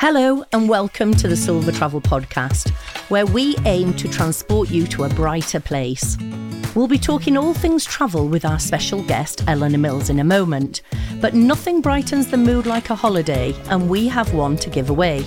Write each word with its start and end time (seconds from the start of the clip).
Hello, 0.00 0.44
and 0.52 0.68
welcome 0.68 1.12
to 1.12 1.26
the 1.26 1.36
Silver 1.36 1.72
Travel 1.72 2.00
Podcast, 2.00 2.70
where 3.10 3.26
we 3.26 3.56
aim 3.66 3.92
to 3.94 4.06
transport 4.08 4.70
you 4.70 4.86
to 4.86 5.02
a 5.02 5.08
brighter 5.08 5.58
place. 5.58 6.16
We'll 6.76 6.86
be 6.86 7.00
talking 7.00 7.36
all 7.36 7.52
things 7.52 7.84
travel 7.84 8.28
with 8.28 8.44
our 8.44 8.60
special 8.60 9.02
guest, 9.02 9.42
Eleanor 9.48 9.76
Mills, 9.76 10.08
in 10.08 10.20
a 10.20 10.24
moment. 10.24 10.82
But 11.20 11.34
nothing 11.34 11.80
brightens 11.80 12.28
the 12.28 12.36
mood 12.36 12.64
like 12.64 12.90
a 12.90 12.94
holiday, 12.94 13.52
and 13.70 13.90
we 13.90 14.06
have 14.06 14.32
one 14.32 14.56
to 14.58 14.70
give 14.70 14.88
away. 14.88 15.26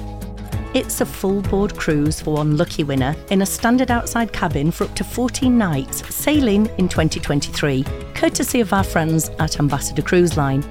It's 0.74 1.02
a 1.02 1.06
full 1.06 1.42
board 1.42 1.76
cruise 1.76 2.22
for 2.22 2.36
one 2.36 2.56
lucky 2.56 2.86
winner 2.86 3.14
in 3.30 3.42
a 3.42 3.46
standard 3.46 3.92
outside 3.92 4.32
cabin 4.32 4.72
for 4.72 4.86
up 4.86 4.96
to 4.96 5.04
14 5.04 5.58
nights, 5.58 6.16
sailing 6.16 6.68
in 6.78 6.88
2023, 6.88 7.84
courtesy 8.16 8.62
of 8.62 8.72
our 8.72 8.86
friends 8.86 9.28
at 9.38 9.60
Ambassador 9.60 10.02
Cruise 10.02 10.38
Line. 10.38 10.64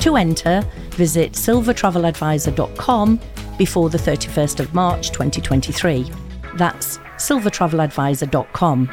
To 0.00 0.16
enter, 0.16 0.62
visit 0.90 1.32
silvertraveladvisor.com 1.32 3.20
before 3.58 3.90
the 3.90 3.98
31st 3.98 4.60
of 4.60 4.72
March 4.72 5.10
2023. 5.10 6.10
That's 6.54 6.98
silvertraveladvisor.com. 7.16 8.88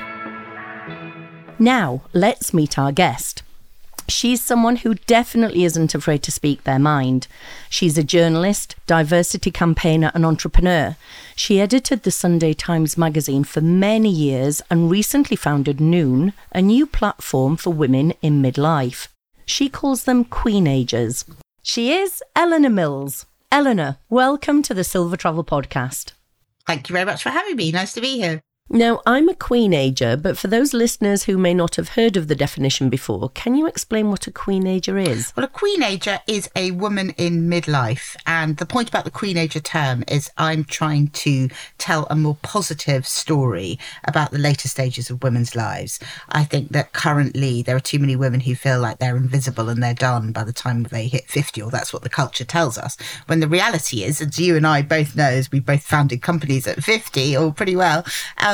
Now, 1.57 2.01
let's 2.11 2.53
meet 2.53 2.77
our 2.77 2.91
guest. 2.91 3.43
She's 4.07 4.41
someone 4.41 4.75
who 4.77 4.93
definitely 4.93 5.63
isn't 5.63 5.95
afraid 5.95 6.21
to 6.23 6.31
speak 6.31 6.63
their 6.63 6.77
mind. 6.77 7.27
She's 7.69 7.97
a 7.97 8.03
journalist, 8.03 8.75
diversity 8.85 9.49
campaigner, 9.49 10.11
and 10.13 10.25
entrepreneur. 10.25 10.95
She 11.35 11.59
edited 11.59 12.03
the 12.03 12.11
Sunday 12.11 12.53
Times 12.53 12.97
magazine 12.97 13.43
for 13.43 13.61
many 13.61 14.09
years 14.09 14.61
and 14.69 14.91
recently 14.91 15.35
founded 15.35 15.81
Noon, 15.81 16.33
a 16.51 16.61
new 16.61 16.85
platform 16.85 17.57
for 17.57 17.71
women 17.71 18.13
in 18.21 18.43
midlife. 18.43 19.07
She 19.45 19.69
calls 19.69 20.03
them 20.03 20.23
Queen 20.23 20.65
Queenagers. 20.65 21.25
She 21.63 21.93
is 21.93 22.21
Eleanor 22.35 22.69
Mills. 22.69 23.25
Eleanor, 23.55 23.99
welcome 24.09 24.61
to 24.63 24.73
the 24.73 24.83
Silver 24.83 25.15
Travel 25.15 25.45
Podcast. 25.45 26.11
Thank 26.67 26.89
you 26.89 26.93
very 26.93 27.05
much 27.05 27.23
for 27.23 27.29
having 27.29 27.55
me. 27.55 27.71
Nice 27.71 27.93
to 27.93 28.01
be 28.01 28.17
here. 28.17 28.41
Now, 28.67 29.03
I'm 29.05 29.29
a 29.29 29.35
queenager, 29.35 30.17
but 30.17 30.39
for 30.39 30.47
those 30.47 30.73
listeners 30.73 31.25
who 31.25 31.37
may 31.37 31.53
not 31.53 31.75
have 31.75 31.89
heard 31.89 32.17
of 32.17 32.27
the 32.27 32.35
definition 32.35 32.89
before, 32.89 33.29
can 33.29 33.53
you 33.53 33.67
explain 33.67 34.09
what 34.09 34.25
a 34.25 34.31
queenager 34.31 34.97
is? 34.97 35.31
Well, 35.37 35.45
a 35.45 35.49
queenager 35.49 36.19
is 36.25 36.49
a 36.55 36.71
woman 36.71 37.11
in 37.11 37.47
midlife. 37.47 38.15
And 38.25 38.57
the 38.57 38.65
point 38.65 38.89
about 38.89 39.05
the 39.05 39.11
queenager 39.11 39.59
term 39.59 40.03
is 40.07 40.31
I'm 40.39 40.63
trying 40.63 41.09
to 41.09 41.49
tell 41.77 42.07
a 42.09 42.15
more 42.15 42.37
positive 42.41 43.05
story 43.05 43.77
about 44.05 44.31
the 44.31 44.39
later 44.39 44.67
stages 44.67 45.11
of 45.11 45.21
women's 45.21 45.55
lives. 45.55 45.99
I 46.29 46.43
think 46.43 46.69
that 46.69 46.91
currently 46.91 47.61
there 47.61 47.75
are 47.75 47.79
too 47.79 47.99
many 47.99 48.15
women 48.15 48.39
who 48.39 48.55
feel 48.55 48.79
like 48.79 48.97
they're 48.97 49.15
invisible 49.15 49.69
and 49.69 49.83
they're 49.83 49.93
done 49.93 50.31
by 50.31 50.43
the 50.43 50.51
time 50.51 50.81
they 50.85 51.05
hit 51.05 51.29
50, 51.29 51.61
or 51.61 51.69
that's 51.69 51.93
what 51.93 52.01
the 52.01 52.09
culture 52.09 52.43
tells 52.43 52.79
us. 52.79 52.97
When 53.27 53.41
the 53.41 53.47
reality 53.47 54.03
is, 54.03 54.21
as 54.21 54.39
you 54.39 54.55
and 54.57 54.65
I 54.65 54.81
both 54.81 55.15
know, 55.15 55.23
as 55.25 55.51
we 55.51 55.59
both 55.59 55.83
founded 55.83 56.23
companies 56.23 56.65
at 56.65 56.83
50 56.83 57.37
or 57.37 57.53
pretty 57.53 57.75
well, 57.75 58.03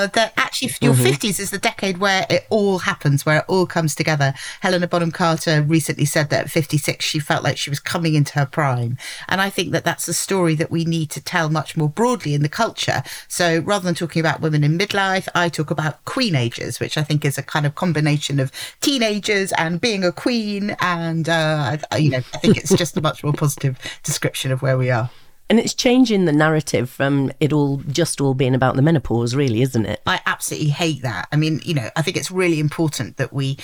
that 0.08 0.34
actually 0.38 0.72
your 0.82 0.94
mm-hmm. 0.94 1.06
50s 1.06 1.40
is 1.40 1.52
the 1.52 1.58
decade 1.58 1.98
where 1.98 2.26
it 2.30 2.46
all 2.50 2.80
happens, 2.80 3.26
where 3.26 3.40
it 3.40 3.46
all 3.48 3.66
comes 3.66 3.96
together. 3.96 4.34
Helena 4.62 4.88
Bonham 4.88 5.12
Carter 5.12 5.62
recently 5.62 6.06
said 6.06 6.30
that 6.30 6.46
at 6.46 6.52
56, 6.52 7.04
she 7.04 7.20
felt 7.20 7.44
like 7.44 7.58
she 7.58 7.70
was 7.70 7.80
coming 7.80 8.16
into 8.16 8.34
her 8.34 8.46
prime. 8.46 8.98
And 9.28 9.42
I 9.42 9.50
think 9.50 9.72
that 9.72 9.84
that's 9.84 10.08
a 10.08 10.14
story 10.14 10.56
that 10.56 10.72
we 10.72 10.86
need 10.86 11.10
to 11.12 11.22
tell 11.22 11.50
much 11.50 11.78
more 11.78 11.90
broadly 11.90 12.34
in 12.34 12.42
the 12.42 12.50
culture. 12.50 13.04
So 13.28 13.60
rather 13.60 13.86
than 13.86 13.96
talking 13.96 14.20
about 14.20 14.42
women 14.42 14.64
in 14.64 14.78
midlife, 14.78 15.28
I 15.36 15.50
talk 15.50 15.72
about 15.72 16.04
queenagers, 16.06 16.80
which 16.80 16.98
I 16.98 17.04
think 17.04 17.26
is 17.26 17.38
a 17.38 17.44
kind 17.44 17.66
of 17.66 17.76
combination 17.76 18.40
of 18.40 18.52
teenagers 18.82 19.52
and 19.54 19.80
being 19.80 20.04
a 20.04 20.12
queen. 20.12 20.76
And, 20.80 21.28
uh, 21.30 21.78
you 21.98 22.10
know, 22.10 22.24
I 22.34 22.38
think 22.38 22.58
it's 22.58 22.76
just 22.76 22.98
a 22.98 23.02
much 23.02 23.24
more 23.24 23.34
positive 23.34 23.78
description 24.04 24.52
of 24.52 24.62
where 24.62 24.78
we 24.78 24.90
are. 24.90 25.10
And 25.52 25.60
it's 25.60 25.74
changing 25.74 26.24
the 26.24 26.32
narrative 26.32 26.90
from 26.90 27.30
it 27.42 27.52
all 27.52 27.80
just 27.90 28.22
all 28.22 28.34
being 28.34 28.56
about 28.56 28.78
the 28.78 28.82
menopause, 28.82 29.36
really, 29.36 29.62
isn't 29.62 29.86
it? 29.86 30.02
I 30.06 30.22
absolutely 30.26 30.70
hate 30.70 31.02
that. 31.02 31.28
I 31.30 31.36
mean, 31.36 31.60
you 31.66 31.74
know, 31.74 31.90
I 31.98 32.02
think 32.02 32.16
it's 32.16 32.32
really 32.32 32.58
important 32.58 33.18
that 33.18 33.34
we 33.34 33.58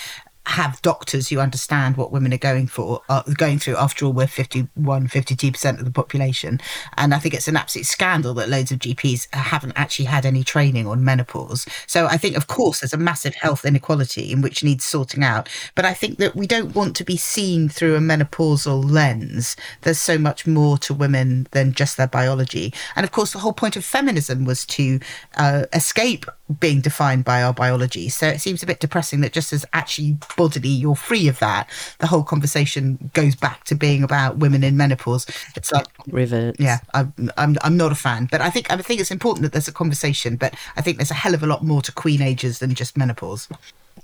have 0.48 0.82
doctors 0.82 1.28
who 1.28 1.40
understand 1.40 1.98
what 1.98 2.12
women 2.12 2.34
are 2.34 2.38
going 2.38 2.68
for, 2.68 3.02
uh, 3.10 3.22
going 3.24 3.60
through. 3.60 3.76
After 3.76 4.06
all, 4.06 4.14
we're 4.14 4.28
51, 4.28 5.10
52% 5.10 5.80
of 5.80 5.84
the 5.84 5.92
population. 5.92 6.62
And 6.98 7.14
I 7.14 7.20
think 7.20 7.34
it's 7.34 7.50
an 7.50 7.58
absolute 7.58 7.86
scandal 7.86 8.34
that 8.36 8.48
loads 8.48 8.72
of 8.72 8.80
GPs 8.80 9.34
haven't 9.34 9.74
actually 9.76 10.06
had 10.06 10.26
any 10.26 10.44
training 10.44 10.88
on 10.88 11.04
menopause. 11.04 11.66
So 11.86 12.06
I 12.06 12.16
think, 12.16 12.38
of 12.38 12.48
course, 12.48 12.80
there's 12.80 12.94
a 12.94 12.98
massive 12.98 13.36
health 13.36 13.66
inequality 13.66 14.32
in 14.32 14.42
which 14.42 14.64
needs 14.64 14.86
sorting 14.86 15.24
out. 15.24 15.50
But 15.76 15.84
I 15.84 15.94
think 15.94 16.18
that 16.20 16.36
we 16.36 16.48
don't 16.48 16.74
want 16.74 16.96
to 16.96 17.04
be 17.04 17.18
seen 17.18 17.68
through 17.68 17.96
a 17.96 18.00
menopausal 18.00 18.90
lens. 18.90 19.58
There's 19.82 20.00
so 20.00 20.18
much 20.18 20.48
more 20.48 20.78
to 20.80 20.94
women 20.94 21.48
than 21.52 21.74
just 21.74 21.98
their 21.98 22.08
biology. 22.08 22.74
And 22.96 23.04
of 23.04 23.12
course, 23.12 23.34
the 23.34 23.40
whole 23.40 23.54
point 23.54 23.76
of 23.76 23.84
feminism 23.84 24.46
was 24.46 24.66
to 24.68 25.00
uh, 25.36 25.66
escape 25.74 26.26
being 26.60 26.82
defined 26.82 27.26
by 27.26 27.44
our 27.44 27.54
biology. 27.54 28.10
So 28.10 28.28
it 28.28 28.40
seems 28.40 28.64
a 28.64 28.66
bit 28.66 28.80
depressing 28.80 29.22
that 29.22 29.34
just 29.34 29.52
as 29.52 29.66
actually 29.74 30.18
bodily 30.38 30.70
you're 30.70 30.96
free 30.96 31.28
of 31.28 31.40
that, 31.40 31.70
the 32.00 32.08
whole 32.08 32.24
conversation 32.24 33.12
goes 33.14 33.36
back 33.36 33.66
to 33.66 33.76
being 33.76 34.04
about 34.04 34.38
women 34.38 34.64
in 34.64 34.78
menopause. 34.78 35.26
It's 35.56 35.72
like 35.72 35.88
river. 36.08 36.54
Yeah, 36.58 36.80
I'm, 36.94 37.14
I'm 37.38 37.58
I'm 37.62 37.78
not 37.78 37.92
a 37.92 37.96
fan, 37.96 38.28
but 38.32 38.42
I 38.42 38.50
think 38.50 38.72
I 38.72 38.78
think 38.78 39.02
it's 39.02 39.12
important 39.12 39.44
that 39.44 39.52
there's 39.52 39.68
a 39.68 39.74
conversation. 39.74 40.38
But 40.38 40.56
I 40.76 40.82
think 40.82 40.98
there's 40.98 41.12
a 41.12 41.16
hell 41.16 41.34
of 41.34 41.44
a 41.44 41.48
lot 41.48 41.64
more 41.64 41.82
to 41.82 41.92
queenagers 41.92 42.60
than 42.60 42.74
just 42.76 42.98
menopause. 42.98 43.48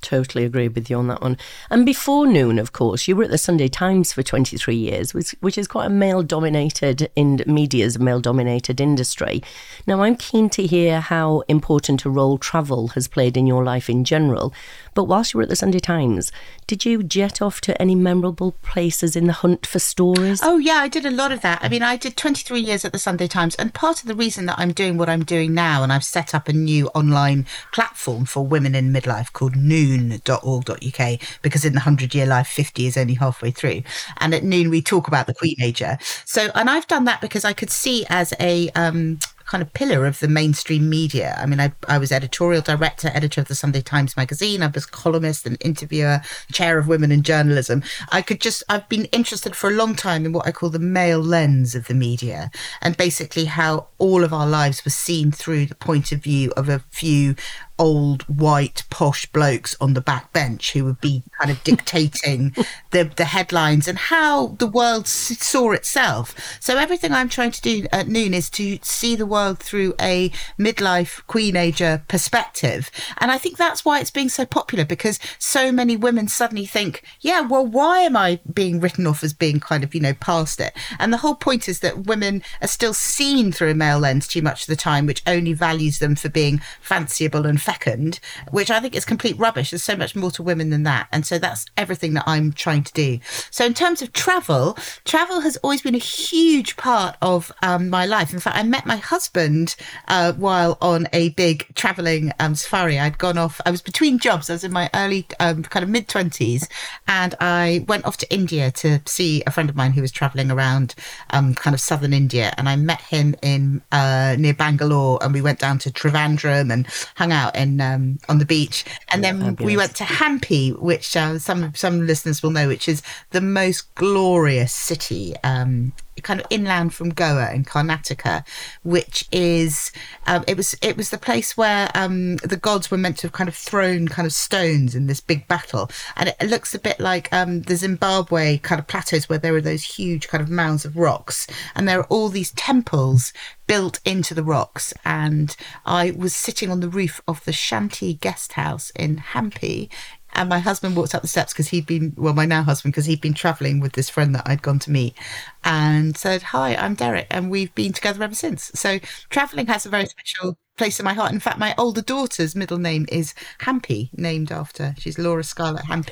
Totally 0.03 0.43
agree 0.43 0.67
with 0.67 0.89
you 0.89 0.97
on 0.97 1.07
that 1.07 1.21
one. 1.21 1.37
And 1.69 1.85
before 1.85 2.27
noon, 2.27 2.59
of 2.59 2.73
course, 2.73 3.07
you 3.07 3.15
were 3.15 3.23
at 3.23 3.31
the 3.31 3.37
Sunday 3.37 3.69
Times 3.69 4.13
for 4.13 4.21
23 4.21 4.75
years, 4.75 5.13
which, 5.13 5.33
which 5.39 5.57
is 5.57 5.67
quite 5.67 5.87
a 5.87 5.89
male 5.89 6.21
dominated 6.21 7.09
in 7.15 7.41
media's 7.47 7.97
male 7.97 8.19
dominated 8.19 8.81
industry. 8.81 9.41
Now, 9.87 10.03
I'm 10.03 10.17
keen 10.17 10.49
to 10.51 10.67
hear 10.67 10.99
how 10.99 11.41
important 11.47 12.05
a 12.05 12.09
role 12.09 12.37
travel 12.37 12.89
has 12.89 13.07
played 13.07 13.37
in 13.37 13.47
your 13.47 13.63
life 13.63 13.89
in 13.89 14.03
general. 14.03 14.53
But 14.93 15.05
whilst 15.05 15.33
you 15.33 15.39
were 15.39 15.43
at 15.43 15.49
the 15.49 15.55
Sunday 15.55 15.79
Times, 15.79 16.31
did 16.67 16.85
you 16.85 17.01
jet 17.01 17.41
off 17.41 17.61
to 17.61 17.81
any 17.81 17.95
memorable 17.95 18.51
places 18.61 19.15
in 19.15 19.25
the 19.25 19.33
hunt 19.33 19.65
for 19.65 19.79
stories? 19.79 20.41
Oh, 20.43 20.57
yeah, 20.57 20.75
I 20.75 20.87
did 20.87 21.05
a 21.05 21.11
lot 21.11 21.31
of 21.31 21.41
that. 21.41 21.59
I 21.63 21.69
mean, 21.69 21.81
I 21.81 21.95
did 21.97 22.17
23 22.17 22.59
years 22.59 22.85
at 22.85 22.91
the 22.91 22.99
Sunday 22.99 23.27
Times. 23.27 23.55
And 23.55 23.73
part 23.73 24.01
of 24.01 24.07
the 24.07 24.15
reason 24.15 24.45
that 24.47 24.59
I'm 24.59 24.73
doing 24.73 24.97
what 24.97 25.09
I'm 25.09 25.23
doing 25.23 25.53
now, 25.53 25.81
and 25.81 25.91
I've 25.91 26.03
set 26.03 26.35
up 26.35 26.47
a 26.47 26.53
new 26.53 26.87
online 26.89 27.45
platform 27.71 28.25
for 28.25 28.45
women 28.45 28.75
in 28.75 28.93
midlife 28.93 29.33
called 29.33 29.55
noon.org.uk, 29.97 31.19
because 31.41 31.65
in 31.65 31.73
the 31.73 31.79
100 31.79 32.15
year 32.15 32.25
life, 32.25 32.47
50 32.47 32.87
is 32.87 32.97
only 32.97 33.15
halfway 33.15 33.51
through. 33.51 33.83
And 34.17 34.33
at 34.33 34.43
noon, 34.43 34.69
we 34.69 34.81
talk 34.81 35.07
about 35.07 35.27
the 35.27 35.33
Queenager. 35.33 35.97
So, 36.25 36.49
and 36.55 36.69
I've 36.69 36.87
done 36.87 37.05
that 37.05 37.21
because 37.21 37.45
I 37.45 37.53
could 37.53 37.69
see 37.69 38.05
as 38.09 38.33
a, 38.39 38.69
um, 38.69 39.19
kind 39.45 39.61
of 39.61 39.73
pillar 39.73 40.05
of 40.05 40.19
the 40.19 40.27
mainstream 40.27 40.89
media. 40.89 41.35
I 41.37 41.45
mean, 41.45 41.59
I, 41.59 41.73
I 41.87 41.97
was 41.97 42.11
editorial 42.11 42.61
director, 42.61 43.11
editor 43.13 43.41
of 43.41 43.47
the 43.47 43.55
Sunday 43.55 43.81
Times 43.81 44.17
Magazine. 44.17 44.63
I 44.63 44.67
was 44.67 44.85
columnist 44.85 45.45
and 45.45 45.57
interviewer, 45.61 46.21
chair 46.51 46.77
of 46.77 46.87
women 46.87 47.11
in 47.11 47.23
journalism. 47.23 47.83
I 48.11 48.21
could 48.21 48.41
just, 48.41 48.63
I've 48.69 48.87
been 48.89 49.05
interested 49.05 49.55
for 49.55 49.69
a 49.69 49.73
long 49.73 49.95
time 49.95 50.25
in 50.25 50.33
what 50.33 50.47
I 50.47 50.51
call 50.51 50.69
the 50.69 50.79
male 50.79 51.19
lens 51.19 51.75
of 51.75 51.87
the 51.87 51.93
media 51.93 52.51
and 52.81 52.97
basically 52.97 53.45
how 53.45 53.87
all 53.97 54.23
of 54.23 54.33
our 54.33 54.47
lives 54.47 54.83
were 54.85 54.91
seen 54.91 55.31
through 55.31 55.67
the 55.67 55.75
point 55.75 56.11
of 56.11 56.23
view 56.23 56.51
of 56.57 56.69
a 56.69 56.79
few 56.89 57.35
old 57.79 58.23
white 58.23 58.83
posh 58.89 59.25
blokes 59.27 59.75
on 59.81 59.93
the 59.93 60.01
back 60.01 60.31
bench 60.31 60.73
who 60.73 60.85
would 60.85 61.01
be 61.01 61.23
kind 61.39 61.51
of 61.51 61.63
dictating 61.63 62.55
the 62.91 63.03
the 63.03 63.25
headlines 63.25 63.87
and 63.87 63.97
how 63.97 64.47
the 64.59 64.67
world 64.67 65.07
saw 65.07 65.71
itself. 65.71 66.35
So 66.59 66.77
everything 66.77 67.11
I'm 67.11 67.29
trying 67.29 67.51
to 67.51 67.61
do 67.61 67.85
at 67.91 68.07
noon 68.07 68.33
is 68.33 68.49
to 68.51 68.79
see 68.81 69.15
the 69.15 69.25
world 69.25 69.59
through 69.59 69.95
a 69.99 70.31
midlife 70.59 71.25
queenager 71.27 72.03
perspective, 72.07 72.91
and 73.17 73.31
I 73.31 73.37
think 73.37 73.57
that's 73.57 73.83
why 73.83 73.99
it's 73.99 74.11
being 74.11 74.29
so 74.29 74.45
popular 74.45 74.85
because 74.85 75.19
so 75.39 75.71
many 75.71 75.97
women 75.97 76.27
suddenly 76.27 76.65
think, 76.65 77.03
yeah, 77.21 77.41
well, 77.41 77.65
why 77.65 77.99
am 77.99 78.15
I 78.15 78.39
being 78.51 78.79
written 78.79 79.07
off 79.07 79.23
as 79.23 79.33
being 79.33 79.59
kind 79.59 79.83
of 79.83 79.95
you 79.95 80.01
know 80.01 80.13
past 80.13 80.59
it? 80.59 80.73
And 80.99 81.11
the 81.11 81.17
whole 81.17 81.35
point 81.35 81.67
is 81.67 81.79
that 81.79 82.05
women 82.05 82.43
are 82.61 82.67
still 82.67 82.93
seen 82.93 83.51
through 83.51 83.71
a 83.71 83.75
male 83.75 83.99
lens 83.99 84.27
too 84.27 84.41
much 84.41 84.61
of 84.61 84.67
the 84.67 84.75
time, 84.75 85.05
which 85.05 85.23
only 85.25 85.53
values 85.53 85.99
them 85.99 86.15
for 86.15 86.29
being 86.29 86.61
fanciable 86.85 87.45
and 87.45 87.59
fecund, 87.73 88.19
which 88.51 88.69
I 88.69 88.79
think 88.79 88.95
is 88.95 89.05
complete 89.05 89.37
rubbish. 89.37 89.71
There's 89.71 89.83
so 89.83 89.95
much 89.95 90.15
more 90.15 90.31
to 90.31 90.43
women 90.43 90.69
than 90.69 90.83
that. 90.83 91.07
And 91.11 91.25
so 91.25 91.37
that's 91.37 91.65
everything 91.77 92.13
that 92.13 92.23
I'm 92.27 92.51
trying 92.53 92.83
to 92.83 92.93
do. 92.93 93.19
So, 93.51 93.65
in 93.65 93.73
terms 93.73 94.01
of 94.01 94.13
travel, 94.13 94.77
travel 95.05 95.41
has 95.41 95.57
always 95.57 95.81
been 95.81 95.95
a 95.95 95.99
huge 95.99 96.75
part 96.77 97.15
of 97.21 97.51
um, 97.61 97.89
my 97.89 98.05
life. 98.05 98.33
In 98.33 98.39
fact, 98.39 98.57
I 98.57 98.63
met 98.63 98.85
my 98.85 98.97
husband 98.97 99.75
uh, 100.07 100.33
while 100.33 100.77
on 100.81 101.07
a 101.13 101.29
big 101.29 101.73
traveling 101.75 102.31
um, 102.39 102.55
safari. 102.55 102.99
I'd 102.99 103.17
gone 103.17 103.37
off, 103.37 103.59
I 103.65 103.71
was 103.71 103.81
between 103.81 104.19
jobs. 104.19 104.49
I 104.49 104.53
was 104.53 104.63
in 104.63 104.71
my 104.71 104.89
early, 104.93 105.25
um, 105.39 105.63
kind 105.63 105.83
of 105.83 105.89
mid 105.89 106.07
20s, 106.07 106.67
and 107.07 107.35
I 107.39 107.85
went 107.87 108.05
off 108.05 108.17
to 108.17 108.33
India 108.33 108.71
to 108.71 108.99
see 109.05 109.43
a 109.47 109.51
friend 109.51 109.69
of 109.69 109.75
mine 109.75 109.91
who 109.91 110.01
was 110.01 110.11
traveling 110.11 110.51
around 110.51 110.95
um, 111.31 111.55
kind 111.55 111.73
of 111.73 111.81
southern 111.81 112.13
India. 112.13 112.53
And 112.57 112.69
I 112.69 112.75
met 112.75 113.01
him 113.01 113.35
in 113.41 113.81
uh, 113.91 114.35
near 114.37 114.53
Bangalore, 114.53 115.19
and 115.21 115.33
we 115.33 115.41
went 115.41 115.59
down 115.59 115.79
to 115.79 115.91
Trivandrum 115.91 116.71
and 116.71 116.87
hung 117.15 117.31
out 117.31 117.52
in 117.55 117.81
um, 117.81 118.19
on 118.29 118.39
the 118.39 118.45
beach, 118.45 118.85
and 119.09 119.23
then 119.23 119.39
Fabulous. 119.39 119.65
we 119.65 119.77
went 119.77 119.95
to 119.95 120.03
Hampi, 120.03 120.77
which 120.79 121.15
uh, 121.15 121.39
some 121.39 121.73
some 121.75 122.05
listeners 122.05 122.41
will 122.41 122.51
know, 122.51 122.67
which 122.67 122.87
is 122.87 123.01
the 123.31 123.41
most 123.41 123.93
glorious 123.95 124.73
city 124.73 125.35
um, 125.43 125.93
kind 126.21 126.39
of 126.39 126.47
inland 126.49 126.93
from 126.93 127.09
Goa 127.09 127.51
in 127.53 127.65
Karnataka, 127.65 128.45
which 128.83 129.27
is 129.31 129.91
um, 130.27 130.43
it 130.47 130.57
was 130.57 130.75
it 130.81 130.97
was 130.97 131.09
the 131.09 131.17
place 131.17 131.57
where 131.57 131.89
um, 131.95 132.37
the 132.37 132.57
gods 132.57 132.91
were 132.91 132.97
meant 132.97 133.17
to 133.17 133.27
have 133.27 133.33
kind 133.33 133.47
of 133.47 133.55
thrown 133.55 134.07
kind 134.07 134.25
of 134.25 134.33
stones 134.33 134.95
in 134.95 135.07
this 135.07 135.21
big 135.21 135.47
battle, 135.47 135.89
and 136.15 136.29
it, 136.39 136.53
looks 136.53 136.75
a 136.75 136.79
bit 136.79 136.99
like 136.99 137.31
um, 137.33 137.61
the 137.63 137.75
Zimbabwe 137.75 138.57
kind 138.59 138.79
of 138.79 138.87
plateaus 138.87 139.27
where 139.27 139.39
there 139.39 139.55
are 139.55 139.61
those 139.61 139.83
huge 139.83 140.27
kind 140.27 140.41
of 140.41 140.49
mounds 140.49 140.85
of 140.85 140.97
rocks, 140.97 141.47
and 141.75 141.87
there 141.87 141.99
are 141.99 142.07
all 142.07 142.29
these 142.29 142.51
temples 142.51 143.33
built 143.65 143.99
into 144.05 144.33
the 144.33 144.43
rocks. 144.43 144.93
And 145.05 145.55
I 145.85 146.11
was 146.11 146.35
sitting 146.35 146.69
on 146.69 146.79
the 146.79 146.89
roof 146.89 147.21
of 147.27 147.43
the 147.45 147.51
Shanti 147.51 148.19
guest 148.19 148.53
house 148.53 148.91
in 148.91 149.17
Hampi 149.17 149.89
and 150.33 150.49
my 150.49 150.59
husband 150.59 150.95
walked 150.95 151.15
up 151.15 151.21
the 151.21 151.27
steps 151.27 151.53
because 151.53 151.69
he'd 151.69 151.85
been, 151.85 152.13
well, 152.17 152.33
my 152.33 152.45
now 152.45 152.63
husband, 152.63 152.93
because 152.93 153.05
he'd 153.05 153.21
been 153.21 153.33
traveling 153.33 153.79
with 153.79 153.93
this 153.93 154.09
friend 154.09 154.35
that 154.35 154.43
I'd 154.45 154.61
gone 154.61 154.79
to 154.79 154.91
meet 154.91 155.15
and 155.63 156.17
said, 156.17 156.43
Hi, 156.43 156.75
I'm 156.75 156.95
Derek. 156.95 157.27
And 157.29 157.49
we've 157.49 157.73
been 157.75 157.93
together 157.93 158.23
ever 158.23 158.35
since. 158.35 158.71
So 158.75 158.99
traveling 159.29 159.67
has 159.67 159.85
a 159.85 159.89
very 159.89 160.05
special 160.05 160.57
place 160.77 160.99
in 160.99 161.05
my 161.05 161.13
heart. 161.13 161.31
In 161.31 161.39
fact, 161.39 161.59
my 161.59 161.75
older 161.77 162.01
daughter's 162.01 162.55
middle 162.55 162.79
name 162.79 163.05
is 163.09 163.33
Hampy, 163.59 164.09
named 164.13 164.51
after, 164.51 164.95
she's 164.97 165.19
Laura 165.19 165.43
Scarlett 165.43 165.85
Hampy. 165.85 166.11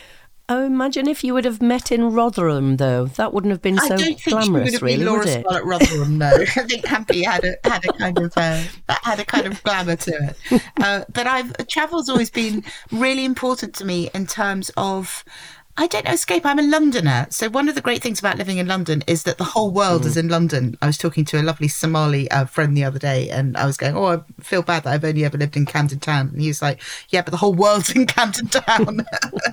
Oh, 0.49 0.65
imagine 0.65 1.07
if 1.07 1.23
you 1.23 1.33
would 1.33 1.45
have 1.45 1.61
met 1.61 1.91
in 1.91 2.11
Rotherham, 2.11 2.77
though. 2.77 3.05
That 3.05 3.33
wouldn't 3.33 3.51
have 3.51 3.61
been 3.61 3.77
so 3.77 3.85
I 3.85 3.89
don't 3.89 3.99
think 3.99 4.21
glamorous, 4.23 4.47
she 4.47 4.51
would 4.51 4.73
have 4.73 4.81
really, 4.81 5.07
would 5.07 5.27
it? 5.27 5.45
Scarlett 5.45 5.65
Rotherham, 5.65 6.17
no. 6.17 6.27
I 6.41 6.45
think 6.45 6.85
Hampy 6.85 7.23
had 7.23 7.45
a 7.45 7.55
had 7.63 7.85
a 7.85 7.93
kind 7.93 8.17
of 8.17 8.33
uh, 8.35 8.63
had 8.89 9.19
a 9.19 9.25
kind 9.25 9.47
of 9.47 9.63
glamour 9.63 9.95
to 9.95 10.35
it. 10.51 10.61
Uh, 10.81 11.05
but 11.13 11.27
I've 11.27 11.55
travel's 11.67 12.09
always 12.09 12.29
been 12.29 12.63
really 12.91 13.23
important 13.23 13.75
to 13.75 13.85
me 13.85 14.09
in 14.13 14.27
terms 14.27 14.71
of. 14.75 15.23
I 15.77 15.87
don't 15.87 16.03
know, 16.03 16.11
escape. 16.11 16.45
I'm 16.45 16.59
a 16.59 16.63
Londoner. 16.63 17.27
So, 17.29 17.49
one 17.49 17.69
of 17.69 17.75
the 17.75 17.81
great 17.81 18.03
things 18.03 18.19
about 18.19 18.37
living 18.37 18.57
in 18.57 18.67
London 18.67 19.03
is 19.07 19.23
that 19.23 19.37
the 19.37 19.45
whole 19.45 19.71
world 19.71 20.05
is 20.05 20.17
in 20.17 20.27
London. 20.27 20.77
I 20.81 20.85
was 20.85 20.97
talking 20.97 21.23
to 21.25 21.39
a 21.39 21.41
lovely 21.41 21.69
Somali 21.69 22.29
uh, 22.29 22.43
friend 22.43 22.75
the 22.75 22.83
other 22.83 22.99
day, 22.99 23.29
and 23.29 23.55
I 23.55 23.65
was 23.65 23.77
going, 23.77 23.95
Oh, 23.95 24.05
I 24.05 24.43
feel 24.43 24.63
bad 24.63 24.83
that 24.83 24.91
I've 24.91 25.05
only 25.05 25.23
ever 25.23 25.37
lived 25.37 25.55
in 25.55 25.65
Camden 25.65 25.99
Town. 25.99 26.27
And 26.33 26.41
he 26.41 26.49
was 26.49 26.61
like, 26.61 26.81
Yeah, 27.07 27.21
but 27.21 27.31
the 27.31 27.37
whole 27.37 27.53
world's 27.53 27.95
in 27.95 28.05
Camden 28.05 28.47
Town. 28.47 29.05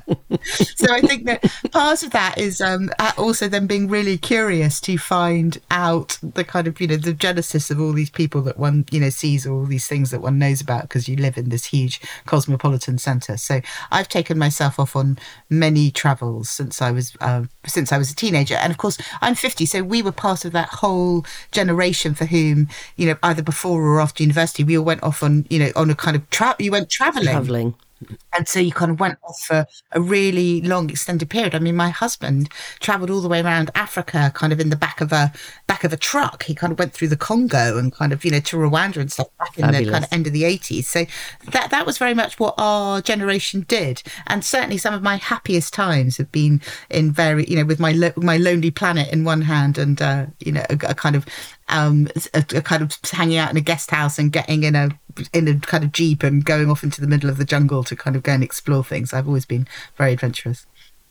so, 0.52 0.92
I 0.92 1.00
think 1.00 1.24
that 1.26 1.44
part 1.72 2.02
of 2.02 2.10
that 2.10 2.38
is 2.38 2.60
um, 2.60 2.90
also 3.16 3.48
then 3.48 3.66
being 3.66 3.88
really 3.88 4.18
curious 4.18 4.80
to 4.82 4.98
find 4.98 5.58
out 5.70 6.18
the 6.22 6.44
kind 6.44 6.66
of, 6.66 6.80
you 6.80 6.86
know, 6.86 6.96
the 6.96 7.12
genesis 7.12 7.70
of 7.70 7.80
all 7.80 7.92
these 7.92 8.10
people 8.10 8.42
that 8.42 8.58
one, 8.58 8.84
you 8.90 9.00
know, 9.00 9.10
sees, 9.10 9.46
all 9.46 9.64
these 9.64 9.86
things 9.86 10.10
that 10.10 10.20
one 10.20 10.38
knows 10.38 10.60
about 10.60 10.82
because 10.82 11.08
you 11.08 11.16
live 11.16 11.38
in 11.38 11.48
this 11.48 11.66
huge 11.66 12.00
cosmopolitan 12.26 12.98
centre. 12.98 13.36
So, 13.36 13.60
I've 13.90 14.08
taken 14.08 14.38
myself 14.38 14.78
off 14.78 14.96
on 14.96 15.18
many 15.50 15.90
travels 15.90 16.48
since 16.48 16.82
I 16.82 16.90
was 16.90 17.16
uh, 17.20 17.44
since 17.66 17.92
I 17.92 17.98
was 17.98 18.10
a 18.10 18.16
teenager, 18.16 18.54
and 18.54 18.70
of 18.70 18.78
course 18.78 18.98
I'm 19.20 19.34
50, 19.34 19.66
so 19.66 19.82
we 19.82 20.02
were 20.02 20.12
part 20.12 20.44
of 20.44 20.52
that 20.52 20.68
whole 20.68 21.24
generation 21.52 22.14
for 22.14 22.26
whom 22.26 22.68
you 22.96 23.06
know 23.06 23.16
either 23.22 23.42
before 23.42 23.82
or 23.82 24.00
after 24.00 24.22
university 24.22 24.64
we 24.64 24.76
all 24.76 24.84
went 24.84 25.02
off 25.02 25.22
on 25.22 25.46
you 25.50 25.58
know 25.58 25.70
on 25.76 25.90
a 25.90 25.94
kind 25.94 26.16
of 26.16 26.28
tra- 26.30 26.56
you 26.58 26.72
went 26.72 26.90
traveling 26.90 27.24
Travelling. 27.26 27.74
And 28.32 28.46
so 28.46 28.60
you 28.60 28.72
kind 28.72 28.90
of 28.90 29.00
went 29.00 29.18
off 29.24 29.40
for 29.40 29.66
a 29.92 30.00
really 30.00 30.60
long 30.62 30.90
extended 30.90 31.28
period. 31.28 31.54
I 31.54 31.58
mean 31.58 31.76
my 31.76 31.90
husband 31.90 32.48
traveled 32.80 33.10
all 33.10 33.20
the 33.20 33.28
way 33.28 33.40
around 33.40 33.70
africa 33.74 34.30
kind 34.34 34.52
of 34.52 34.60
in 34.60 34.70
the 34.70 34.76
back 34.76 35.00
of 35.00 35.12
a 35.12 35.32
back 35.66 35.84
of 35.84 35.92
a 35.92 35.96
truck. 35.96 36.44
He 36.44 36.54
kind 36.54 36.72
of 36.72 36.78
went 36.78 36.92
through 36.92 37.08
the 37.08 37.16
congo 37.16 37.78
and 37.78 37.92
kind 37.92 38.12
of 38.12 38.24
you 38.24 38.30
know 38.30 38.40
to 38.40 38.56
rwanda 38.56 38.98
and 38.98 39.10
stuff 39.10 39.28
back 39.38 39.58
in 39.58 39.70
the 39.70 39.90
kind 39.90 40.04
of 40.04 40.12
end 40.12 40.26
of 40.26 40.32
the 40.32 40.42
80s 40.42 40.84
so 40.84 41.04
that 41.50 41.70
that 41.70 41.86
was 41.86 41.98
very 41.98 42.14
much 42.14 42.38
what 42.38 42.54
our 42.58 43.00
generation 43.00 43.64
did. 43.68 44.02
And 44.26 44.44
certainly 44.44 44.78
some 44.78 44.94
of 44.94 45.02
my 45.02 45.16
happiest 45.16 45.72
times 45.72 46.16
have 46.16 46.32
been 46.32 46.60
in 46.90 47.12
very 47.12 47.44
you 47.46 47.56
know 47.56 47.64
with 47.64 47.80
my 47.80 47.92
lo- 47.92 48.12
my 48.16 48.36
lonely 48.36 48.70
planet 48.70 49.12
in 49.12 49.24
one 49.24 49.42
hand 49.42 49.78
and 49.78 50.00
uh, 50.00 50.26
you 50.40 50.52
know 50.52 50.64
a, 50.70 50.74
a 50.88 50.94
kind 50.94 51.16
of 51.16 51.26
um 51.68 52.08
a, 52.34 52.44
a 52.54 52.62
kind 52.62 52.82
of 52.82 52.98
hanging 53.10 53.38
out 53.38 53.50
in 53.50 53.56
a 53.56 53.60
guest 53.62 53.90
house 53.90 54.18
and 54.18 54.32
getting 54.32 54.64
in 54.64 54.74
a 54.74 54.90
in 55.32 55.48
a 55.48 55.58
kind 55.58 55.84
of 55.84 55.92
jeep 55.92 56.22
and 56.22 56.44
going 56.44 56.70
off 56.70 56.84
into 56.84 57.00
the 57.00 57.06
middle 57.06 57.28
of 57.30 57.38
the 57.38 57.44
jungle 57.44 57.82
to 57.84 57.96
kind 57.96 58.16
of 58.16 58.22
go 58.22 58.32
and 58.32 58.44
explore 58.44 58.84
things. 58.84 59.12
I've 59.12 59.26
always 59.26 59.46
been 59.46 59.66
very 59.96 60.12
adventurous 60.12 60.66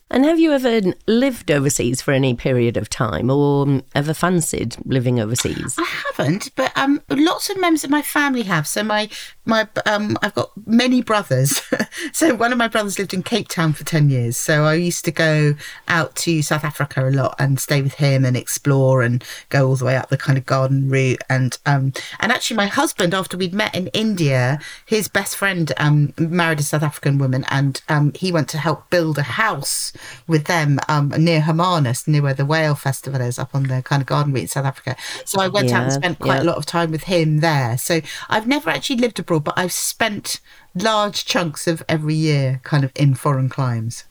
And 0.09 0.23
have 0.23 0.39
you 0.39 0.53
ever 0.53 0.93
lived 1.05 1.51
overseas 1.51 2.01
for 2.01 2.13
any 2.13 2.33
period 2.33 2.77
of 2.77 2.89
time 2.89 3.29
or 3.29 3.63
um, 3.63 3.83
ever 3.93 4.13
fancied 4.13 4.77
living 4.85 5.19
overseas? 5.19 5.75
I 5.77 5.83
haven't, 5.83 6.55
but 6.55 6.71
um, 6.77 7.01
lots 7.09 7.49
of 7.49 7.59
members 7.59 7.83
of 7.83 7.89
my 7.89 8.01
family 8.01 8.43
have. 8.43 8.67
So 8.67 8.83
my 8.83 9.09
my 9.43 9.67
um, 9.85 10.17
I've 10.21 10.33
got 10.33 10.51
many 10.65 11.01
brothers. 11.01 11.61
so 12.13 12.35
one 12.35 12.53
of 12.53 12.57
my 12.57 12.69
brothers 12.69 12.97
lived 12.97 13.13
in 13.13 13.21
Cape 13.21 13.49
Town 13.49 13.73
for 13.73 13.83
ten 13.83 14.09
years. 14.09 14.37
So 14.37 14.63
I 14.63 14.75
used 14.75 15.03
to 15.05 15.11
go 15.11 15.55
out 15.89 16.15
to 16.17 16.41
South 16.41 16.63
Africa 16.63 17.07
a 17.07 17.11
lot 17.11 17.35
and 17.37 17.59
stay 17.59 17.81
with 17.81 17.95
him 17.95 18.23
and 18.23 18.37
explore 18.37 19.01
and 19.01 19.23
go 19.49 19.67
all 19.67 19.75
the 19.75 19.85
way 19.85 19.97
up 19.97 20.07
the 20.07 20.17
kind 20.17 20.37
of 20.37 20.45
garden 20.45 20.89
route. 20.89 21.21
And 21.29 21.57
um, 21.65 21.91
and 22.21 22.31
actually 22.31 22.55
my 22.55 22.67
husband, 22.67 23.13
after 23.13 23.35
we'd 23.35 23.53
met 23.53 23.75
in 23.75 23.87
India, 23.87 24.59
his 24.85 25.09
best 25.09 25.35
friend 25.35 25.73
um 25.75 26.13
married 26.17 26.61
a 26.61 26.63
South 26.63 26.83
African 26.83 27.17
woman, 27.17 27.43
and 27.49 27.81
um 27.89 28.13
he 28.15 28.31
went 28.31 28.47
to 28.49 28.57
help 28.57 28.89
build 28.89 29.17
a 29.17 29.23
house 29.23 29.91
with 30.27 30.45
them 30.45 30.79
um 30.87 31.09
near 31.17 31.41
Hermanus, 31.41 32.07
near 32.07 32.21
where 32.21 32.33
the 32.33 32.45
whale 32.45 32.75
festival 32.75 33.21
is, 33.21 33.39
up 33.39 33.53
on 33.53 33.63
the 33.63 33.81
kind 33.81 34.01
of 34.01 34.07
garden 34.07 34.33
route 34.33 34.41
in 34.43 34.47
South 34.47 34.65
Africa. 34.65 34.95
So 35.25 35.39
I 35.41 35.47
went 35.47 35.71
out 35.71 35.83
and 35.83 35.93
spent 35.93 36.19
quite 36.19 36.37
yeah. 36.37 36.43
a 36.43 36.49
lot 36.49 36.57
of 36.57 36.65
time 36.65 36.91
with 36.91 37.03
him 37.03 37.39
there. 37.39 37.77
So 37.77 38.01
I've 38.29 38.47
never 38.47 38.69
actually 38.69 38.97
lived 38.97 39.19
abroad, 39.19 39.43
but 39.43 39.57
I've 39.57 39.71
spent 39.71 40.39
large 40.75 41.25
chunks 41.25 41.67
of 41.67 41.83
every 41.87 42.15
year 42.15 42.59
kind 42.63 42.83
of 42.83 42.91
in 42.95 43.15
foreign 43.15 43.49
climes. 43.49 44.05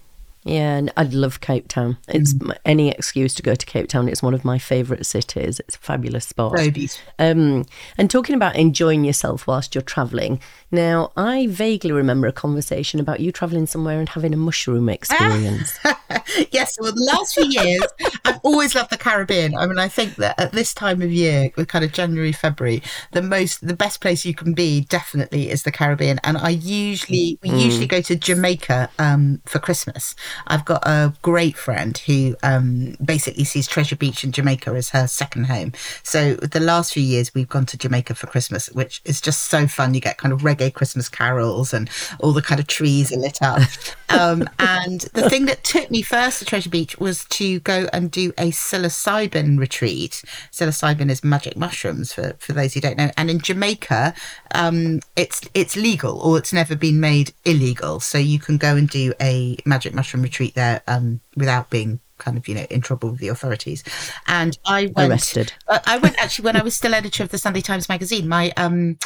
Yeah, 0.46 0.76
and 0.76 0.92
I 0.96 1.02
love 1.02 1.40
Cape 1.40 1.66
Town. 1.66 1.98
It's 2.06 2.32
Mm. 2.34 2.56
any 2.64 2.90
excuse 2.90 3.34
to 3.34 3.42
go 3.42 3.56
to 3.56 3.66
Cape 3.66 3.88
Town. 3.88 4.08
It's 4.08 4.22
one 4.22 4.32
of 4.32 4.44
my 4.44 4.58
favourite 4.58 5.04
cities. 5.04 5.58
It's 5.60 5.74
a 5.74 5.78
fabulous 5.78 6.24
spot. 6.26 6.56
So 6.56 6.70
beautiful. 6.70 7.02
Um, 7.18 7.64
and 7.98 8.08
talking 8.08 8.36
about 8.36 8.54
enjoying 8.54 9.04
yourself 9.04 9.48
whilst 9.48 9.74
you're 9.74 9.82
travelling, 9.82 10.38
now 10.70 11.10
I 11.16 11.48
vaguely 11.48 11.90
remember 11.90 12.28
a 12.28 12.32
conversation 12.32 13.00
about 13.00 13.18
you 13.18 13.32
travelling 13.32 13.66
somewhere 13.66 13.98
and 13.98 14.08
having 14.08 14.32
a 14.32 14.36
mushroom 14.36 14.88
experience. 14.98 15.76
yes, 16.52 16.76
well, 16.80 16.92
the 16.92 17.10
last 17.12 17.34
few 17.34 17.46
years, 17.48 17.82
I've 18.24 18.38
always 18.44 18.74
loved 18.76 18.90
the 18.90 18.98
Caribbean. 18.98 19.56
I 19.56 19.66
mean, 19.66 19.78
I 19.80 19.88
think 19.88 20.14
that 20.16 20.38
at 20.40 20.52
this 20.52 20.72
time 20.72 21.02
of 21.02 21.10
year, 21.10 21.50
with 21.56 21.66
kind 21.66 21.84
of 21.84 21.92
January, 21.92 22.30
February, 22.30 22.84
the 23.10 23.22
most, 23.22 23.66
the 23.66 23.74
best 23.74 24.00
place 24.00 24.24
you 24.24 24.32
can 24.34 24.54
be 24.54 24.82
definitely 24.82 25.50
is 25.50 25.64
the 25.64 25.72
Caribbean. 25.72 26.20
And 26.22 26.38
I 26.38 26.50
usually, 26.50 27.36
we 27.42 27.50
usually 27.50 27.88
go 27.88 28.00
to 28.02 28.14
Jamaica 28.14 28.90
um, 29.00 29.42
for 29.44 29.58
Christmas. 29.58 30.14
I've 30.46 30.64
got 30.64 30.86
a 30.86 31.12
great 31.22 31.56
friend 31.56 31.96
who 31.98 32.36
um, 32.42 32.96
basically 33.04 33.44
sees 33.44 33.66
Treasure 33.66 33.96
Beach 33.96 34.24
in 34.24 34.32
Jamaica 34.32 34.70
as 34.70 34.90
her 34.90 35.06
second 35.06 35.46
home. 35.46 35.72
So 36.02 36.34
the 36.34 36.60
last 36.60 36.92
few 36.92 37.02
years, 37.02 37.34
we've 37.34 37.48
gone 37.48 37.66
to 37.66 37.78
Jamaica 37.78 38.14
for 38.14 38.26
Christmas, 38.26 38.68
which 38.70 39.00
is 39.04 39.20
just 39.20 39.44
so 39.44 39.66
fun. 39.66 39.94
You 39.94 40.00
get 40.00 40.18
kind 40.18 40.32
of 40.32 40.40
reggae 40.40 40.72
Christmas 40.72 41.08
carols 41.08 41.72
and 41.72 41.90
all 42.20 42.32
the 42.32 42.42
kind 42.42 42.60
of 42.60 42.66
trees 42.66 43.12
are 43.12 43.18
lit 43.18 43.38
up. 43.42 43.60
um, 44.08 44.48
and 44.58 45.02
the 45.14 45.28
thing 45.28 45.46
that 45.46 45.64
took 45.64 45.90
me 45.90 46.02
first 46.02 46.38
to 46.38 46.44
Treasure 46.44 46.70
Beach 46.70 46.98
was 46.98 47.24
to 47.26 47.60
go 47.60 47.88
and 47.92 48.10
do 48.10 48.32
a 48.38 48.50
psilocybin 48.50 49.58
retreat. 49.58 50.22
Psilocybin 50.52 51.10
is 51.10 51.24
magic 51.24 51.56
mushrooms 51.56 52.12
for, 52.12 52.34
for 52.38 52.52
those 52.52 52.74
who 52.74 52.80
don't 52.80 52.96
know. 52.96 53.10
And 53.16 53.30
in 53.30 53.40
Jamaica, 53.40 54.14
um, 54.54 55.00
it's 55.16 55.40
it's 55.54 55.76
legal 55.76 56.18
or 56.20 56.38
it's 56.38 56.52
never 56.52 56.76
been 56.76 57.00
made 57.00 57.32
illegal. 57.44 58.00
So 58.00 58.18
you 58.18 58.38
can 58.38 58.56
go 58.56 58.76
and 58.76 58.88
do 58.88 59.12
a 59.20 59.56
magic 59.64 59.94
mushroom 59.94 60.24
retreat 60.26 60.54
there 60.54 60.82
um, 60.86 61.20
without 61.36 61.70
being 61.70 62.00
kind 62.18 62.36
of 62.38 62.48
you 62.48 62.54
know 62.54 62.66
in 62.70 62.80
trouble 62.80 63.10
with 63.10 63.20
the 63.20 63.28
authorities 63.28 63.84
and 64.26 64.58
i 64.64 64.90
went 64.96 65.10
Arrested. 65.10 65.52
uh, 65.68 65.78
I 65.86 65.98
went 65.98 66.16
actually 66.18 66.44
when 66.46 66.56
I 66.56 66.62
was 66.62 66.74
still 66.74 66.94
editor 66.94 67.22
of 67.22 67.30
the 67.30 67.38
Sunday 67.38 67.60
Times 67.60 67.88
magazine. 67.88 68.28
My 68.28 68.52
um, 68.56 68.98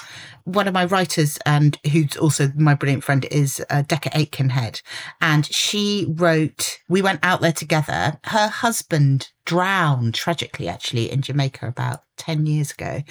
one 0.44 0.66
of 0.66 0.74
my 0.74 0.84
writers 0.84 1.38
and 1.44 1.76
who's 1.90 2.16
also 2.16 2.50
my 2.56 2.74
brilliant 2.74 3.04
friend 3.04 3.26
is 3.30 3.62
uh, 3.68 3.82
Decca 3.82 4.10
Aitkenhead, 4.10 4.80
and 5.20 5.44
she 5.46 6.06
wrote. 6.08 6.78
We 6.88 7.02
went 7.02 7.20
out 7.22 7.40
there 7.40 7.52
together. 7.52 8.18
Her 8.24 8.48
husband 8.48 9.30
drowned 9.50 10.14
tragically, 10.14 10.68
actually, 10.68 11.10
in 11.10 11.22
Jamaica 11.22 11.66
about 11.66 12.02
ten 12.16 12.46
years 12.46 12.70
ago, 12.70 13.02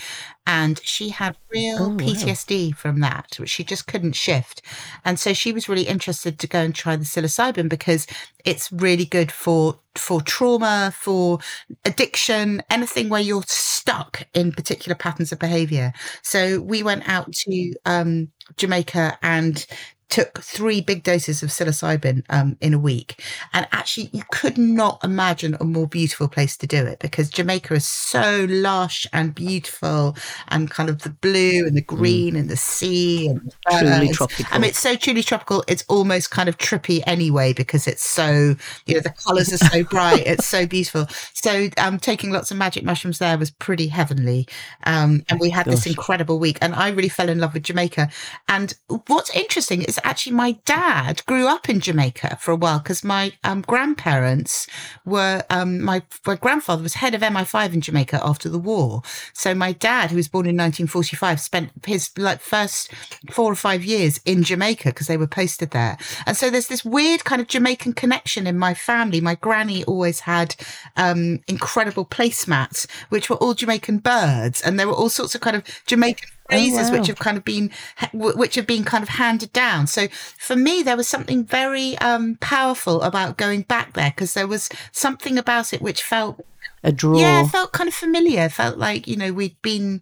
and 0.47 0.79
she 0.83 1.09
had 1.09 1.35
real 1.51 1.77
Oh, 1.79 1.89
wow. 1.89 1.97
PTSD 1.97 2.75
from 2.75 2.99
that, 3.01 3.35
which 3.39 3.49
she 3.49 3.63
just 3.63 3.87
couldn't 3.87 4.15
shift. 4.15 4.61
And 5.03 5.19
so 5.19 5.33
she 5.33 5.51
was 5.51 5.67
really 5.69 5.87
interested 5.87 6.39
to 6.39 6.47
go 6.47 6.59
and 6.59 6.73
try 6.73 6.95
the 6.95 7.03
psilocybin 7.05 7.67
because 7.69 8.07
it's 8.45 8.71
really 8.71 9.05
good 9.05 9.31
for 9.31 9.79
for 9.95 10.21
trauma, 10.21 10.93
for 10.95 11.39
addiction, 11.83 12.61
anything 12.69 13.09
where 13.09 13.21
you're 13.21 13.43
stuck 13.47 14.25
in 14.33 14.51
particular 14.51 14.95
patterns 14.95 15.31
of 15.31 15.39
behavior. 15.39 15.91
So 16.21 16.61
we 16.61 16.83
went 16.83 17.03
out 17.09 17.33
to 17.33 17.73
um, 17.85 18.29
Jamaica 18.57 19.17
and 19.21 19.65
took 20.09 20.41
three 20.41 20.81
big 20.81 21.03
doses 21.03 21.43
of 21.43 21.49
psilocybin 21.49 22.23
um, 22.29 22.57
in 22.61 22.73
a 22.73 22.79
week. 22.79 23.23
And 23.53 23.67
actually, 23.71 24.09
you 24.11 24.23
could 24.31 24.57
not 24.57 25.03
imagine 25.03 25.55
a 25.59 25.63
more 25.63 25.87
beautiful 25.87 26.27
place 26.27 26.57
to 26.57 26.67
do 26.67 26.85
it 26.85 26.99
because 26.99 27.29
Jamaica 27.29 27.75
is 27.75 27.85
so 27.85 28.47
lush 28.49 29.05
and 29.13 29.35
beautiful 29.35 30.17
and 30.47 30.69
kind 30.69 30.89
of 30.89 31.03
the 31.03 31.11
blue 31.11 31.65
and 31.65 31.77
the 31.77 31.83
mm. 31.83 31.87
green 31.87 32.33
mm. 32.33 32.39
and 32.39 32.49
the 32.49 32.57
sea 32.57 33.27
and 33.27 33.53
truly 33.69 34.09
tropical. 34.09 34.45
I 34.51 34.57
mean, 34.57 34.69
it's 34.69 34.79
so 34.79 34.95
truly 34.95 35.21
tropical. 35.21 35.63
It's 35.67 35.85
almost 35.87 36.31
kind 36.31 36.49
of 36.49 36.57
trippy 36.57 37.03
anyway 37.05 37.53
because 37.53 37.87
it's 37.87 38.03
so, 38.03 38.55
you 38.87 38.95
know, 38.95 39.01
the 39.01 39.11
colors 39.11 39.53
are 39.53 39.57
so 39.57 39.83
bright. 39.89 40.25
it's 40.25 40.47
so 40.47 40.65
beautiful. 40.65 41.05
So, 41.33 41.69
um, 41.77 41.99
taking 41.99 42.31
lots 42.31 42.49
of 42.49 42.57
magic 42.57 42.83
mushrooms 42.83 43.19
there 43.19 43.37
was 43.37 43.51
pretty 43.51 43.87
heavenly. 43.87 44.47
Um, 44.85 45.23
and 45.29 45.39
we 45.39 45.51
had 45.51 45.67
Gosh. 45.67 45.75
this 45.75 45.85
incredible 45.87 46.39
week 46.39 46.57
and 46.61 46.73
I 46.73 46.89
really 46.89 47.09
fell 47.09 47.29
in 47.29 47.39
love 47.39 47.53
with 47.53 47.63
Jamaica. 47.63 48.09
And 48.47 48.73
what's 49.07 49.29
interesting 49.35 49.83
is 49.83 49.98
actually 50.03 50.35
my 50.35 50.53
dad 50.65 51.25
grew 51.25 51.47
up 51.47 51.69
in 51.69 51.79
Jamaica 51.79 52.37
for 52.41 52.51
a 52.51 52.55
while 52.55 52.79
because 52.79 53.03
my 53.03 53.33
um, 53.43 53.61
grandparents 53.61 54.67
were 55.05 55.43
um, 55.49 55.81
my, 55.81 56.01
my 56.25 56.35
grandfather 56.35 56.83
was 56.83 56.95
head 56.95 57.15
of 57.15 57.21
MI5 57.21 57.73
in 57.73 57.81
Jamaica 57.81 58.19
after 58.23 58.49
the 58.49 58.59
war. 58.59 59.01
So 59.33 59.53
my 59.53 59.71
dad, 59.71 60.11
who 60.11 60.17
was 60.17 60.27
born 60.27 60.45
in 60.45 60.55
1945, 60.55 61.39
spent 61.39 61.71
his 61.85 62.11
like 62.17 62.39
first 62.39 62.91
four 63.31 63.51
or 63.51 63.55
five 63.55 63.83
years 63.83 64.19
in 64.25 64.43
Jamaica 64.43 64.89
because 64.89 65.07
they 65.07 65.17
were 65.17 65.27
posted 65.27 65.71
there. 65.71 65.97
And 66.25 66.35
so 66.35 66.49
there's 66.49 66.67
this 66.67 66.85
weird 66.85 67.23
kind 67.23 67.41
of 67.41 67.47
Jamaican 67.47 67.93
connection 67.93 68.47
in 68.47 68.57
my 68.57 68.73
family. 68.73 69.21
My 69.21 69.35
granny 69.35 69.83
always 69.85 70.21
had 70.21 70.55
um, 70.97 71.39
incredible 71.47 72.05
placemats, 72.05 72.87
which 73.09 73.29
were 73.29 73.37
all 73.37 73.53
Jamaican 73.53 73.99
birds, 73.99 74.61
and 74.61 74.79
there 74.79 74.87
were 74.87 74.93
all 74.93 75.09
sorts 75.09 75.35
of 75.35 75.41
kind 75.41 75.55
of 75.55 75.63
Jamaican 75.85 76.29
phrases 76.49 76.89
oh, 76.89 76.91
wow. 76.91 76.99
which 76.99 77.07
have 77.07 77.19
kind 77.19 77.37
of 77.37 77.45
been 77.45 77.71
which 78.13 78.55
have 78.55 78.67
been 78.67 78.83
kind 78.83 79.03
of 79.03 79.09
handed 79.09 79.53
down. 79.53 79.87
So 79.87 80.07
for 80.37 80.55
me 80.55 80.83
there 80.83 80.97
was 80.97 81.07
something 81.07 81.45
very 81.45 81.97
um, 81.99 82.37
powerful 82.41 83.01
about 83.01 83.37
going 83.37 83.61
back 83.63 83.93
there 83.93 84.11
because 84.11 84.33
there 84.33 84.47
was 84.47 84.69
something 84.91 85.37
about 85.37 85.73
it 85.73 85.81
which 85.81 86.03
felt 86.03 86.45
a 86.83 86.91
draw. 86.91 87.19
Yeah 87.19 87.47
felt 87.47 87.71
kind 87.73 87.87
of 87.87 87.93
familiar. 87.93 88.49
Felt 88.49 88.77
like 88.77 89.07
you 89.07 89.15
know 89.15 89.31
we'd 89.33 89.61
been 89.61 90.01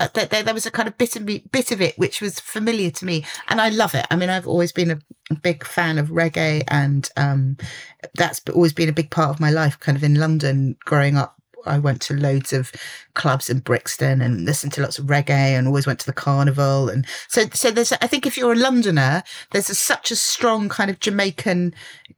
uh, 0.00 0.08
there, 0.14 0.42
there 0.42 0.54
was 0.54 0.66
a 0.66 0.70
kind 0.70 0.88
of 0.88 0.98
bit 0.98 1.16
of 1.16 1.22
me, 1.22 1.44
bit 1.52 1.70
of 1.70 1.80
it 1.80 1.96
which 1.98 2.20
was 2.20 2.40
familiar 2.40 2.90
to 2.90 3.04
me 3.04 3.24
and 3.48 3.60
i 3.60 3.68
love 3.68 3.94
it. 3.94 4.06
I 4.10 4.16
mean 4.16 4.28
i've 4.28 4.48
always 4.48 4.72
been 4.72 4.90
a 4.90 5.34
big 5.34 5.64
fan 5.64 5.98
of 5.98 6.08
reggae 6.08 6.64
and 6.68 7.08
um, 7.16 7.56
that's 8.14 8.40
always 8.52 8.72
been 8.72 8.88
a 8.88 8.92
big 8.92 9.10
part 9.10 9.30
of 9.30 9.40
my 9.40 9.50
life 9.50 9.78
kind 9.78 9.96
of 9.96 10.02
in 10.02 10.14
london 10.14 10.76
growing 10.84 11.16
up 11.16 11.37
I 11.66 11.78
went 11.78 12.00
to 12.02 12.14
loads 12.14 12.52
of 12.52 12.72
clubs 13.14 13.50
in 13.50 13.60
Brixton 13.60 14.20
and 14.20 14.44
listened 14.44 14.72
to 14.74 14.82
lots 14.82 14.98
of 14.98 15.06
reggae 15.06 15.30
and 15.30 15.66
always 15.66 15.86
went 15.86 16.00
to 16.00 16.06
the 16.06 16.12
carnival. 16.12 16.88
And 16.88 17.06
so, 17.28 17.46
so 17.52 17.70
there's, 17.70 17.92
I 17.92 18.06
think 18.06 18.26
if 18.26 18.36
you're 18.36 18.52
a 18.52 18.56
Londoner, 18.56 19.22
there's 19.50 19.70
a, 19.70 19.74
such 19.74 20.10
a 20.10 20.16
strong 20.16 20.68
kind 20.68 20.90
of 20.90 21.00
Jamaican 21.00 21.74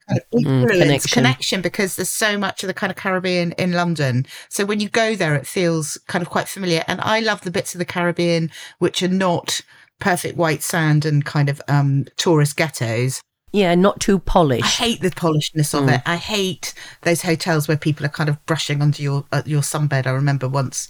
kind 0.09 0.20
of 0.20 0.40
mm, 0.40 0.68
connection. 0.68 1.11
connection 1.11 1.61
because 1.62 1.97
there's 1.97 2.11
so 2.11 2.38
much 2.38 2.62
of 2.62 2.66
the 2.68 2.75
kind 2.75 2.90
of 2.90 2.97
Caribbean 2.97 3.52
in 3.52 3.73
London. 3.73 4.26
So 4.49 4.64
when 4.64 4.80
you 4.80 4.88
go 4.88 5.16
there, 5.16 5.35
it 5.35 5.47
feels 5.47 5.99
kind 6.06 6.23
of 6.23 6.30
quite 6.30 6.49
familiar. 6.49 6.85
And 6.87 7.00
I 7.00 7.20
love 7.20 7.42
the 7.42 7.50
bits 7.50 7.75
of 7.75 7.78
the 7.78 7.85
Caribbean 7.85 8.50
which 8.78 9.02
are 9.02 9.09
not 9.09 9.61
perfect 10.00 10.37
white 10.37 10.62
sand 10.62 11.04
and 11.04 11.25
kind 11.25 11.49
of 11.49 11.61
um, 11.68 12.06
tourist 12.16 12.56
ghettos. 12.56 13.20
Yeah, 13.52 13.75
not 13.75 14.00
too 14.00 14.19
polished. 14.19 14.64
I 14.80 14.85
hate 14.85 15.00
the 15.00 15.11
polishedness 15.11 15.75
of 15.75 15.85
mm. 15.88 15.97
it. 15.97 16.02
I 16.07 16.16
hate 16.16 16.73
those 17.02 17.23
hotels 17.23 17.66
where 17.66 17.76
people 17.76 18.07
are 18.07 18.11
kind 18.11 18.28
of 18.28 18.45
brushing 18.47 18.80
under 18.80 19.02
your 19.02 19.25
uh, 19.33 19.42
your 19.45 19.62
sunbed. 19.62 20.07
I 20.07 20.11
remember 20.11 20.49
once 20.49 20.88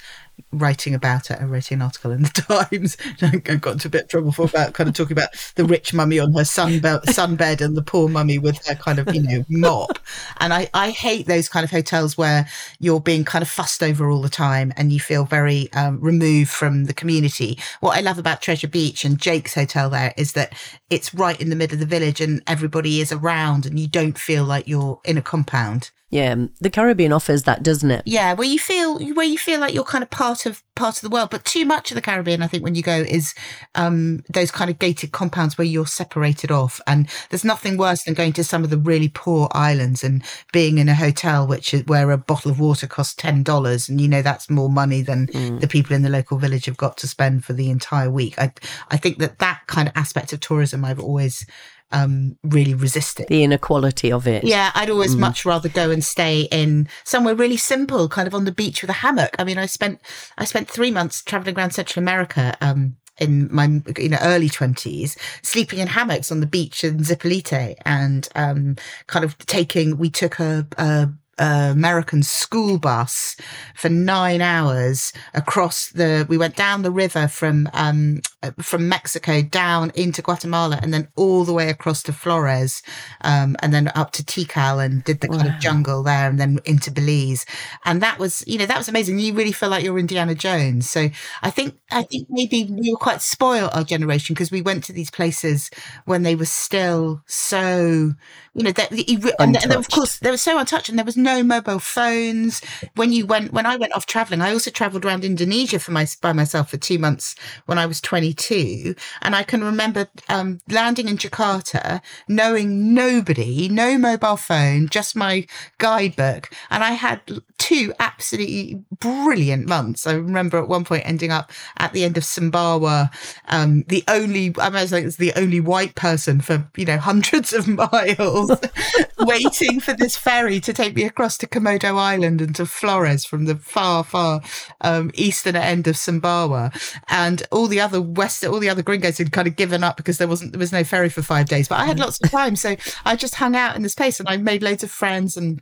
writing 0.52 0.94
about 0.94 1.30
it. 1.30 1.38
I 1.40 1.44
wrote 1.44 1.70
an 1.70 1.82
article 1.82 2.10
in 2.10 2.22
the 2.22 2.28
Times. 2.70 2.96
I 3.22 3.56
got 3.56 3.74
into 3.74 3.88
a 3.88 3.90
bit 3.90 4.04
of 4.04 4.08
trouble 4.08 4.32
for 4.32 4.46
about 4.46 4.74
kind 4.74 4.88
of 4.88 4.94
talking 4.94 5.12
about 5.12 5.30
the 5.54 5.64
rich 5.64 5.94
mummy 5.94 6.18
on 6.18 6.32
her 6.32 6.40
sunbed, 6.40 6.80
sunbed 7.04 7.60
and 7.60 7.76
the 7.76 7.82
poor 7.82 8.08
mummy 8.08 8.38
with 8.38 8.64
her 8.66 8.74
kind 8.74 8.98
of, 8.98 9.14
you 9.14 9.22
know, 9.22 9.44
mop. 9.48 9.98
And 10.38 10.52
I, 10.52 10.68
I 10.74 10.90
hate 10.90 11.26
those 11.26 11.48
kind 11.48 11.64
of 11.64 11.70
hotels 11.70 12.18
where 12.18 12.48
you're 12.78 13.00
being 13.00 13.24
kind 13.24 13.42
of 13.42 13.48
fussed 13.48 13.82
over 13.82 14.10
all 14.10 14.22
the 14.22 14.28
time 14.28 14.72
and 14.76 14.92
you 14.92 15.00
feel 15.00 15.24
very 15.24 15.72
um, 15.72 16.00
removed 16.00 16.50
from 16.50 16.84
the 16.84 16.94
community. 16.94 17.58
What 17.80 17.96
I 17.96 18.00
love 18.00 18.18
about 18.18 18.42
Treasure 18.42 18.68
Beach 18.68 19.04
and 19.04 19.18
Jake's 19.18 19.54
hotel 19.54 19.90
there 19.90 20.12
is 20.16 20.32
that 20.32 20.54
it's 20.88 21.14
right 21.14 21.40
in 21.40 21.50
the 21.50 21.56
middle 21.56 21.74
of 21.74 21.80
the 21.80 21.86
village 21.86 22.20
and 22.20 22.42
everybody 22.46 23.00
is 23.00 23.12
around 23.12 23.66
and 23.66 23.78
you 23.78 23.86
don't 23.86 24.18
feel 24.18 24.44
like 24.44 24.66
you're 24.66 25.00
in 25.04 25.18
a 25.18 25.22
compound. 25.22 25.90
Yeah, 26.10 26.34
the 26.60 26.70
Caribbean 26.70 27.12
offers 27.12 27.44
that, 27.44 27.62
doesn't 27.62 27.90
it? 27.90 28.02
Yeah, 28.04 28.34
where 28.34 28.48
you 28.48 28.58
feel 28.58 28.98
where 29.14 29.26
you 29.26 29.38
feel 29.38 29.60
like 29.60 29.72
you're 29.72 29.84
kind 29.84 30.02
of 30.02 30.10
part 30.10 30.44
of 30.44 30.60
part 30.74 30.96
of 30.96 31.02
the 31.02 31.08
world. 31.08 31.30
But 31.30 31.44
too 31.44 31.64
much 31.64 31.92
of 31.92 31.94
the 31.94 32.02
Caribbean, 32.02 32.42
I 32.42 32.48
think, 32.48 32.64
when 32.64 32.74
you 32.74 32.82
go, 32.82 32.96
is 32.96 33.32
um, 33.76 34.24
those 34.28 34.50
kind 34.50 34.70
of 34.70 34.80
gated 34.80 35.12
compounds 35.12 35.56
where 35.56 35.66
you're 35.66 35.86
separated 35.86 36.50
off. 36.50 36.80
And 36.88 37.08
there's 37.30 37.44
nothing 37.44 37.76
worse 37.76 38.02
than 38.02 38.14
going 38.14 38.32
to 38.34 38.44
some 38.44 38.64
of 38.64 38.70
the 38.70 38.76
really 38.76 39.08
poor 39.08 39.48
islands 39.52 40.02
and 40.02 40.24
being 40.52 40.78
in 40.78 40.88
a 40.88 40.94
hotel 40.96 41.46
which 41.46 41.72
is 41.72 41.84
where 41.86 42.10
a 42.10 42.18
bottle 42.18 42.50
of 42.50 42.58
water 42.58 42.88
costs 42.88 43.14
ten 43.14 43.44
dollars, 43.44 43.88
and 43.88 44.00
you 44.00 44.08
know 44.08 44.20
that's 44.20 44.50
more 44.50 44.68
money 44.68 45.02
than 45.02 45.28
mm. 45.28 45.60
the 45.60 45.68
people 45.68 45.94
in 45.94 46.02
the 46.02 46.08
local 46.08 46.38
village 46.38 46.64
have 46.64 46.76
got 46.76 46.96
to 46.96 47.06
spend 47.06 47.44
for 47.44 47.52
the 47.52 47.70
entire 47.70 48.10
week. 48.10 48.36
I 48.36 48.52
I 48.90 48.96
think 48.96 49.18
that 49.18 49.38
that 49.38 49.60
kind 49.68 49.86
of 49.86 49.96
aspect 49.96 50.32
of 50.32 50.40
tourism 50.40 50.84
I've 50.84 50.98
always 50.98 51.46
um, 51.92 52.36
really 52.42 52.74
resist 52.74 53.20
it. 53.20 53.28
The 53.28 53.42
inequality 53.42 54.12
of 54.12 54.26
it. 54.26 54.44
Yeah, 54.44 54.70
I'd 54.74 54.90
always 54.90 55.14
mm. 55.14 55.20
much 55.20 55.44
rather 55.44 55.68
go 55.68 55.90
and 55.90 56.04
stay 56.04 56.42
in 56.50 56.88
somewhere 57.04 57.34
really 57.34 57.56
simple, 57.56 58.08
kind 58.08 58.28
of 58.28 58.34
on 58.34 58.44
the 58.44 58.52
beach 58.52 58.82
with 58.82 58.90
a 58.90 58.94
hammock. 58.94 59.36
I 59.38 59.44
mean, 59.44 59.58
I 59.58 59.66
spent 59.66 60.00
I 60.38 60.44
spent 60.44 60.68
three 60.68 60.90
months 60.90 61.22
traveling 61.22 61.56
around 61.56 61.72
Central 61.72 62.02
America. 62.02 62.56
Um, 62.60 62.96
in 63.18 63.54
my 63.54 63.82
you 63.98 64.08
know 64.08 64.18
early 64.22 64.48
20s 64.48 65.14
sleeping 65.42 65.78
in 65.78 65.88
hammocks 65.88 66.32
on 66.32 66.40
the 66.40 66.46
beach 66.46 66.82
in 66.82 66.98
Zipolite 66.98 67.74
and 67.84 68.28
um, 68.34 68.76
kind 69.08 69.26
of 69.26 69.36
taking 69.38 69.98
we 69.98 70.08
took 70.08 70.40
a, 70.40 70.66
a 70.78 71.10
uh, 71.40 71.70
American 71.72 72.22
school 72.22 72.78
bus 72.78 73.34
for 73.74 73.88
nine 73.88 74.42
hours 74.42 75.12
across 75.32 75.88
the. 75.88 76.26
We 76.28 76.36
went 76.36 76.54
down 76.54 76.82
the 76.82 76.90
river 76.90 77.28
from 77.28 77.68
um, 77.72 78.20
from 78.60 78.88
Mexico 78.88 79.40
down 79.40 79.90
into 79.94 80.20
Guatemala 80.20 80.78
and 80.82 80.92
then 80.92 81.08
all 81.16 81.44
the 81.44 81.54
way 81.54 81.70
across 81.70 82.02
to 82.04 82.12
Flores, 82.12 82.82
um, 83.22 83.56
and 83.60 83.72
then 83.72 83.90
up 83.94 84.12
to 84.12 84.22
Tikal 84.22 84.84
and 84.84 85.02
did 85.02 85.20
the 85.20 85.28
kind 85.28 85.48
wow. 85.48 85.54
of 85.54 85.60
jungle 85.60 86.02
there, 86.02 86.28
and 86.28 86.38
then 86.38 86.58
into 86.66 86.90
Belize, 86.90 87.46
and 87.86 88.02
that 88.02 88.18
was 88.18 88.44
you 88.46 88.58
know 88.58 88.66
that 88.66 88.78
was 88.78 88.88
amazing. 88.88 89.18
You 89.18 89.32
really 89.32 89.52
feel 89.52 89.70
like 89.70 89.82
you're 89.82 89.98
Indiana 89.98 90.34
Jones. 90.34 90.90
So 90.90 91.08
I 91.42 91.50
think 91.50 91.74
I 91.90 92.02
think 92.02 92.28
maybe 92.28 92.64
we 92.64 92.90
were 92.90 92.98
quite 92.98 93.22
spoiled 93.22 93.70
our 93.72 93.84
generation 93.84 94.34
because 94.34 94.50
we 94.50 94.60
went 94.60 94.84
to 94.84 94.92
these 94.92 95.10
places 95.10 95.70
when 96.04 96.22
they 96.22 96.34
were 96.34 96.44
still 96.44 97.22
so 97.26 98.12
you 98.54 98.64
know 98.64 98.72
that 98.72 98.90
and, 99.38 99.56
and 99.62 99.72
of 99.72 99.88
course 99.88 100.18
they 100.18 100.30
were 100.30 100.36
so 100.36 100.58
untouched 100.58 100.88
and 100.88 100.98
there 100.98 101.04
was 101.04 101.16
no 101.16 101.29
mobile 101.42 101.78
phones. 101.78 102.60
When 102.96 103.12
you 103.12 103.26
went 103.26 103.52
when 103.52 103.66
i 103.66 103.76
went 103.76 103.94
off 103.94 104.06
traveling 104.06 104.40
i 104.40 104.52
also 104.52 104.70
traveled 104.70 105.04
around 105.04 105.24
indonesia 105.24 105.78
for 105.78 105.92
my 105.92 106.06
by 106.20 106.32
myself 106.32 106.70
for 106.70 106.76
two 106.76 106.98
months 106.98 107.34
when 107.66 107.78
i 107.78 107.86
was 107.86 108.00
22 108.00 108.94
and 109.22 109.34
i 109.36 109.42
can 109.42 109.62
remember 109.62 110.08
um, 110.28 110.58
landing 110.68 111.08
in 111.08 111.16
jakarta 111.16 112.00
knowing 112.28 112.92
nobody 112.94 113.68
no 113.68 113.96
mobile 113.98 114.36
phone 114.36 114.88
just 114.88 115.16
my 115.16 115.46
guidebook. 115.78 116.50
And 116.70 116.82
i 116.84 116.92
had 116.92 117.20
two 117.60 117.92
absolutely 118.00 118.82
brilliant 118.98 119.68
months 119.68 120.06
i 120.06 120.12
remember 120.12 120.58
at 120.58 120.68
one 120.68 120.82
point 120.82 121.02
ending 121.06 121.30
up 121.30 121.52
at 121.76 121.92
the 121.92 122.04
end 122.04 122.16
of 122.16 122.22
sumbawa 122.22 123.10
um, 123.48 123.84
the 123.88 124.02
only 124.08 124.52
i 124.58 124.68
was 124.68 124.90
like 124.90 125.04
it's 125.04 125.16
the 125.16 125.32
only 125.36 125.60
white 125.60 125.94
person 125.94 126.40
for 126.40 126.68
you 126.76 126.84
know 126.84 126.98
hundreds 126.98 127.52
of 127.52 127.68
miles 127.80 128.50
waiting 129.18 129.78
for 129.78 129.92
this 129.92 130.16
ferry 130.16 130.58
to 130.60 130.72
take 130.72 130.94
me 130.94 131.04
across 131.04 131.36
to 131.38 131.46
Komodo 131.46 131.96
Island 131.98 132.40
and 132.40 132.54
to 132.56 132.66
Flores 132.66 133.24
from 133.24 133.44
the 133.44 133.56
far, 133.56 134.04
far 134.04 134.40
um, 134.80 135.10
eastern 135.14 135.56
end 135.56 135.86
of 135.86 135.96
Sumbawa. 135.96 136.72
And 137.08 137.42
all 137.50 137.66
the 137.66 137.80
other 137.80 138.00
west, 138.00 138.44
all 138.44 138.60
the 138.60 138.70
other 138.70 138.82
gringos 138.82 139.18
had 139.18 139.32
kind 139.32 139.48
of 139.48 139.56
given 139.56 139.84
up 139.84 139.96
because 139.96 140.18
there 140.18 140.28
wasn't, 140.28 140.52
there 140.52 140.58
was 140.58 140.72
no 140.72 140.84
ferry 140.84 141.08
for 141.08 141.22
five 141.22 141.48
days. 141.48 141.68
But 141.68 141.80
I 141.80 141.86
had 141.86 141.98
lots 141.98 142.20
of 142.22 142.30
time. 142.30 142.56
So 142.56 142.76
I 143.04 143.16
just 143.16 143.36
hung 143.36 143.56
out 143.56 143.76
in 143.76 143.82
this 143.82 143.94
place 143.94 144.20
and 144.20 144.28
I 144.28 144.36
made 144.36 144.62
loads 144.62 144.82
of 144.82 144.90
friends 144.90 145.36
and 145.36 145.60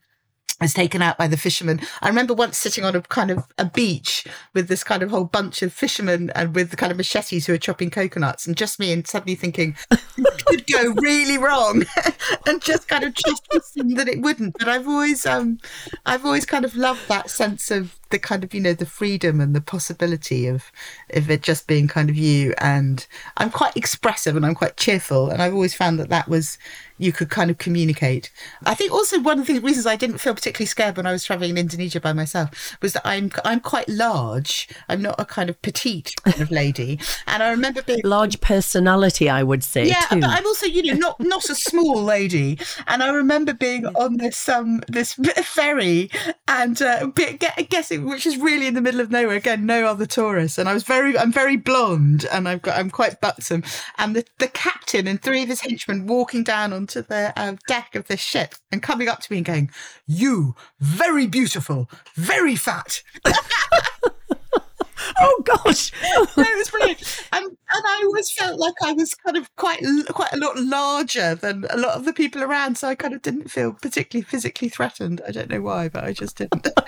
was 0.64 0.74
taken 0.74 1.02
out 1.02 1.18
by 1.18 1.28
the 1.28 1.36
fishermen. 1.36 1.80
I 2.02 2.08
remember 2.08 2.34
once 2.34 2.58
sitting 2.58 2.84
on 2.84 2.96
a 2.96 3.02
kind 3.02 3.30
of 3.30 3.44
a 3.58 3.64
beach 3.64 4.24
with 4.54 4.68
this 4.68 4.82
kind 4.82 5.02
of 5.02 5.10
whole 5.10 5.24
bunch 5.24 5.62
of 5.62 5.72
fishermen 5.72 6.30
and 6.34 6.54
with 6.54 6.70
the 6.70 6.76
kind 6.76 6.90
of 6.90 6.98
machetes 6.98 7.46
who 7.46 7.52
were 7.52 7.58
chopping 7.58 7.90
coconuts 7.90 8.46
and 8.46 8.56
just 8.56 8.80
me 8.80 8.92
and 8.92 9.06
suddenly 9.06 9.34
thinking 9.34 9.76
it 9.90 10.44
could 10.46 10.66
go 10.66 10.94
really 11.00 11.38
wrong 11.38 11.84
and 12.46 12.62
just 12.62 12.88
kind 12.88 13.04
of 13.04 13.14
trusting 13.14 13.94
that 13.94 14.08
it 14.08 14.20
wouldn't. 14.20 14.56
But 14.58 14.68
I've 14.68 14.88
always 14.88 15.24
um 15.26 15.58
I've 16.06 16.24
always 16.24 16.46
kind 16.46 16.64
of 16.64 16.74
loved 16.74 17.08
that 17.08 17.30
sense 17.30 17.70
of 17.70 17.98
the 18.10 18.18
kind 18.18 18.42
of 18.42 18.54
you 18.54 18.60
know 18.60 18.72
the 18.72 18.86
freedom 18.86 19.40
and 19.40 19.54
the 19.54 19.60
possibility 19.60 20.46
of 20.46 20.72
of 21.10 21.30
it 21.30 21.42
just 21.42 21.66
being 21.66 21.86
kind 21.86 22.08
of 22.08 22.16
you 22.16 22.54
and 22.58 23.06
i'm 23.36 23.50
quite 23.50 23.76
expressive 23.76 24.36
and 24.36 24.46
i'm 24.46 24.54
quite 24.54 24.76
cheerful 24.76 25.28
and 25.28 25.42
i've 25.42 25.52
always 25.52 25.74
found 25.74 25.98
that 25.98 26.08
that 26.08 26.28
was 26.28 26.58
you 26.98 27.12
could 27.12 27.30
kind 27.30 27.50
of 27.50 27.58
communicate. 27.58 28.30
I 28.64 28.74
think 28.74 28.92
also 28.92 29.20
one 29.20 29.38
of 29.38 29.46
the 29.46 29.58
reasons 29.60 29.86
i 29.86 29.96
didn't 29.96 30.18
feel 30.18 30.34
particularly 30.34 30.66
scared 30.66 30.96
when 30.96 31.06
i 31.06 31.12
was 31.12 31.24
traveling 31.24 31.50
in 31.50 31.58
indonesia 31.58 32.00
by 32.00 32.12
myself 32.12 32.76
was 32.82 32.92
that 32.92 33.02
i'm 33.06 33.30
i'm 33.44 33.60
quite 33.60 33.88
large. 33.88 34.68
I'm 34.88 35.02
not 35.02 35.16
a 35.18 35.24
kind 35.24 35.48
of 35.48 35.60
petite 35.62 36.14
kind 36.24 36.40
of 36.40 36.50
lady. 36.50 36.98
And 37.26 37.42
i 37.42 37.50
remember 37.50 37.82
being 37.82 38.00
large 38.04 38.40
personality 38.40 39.28
i 39.28 39.42
would 39.42 39.62
say 39.62 39.86
yeah 39.86 40.06
too. 40.10 40.20
but 40.20 40.30
i'm 40.30 40.46
also 40.46 40.66
you 40.66 40.82
know 40.82 40.94
not 40.94 41.20
not 41.20 41.48
a 41.50 41.54
small 41.54 42.02
lady. 42.02 42.58
And 42.86 43.02
i 43.02 43.10
remember 43.10 43.54
being 43.54 43.86
on 43.86 44.16
this 44.16 44.48
um 44.48 44.82
this 44.88 45.14
ferry 45.42 46.10
and 46.46 46.80
uh, 46.82 47.06
guessing 47.68 48.06
which 48.06 48.26
is 48.26 48.36
really 48.36 48.66
in 48.66 48.74
the 48.74 48.80
middle 48.80 49.00
of 49.00 49.10
nowhere. 49.10 49.36
Again 49.36 49.66
no 49.66 49.86
other 49.86 50.06
tourists. 50.06 50.58
And 50.58 50.68
i 50.68 50.74
was 50.74 50.82
very 50.82 51.16
i'm 51.18 51.32
very 51.32 51.56
blonde 51.56 52.26
and 52.32 52.48
i've 52.48 52.62
got 52.62 52.78
i'm 52.78 52.90
quite 52.90 53.20
buxom. 53.20 53.62
And 53.98 54.16
the, 54.16 54.24
the 54.38 54.48
captain 54.48 55.06
and 55.06 55.20
three 55.20 55.42
of 55.42 55.48
his 55.48 55.60
henchmen 55.60 56.06
walking 56.06 56.42
down 56.44 56.72
onto 56.88 57.02
the 57.02 57.38
uh, 57.38 57.54
deck 57.66 57.94
of 57.94 58.06
this 58.06 58.20
ship 58.20 58.54
and 58.72 58.82
coming 58.82 59.08
up 59.08 59.20
to 59.20 59.30
me 59.30 59.38
and 59.38 59.46
going 59.46 59.70
you 60.06 60.54
very 60.80 61.26
beautiful 61.26 61.90
very 62.14 62.56
fat 62.56 63.02
oh 65.20 65.42
gosh 65.44 65.92
no, 66.14 66.42
it 66.42 66.58
was 66.58 66.70
brilliant 66.70 67.26
and, 67.32 67.44
and 67.44 67.56
i 67.70 68.02
always 68.04 68.30
felt 68.32 68.58
like 68.58 68.74
i 68.82 68.92
was 68.92 69.14
kind 69.14 69.36
of 69.36 69.54
quite 69.56 69.82
quite 70.08 70.32
a 70.32 70.36
lot 70.36 70.58
larger 70.58 71.34
than 71.34 71.64
a 71.70 71.76
lot 71.76 71.96
of 71.96 72.04
the 72.04 72.12
people 72.12 72.42
around 72.42 72.76
so 72.76 72.88
i 72.88 72.94
kind 72.94 73.14
of 73.14 73.22
didn't 73.22 73.50
feel 73.50 73.72
particularly 73.72 74.24
physically 74.24 74.68
threatened 74.68 75.20
i 75.26 75.30
don't 75.30 75.50
know 75.50 75.60
why 75.60 75.88
but 75.88 76.04
i 76.04 76.12
just 76.12 76.36
didn't 76.36 76.66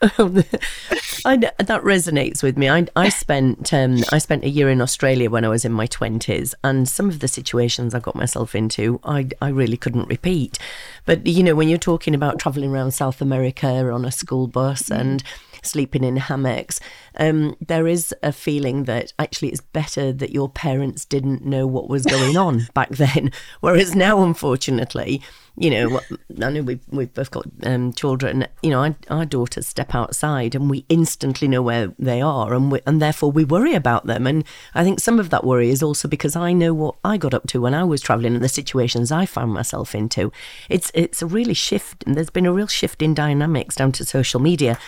I, 0.00 1.36
that 1.36 1.82
resonates 1.82 2.42
with 2.42 2.56
me. 2.56 2.70
I, 2.70 2.86
I 2.94 3.08
spent 3.08 3.72
um, 3.74 3.98
I 4.12 4.18
spent 4.18 4.44
a 4.44 4.48
year 4.48 4.70
in 4.70 4.80
Australia 4.80 5.28
when 5.28 5.44
I 5.44 5.48
was 5.48 5.64
in 5.64 5.72
my 5.72 5.86
twenties, 5.86 6.54
and 6.62 6.88
some 6.88 7.08
of 7.08 7.18
the 7.18 7.28
situations 7.28 7.94
I 7.94 7.98
got 7.98 8.14
myself 8.14 8.54
into, 8.54 9.00
I 9.04 9.28
I 9.42 9.48
really 9.48 9.76
couldn't 9.76 10.08
repeat. 10.08 10.58
But 11.04 11.26
you 11.26 11.42
know, 11.42 11.54
when 11.54 11.68
you're 11.68 11.78
talking 11.78 12.14
about 12.14 12.38
traveling 12.38 12.70
around 12.70 12.92
South 12.92 13.20
America 13.20 13.90
on 13.90 14.04
a 14.04 14.12
school 14.12 14.46
bus 14.46 14.84
mm. 14.84 15.22
Sleeping 15.62 16.04
in 16.04 16.16
hammocks, 16.16 16.80
um, 17.18 17.56
there 17.66 17.86
is 17.86 18.14
a 18.22 18.32
feeling 18.32 18.84
that 18.84 19.12
actually 19.18 19.48
it's 19.48 19.60
better 19.60 20.12
that 20.12 20.30
your 20.30 20.48
parents 20.48 21.04
didn't 21.04 21.44
know 21.44 21.66
what 21.66 21.88
was 21.88 22.04
going 22.04 22.36
on 22.36 22.68
back 22.74 22.90
then. 22.90 23.32
Whereas 23.60 23.94
now, 23.94 24.22
unfortunately, 24.22 25.22
you 25.58 25.70
know, 25.70 26.00
I 26.42 26.50
know 26.50 26.62
we've, 26.62 26.80
we've 26.88 27.12
both 27.12 27.30
got 27.32 27.44
um, 27.64 27.92
children, 27.92 28.46
you 28.62 28.70
know, 28.70 28.80
our, 28.80 28.96
our, 29.10 29.24
daughters 29.24 29.66
step 29.66 29.94
outside 29.94 30.54
and 30.54 30.70
we 30.70 30.86
instantly 30.88 31.48
know 31.48 31.62
where 31.62 31.92
they 31.98 32.20
are 32.20 32.54
and, 32.54 32.70
we, 32.70 32.80
and 32.86 33.02
therefore 33.02 33.32
we 33.32 33.44
worry 33.44 33.74
about 33.74 34.06
them. 34.06 34.26
And 34.26 34.44
I 34.74 34.84
think 34.84 35.00
some 35.00 35.18
of 35.18 35.30
that 35.30 35.44
worry 35.44 35.70
is 35.70 35.82
also 35.82 36.06
because 36.06 36.36
I 36.36 36.52
know 36.52 36.72
what 36.72 36.94
I 37.04 37.16
got 37.16 37.34
up 37.34 37.48
to 37.48 37.60
when 37.60 37.74
I 37.74 37.82
was 37.82 38.00
travelling 38.00 38.36
and 38.36 38.44
the 38.44 38.48
situations 38.48 39.10
I 39.10 39.26
found 39.26 39.52
myself 39.52 39.94
into. 39.94 40.30
It's, 40.68 40.92
it's 40.94 41.22
a 41.22 41.26
really 41.26 41.54
shift, 41.54 42.04
and 42.06 42.14
there's 42.14 42.30
been 42.30 42.46
a 42.46 42.52
real 42.52 42.68
shift 42.68 43.02
in 43.02 43.14
dynamics 43.14 43.74
down 43.74 43.92
to 43.92 44.04
social 44.04 44.40
media. 44.40 44.78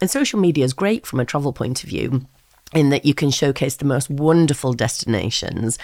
And 0.00 0.10
social 0.10 0.38
media 0.38 0.64
is 0.64 0.72
great 0.72 1.06
from 1.06 1.20
a 1.20 1.24
travel 1.24 1.52
point 1.52 1.82
of 1.82 1.90
view 1.90 2.26
in 2.74 2.90
that 2.90 3.04
you 3.04 3.14
can 3.14 3.30
showcase 3.30 3.76
the 3.76 3.84
most 3.84 4.10
wonderful 4.10 4.72
destinations, 4.72 5.78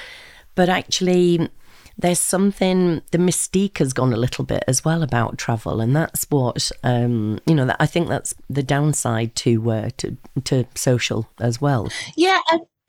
but 0.54 0.68
actually, 0.68 1.48
there's 1.96 2.18
something 2.18 3.02
the 3.12 3.18
mystique 3.18 3.78
has 3.78 3.92
gone 3.92 4.12
a 4.12 4.16
little 4.16 4.44
bit 4.44 4.64
as 4.66 4.84
well 4.84 5.02
about 5.02 5.38
travel, 5.38 5.80
and 5.80 5.94
that's 5.94 6.26
what 6.28 6.70
um, 6.82 7.40
you 7.46 7.54
know. 7.54 7.66
That 7.66 7.76
I 7.80 7.86
think 7.86 8.08
that's 8.08 8.34
the 8.50 8.62
downside 8.62 9.34
to 9.36 9.70
uh, 9.70 9.90
to 9.98 10.16
to 10.44 10.66
social 10.74 11.28
as 11.40 11.60
well. 11.60 11.88
Yeah, 12.16 12.40